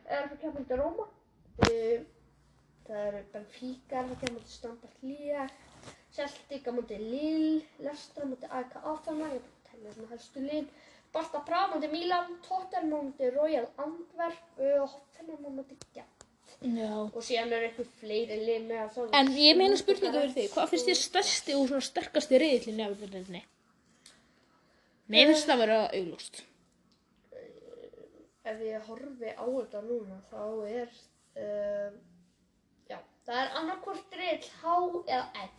er 0.10 0.28
að 0.28 0.38
kemja 0.44 0.68
til 0.74 0.84
Róma. 0.84 1.08
Það 2.88 3.08
eru 3.08 3.24
Benfica 3.34 4.00
er 4.00 4.12
að 4.12 4.20
kemja 4.22 4.44
til 4.44 4.54
Standard 4.54 5.02
Liège, 5.04 5.48
Celtic 6.16 6.68
á 6.68 6.72
móti 6.72 7.00
Lille, 7.02 7.66
Leicester 7.84 8.24
á 8.24 8.28
móti 8.32 8.48
AEK 8.48 8.78
Athena, 8.82 9.32
ég 9.34 9.42
bara 9.44 9.58
að 9.58 9.66
tella 9.72 9.96
svona 9.96 10.12
helstu 10.14 10.46
lið. 10.46 10.70
Barta 11.18 11.42
Praha 11.50 11.68
á 11.68 11.72
móti 11.74 11.90
Milan, 11.92 12.38
Tottenham 12.48 12.96
á 12.96 13.00
móti 13.10 13.34
Royal 13.36 13.68
Antwerp 13.84 14.62
og 14.64 14.88
Hoffenheim 14.94 15.44
á 15.44 15.52
móti 15.60 15.78
Gent. 15.94 16.26
já. 16.62 16.90
Og 17.14 17.22
síðan 17.22 17.54
eru 17.54 17.68
eitthvað 17.68 17.94
fleiri 18.00 18.40
lið 18.42 18.66
með 18.72 18.82
að 18.86 18.92
það. 18.96 19.14
En 19.20 19.32
ég 19.36 19.58
meina 19.60 19.78
spurninga 19.78 20.22
fyrir 20.22 20.36
þig, 20.38 20.50
hvað 20.56 20.72
finnst 20.72 20.90
þér 20.90 21.00
stærsti 21.04 21.56
og 21.58 21.68
svona 21.70 21.88
sterkasti 21.92 22.40
reyðillin 22.42 22.82
í 22.82 22.86
Evropadeildinni? 22.88 23.44
Mér 25.12 25.30
finnst 25.32 25.48
það 25.48 25.56
að 25.56 25.64
vera 25.64 25.80
auglúst. 26.00 26.42
Ef 28.48 28.62
ég 28.64 28.88
horfi 28.88 29.32
á 29.36 29.44
þetta 29.44 29.82
núna 29.84 30.18
þá 30.32 30.44
er, 30.72 30.94
uh, 31.36 31.92
það 33.28 33.40
er 33.44 33.56
annarkvort 33.60 34.18
rill 34.18 34.50
H 34.62 34.76
eða 35.06 35.24
N. 35.44 35.50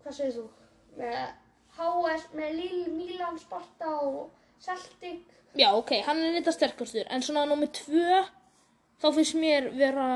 Hvað 0.00 0.16
segir 0.16 0.36
þú? 0.38 0.44
Með 1.00 1.16
HS, 1.76 2.28
með 2.36 2.54
Lille, 2.58 2.92
Milan, 2.94 3.38
Sparta 3.40 3.90
og 4.04 4.30
Celtic. 4.62 5.26
Já, 5.58 5.68
ok, 5.74 5.96
hann 6.06 6.22
er 6.22 6.36
þetta 6.38 6.54
sterkastur, 6.54 7.08
en 7.10 7.24
svona 7.26 7.42
nummið 7.50 7.72
tvö, 7.80 8.20
þá 9.02 9.06
finnst 9.16 9.36
mér 9.40 9.70
vera 9.74 10.06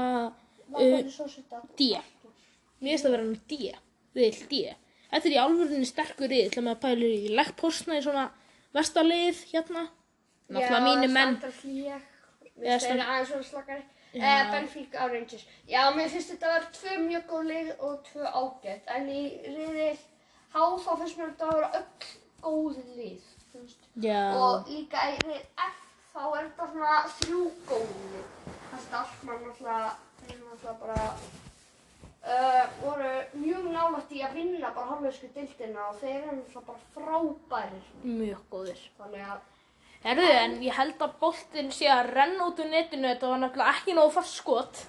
Valur 0.74 1.10
svo 1.12 1.26
setta. 1.28 1.60
D. 1.78 1.90
Mér 2.80 2.94
finnst 2.94 3.06
það 3.06 3.16
vera 3.16 3.26
hann 3.26 3.36
D, 3.50 3.58
riðill 4.14 4.48
D. 4.52 4.62
Þetta 5.10 5.28
er 5.30 5.34
í 5.34 5.42
alvörunni 5.42 5.88
sterkur 5.88 6.30
riðill, 6.30 6.52
þegar 6.54 6.66
maður 6.68 6.82
pælir 6.86 7.12
í 7.14 7.34
leggpostna 7.34 7.98
í 7.98 8.04
svona 8.06 8.28
vestalið 8.74 9.42
hérna. 9.52 9.84
Náttúrulega 10.54 10.84
mínu 10.86 11.10
menn. 11.14 11.36
Já, 11.74 11.98
Mér 12.54 12.76
finnst 12.76 12.88
þeirra 12.88 13.10
aðeins 13.10 13.30
svona 13.32 13.48
slakari. 13.50 13.84
Eh, 14.14 14.50
Benfica 14.52 14.98
á 15.02 15.06
Rangers. 15.10 15.46
Já, 15.68 15.90
mér 15.96 16.08
finnst 16.12 16.30
þetta 16.30 16.46
að 16.46 16.54
vera 16.54 16.72
tvö 16.78 16.98
mjög 17.04 17.24
góð 17.30 17.46
lið 17.50 17.70
og 17.78 17.94
tvö 18.08 18.24
ágætt. 18.40 18.90
En 18.96 19.08
í 19.10 19.22
riðil 19.46 19.98
H 20.54 20.66
þá 20.84 20.90
finnst 21.00 21.18
mér 21.18 21.32
þetta 21.32 21.48
að 21.48 21.56
vera 21.58 21.70
öll 21.80 22.10
góð 22.44 22.82
lið. 22.98 23.30
þú 23.52 23.62
veist. 23.62 23.88
já, 24.02 24.20
Og 24.34 24.68
líka 24.70 24.98
í 25.10 25.16
riðil 25.22 25.40
F 25.68 25.80
þá 26.14 26.22
er 26.38 26.44
þetta 26.50 26.68
svona 26.72 26.96
þrjú 27.18 27.42
góð 27.70 27.88
lið. 28.12 28.28
Það 28.70 28.84
Stalkmann 28.88 29.42
náttúrulega, 29.48 29.90
þeir 30.20 30.36
eru 30.36 30.44
náttúrulega 30.50 30.78
bara 30.84 31.02
uh, 32.24 32.64
voru 32.82 33.10
mjög 33.40 33.66
nálægt 33.74 34.12
í 34.14 34.22
að 34.26 34.36
vinna 34.38 34.70
bara 34.74 34.90
hálfvegsku 34.92 35.28
dildina 35.34 35.88
og 35.90 35.98
þeir 36.02 36.16
eru 36.20 36.36
náttúrulega 36.38 36.66
bara 36.70 36.80
frábærir. 36.94 37.90
mjög 38.04 38.46
góðir. 38.50 38.80
Þannig 38.98 39.26
að 39.32 39.40
Herðu, 40.04 40.26
en 40.36 40.54
ég 40.62 40.74
held 40.76 41.00
að 41.00 41.14
boltinn 41.20 41.70
sé 41.72 41.86
að 41.88 42.10
renna 42.12 42.44
út 42.50 42.58
úr 42.60 42.68
netinu, 42.68 43.08
þetta 43.08 43.30
var 43.30 43.38
náttúrulega 43.44 43.74
ekki 43.78 43.94
nógu 43.96 44.12
fast 44.18 44.34
skot. 44.40 44.82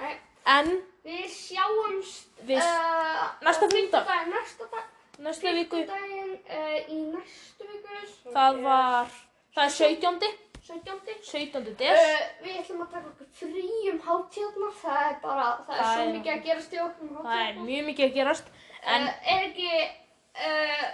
Nei, 0.00 0.14
En 0.46 0.68
Við 1.02 1.24
sjáumst 1.34 2.28
Við- 2.46 2.62
uh, 2.62 3.24
næsta 3.42 3.66
fimmtudaginn, 3.72 4.28
Næsta 4.30 4.68
dag, 4.70 4.84
næstu 5.18 5.50
viku, 5.56 5.80
fimmtudaginn 5.80 6.36
uh, 6.46 6.76
í 6.94 6.98
næstu 7.10 7.66
viku. 7.66 8.30
það 8.36 8.60
var, 8.62 9.10
það 9.56 9.64
er 9.64 9.74
17. 9.78 10.38
17. 10.62 11.16
17. 11.26 11.66
Uh, 11.66 11.74
des. 11.80 12.04
við 12.44 12.60
ætlum 12.60 12.84
að 12.84 12.92
taka 12.94 13.10
okkur 13.10 13.28
frí 13.34 13.64
um 13.90 13.98
hátíðarna, 14.06 14.70
það 14.82 15.00
er 15.08 15.16
bara, 15.24 15.48
það 15.66 15.74
er 15.74 15.82
Það 15.82 15.92
svo 15.96 16.04
er- 16.06 16.14
mikið 16.16 16.32
að 16.36 16.44
gerast 16.46 16.72
í 16.78 16.80
okkur 16.86 17.08
um 17.08 17.16
Það 17.16 17.32
er 17.32 17.42
hátíðarna. 17.42 17.66
mjög 17.66 17.84
mikið 17.90 18.06
að 18.06 18.14
gerast. 18.20 18.52
En 18.94 19.02
uh, 19.02 19.32
er 19.34 19.42
ekki, 19.48 19.72
uh, 20.46 20.86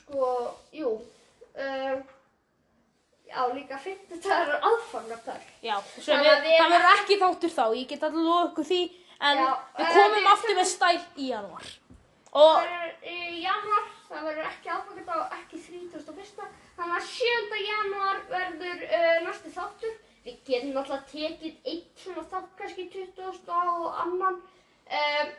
sko, 0.00 0.32
jú, 0.82 0.90
uh, 1.54 2.02
já 3.28 3.40
líka 3.54 3.78
50 3.78 4.20
dagar 4.24 4.48
er 4.54 4.66
aðfangardag. 4.70 5.42
já, 5.62 5.76
við, 5.80 6.28
við- 6.44 6.58
það 6.60 6.74
verður 6.74 6.92
ekki 6.98 7.18
þáttur 7.22 7.52
þá. 7.56 7.64
Ég 7.78 7.88
get 7.88 8.02
allir 8.08 8.26
lofa 8.28 8.50
ykkur 8.50 8.68
því. 8.70 8.82
En 9.24 9.38
Já, 9.38 9.48
við 9.78 9.86
eh, 9.86 9.94
komum 9.94 10.16
við 10.18 10.30
aftur 10.32 10.56
með 10.58 10.68
stæl 10.68 11.00
í 11.16 11.28
januar. 11.30 11.66
Og 12.34 12.56
Það 12.58 12.72
er 12.74 12.94
í 13.14 13.42
januar, 13.44 13.84
það 14.08 14.24
verður 14.28 14.48
ekki 14.50 14.70
aðfangardag 14.74 15.20
og 15.22 15.36
ekki 15.38 15.60
31. 15.68 16.48
Þannig 16.76 16.96
að 16.98 17.06
7. 17.10 17.60
januar 17.68 18.20
verður 18.32 18.82
uh, 18.88 19.16
næsti 19.28 19.52
þáttur. 19.54 19.94
Við 20.24 20.36
getum 20.48 20.70
náttúrulega 20.74 21.08
tekið 21.12 21.70
eitt 21.72 22.02
svona 22.02 22.24
þátt, 22.32 22.50
kannski 22.58 22.88
20. 22.90 23.48
og 23.54 23.98
annan. 24.04 24.38
Um, 24.84 25.32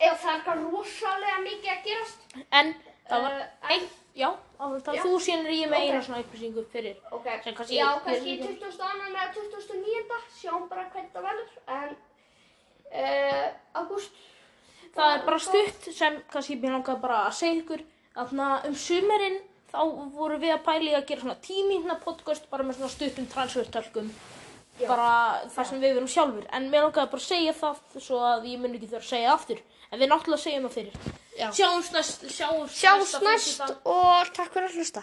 ef 0.00 0.22
það 0.22 0.30
er 0.30 0.38
eitthvað 0.38 0.62
rosalega 0.72 1.38
mikið 1.44 1.72
að 1.74 1.84
gerast. 1.86 2.26
En 2.60 2.74
það 3.10 3.22
var 3.26 3.34
Uh, 3.40 3.72
einn, 3.74 3.88
já, 4.16 4.28
það 4.60 4.94
Já. 4.96 5.02
þú 5.04 5.12
sínir 5.26 5.52
ég 5.56 5.68
með 5.70 5.76
Ok. 5.80 5.86
eina 5.90 6.02
svona 6.06 6.22
upplýsingu 6.24 6.64
fyrir. 6.72 6.96
Ok, 7.12 7.26
Sem 7.44 7.54
kannski 7.54 7.76
já, 7.78 7.88
kannski 8.04 8.34
ég- 8.38 8.42
20. 8.60 8.80
annan 8.90 9.14
eða 9.16 9.34
29. 9.34 10.18
Sjáum 10.40 10.68
bara 10.68 10.84
hvernig 10.90 11.12
það 11.14 11.28
verður. 11.28 11.50
En, 11.68 11.96
uh, 12.94 13.48
ágúst. 13.82 14.10
Það 14.94 15.14
er 15.14 15.24
bara 15.26 15.38
stutt 15.38 15.92
sem 15.94 16.18
kannski 16.32 16.56
mér 16.60 16.72
langaði 16.78 17.00
bara 17.00 17.20
að 17.28 17.36
segja 17.38 17.62
ykkur 17.62 17.84
að 18.16 18.66
um 18.66 18.74
sumarinn 18.74 19.40
þá 19.70 19.80
voru 20.16 20.38
við 20.42 20.52
að 20.56 20.64
pæli 20.66 20.94
að 20.98 21.06
gera 21.06 21.20
svona 21.22 21.36
tímínna 21.46 21.94
podcast 22.02 22.48
bara 22.50 22.64
með 22.66 22.80
svona 22.80 22.90
stuttum 22.90 23.26
transfertölkum 23.30 24.08
bara 24.88 25.42
það 25.46 25.66
sem 25.68 25.80
við 25.80 25.94
verum 25.94 26.08
sjálfur 26.10 26.46
en 26.50 26.66
mér 26.72 26.82
langaði 26.88 27.10
bara 27.12 27.22
að 27.22 27.28
segja 27.28 27.52
það 27.54 27.78
svo 28.00 28.18
að 28.18 28.48
ég 28.50 28.58
mun 28.58 28.74
ekki 28.74 28.88
þurfa 28.90 29.04
að 29.06 29.12
segja 29.12 29.32
aftur 29.36 29.60
en 29.90 30.00
við 30.00 30.12
náttúrulega 30.12 30.44
segjum 30.44 30.68
það 30.68 30.76
fyrir 30.78 31.18
Já. 31.40 31.48
Sjáumst 31.56 31.94
næst 31.96 32.26
Sjáumst, 32.34 32.76
Sjáumst 32.76 33.22
næst 33.24 33.62
og 33.88 34.32
takk 34.36 34.52
fyrir 34.52 34.68
að 34.68 34.76
hlusta. 34.76 35.02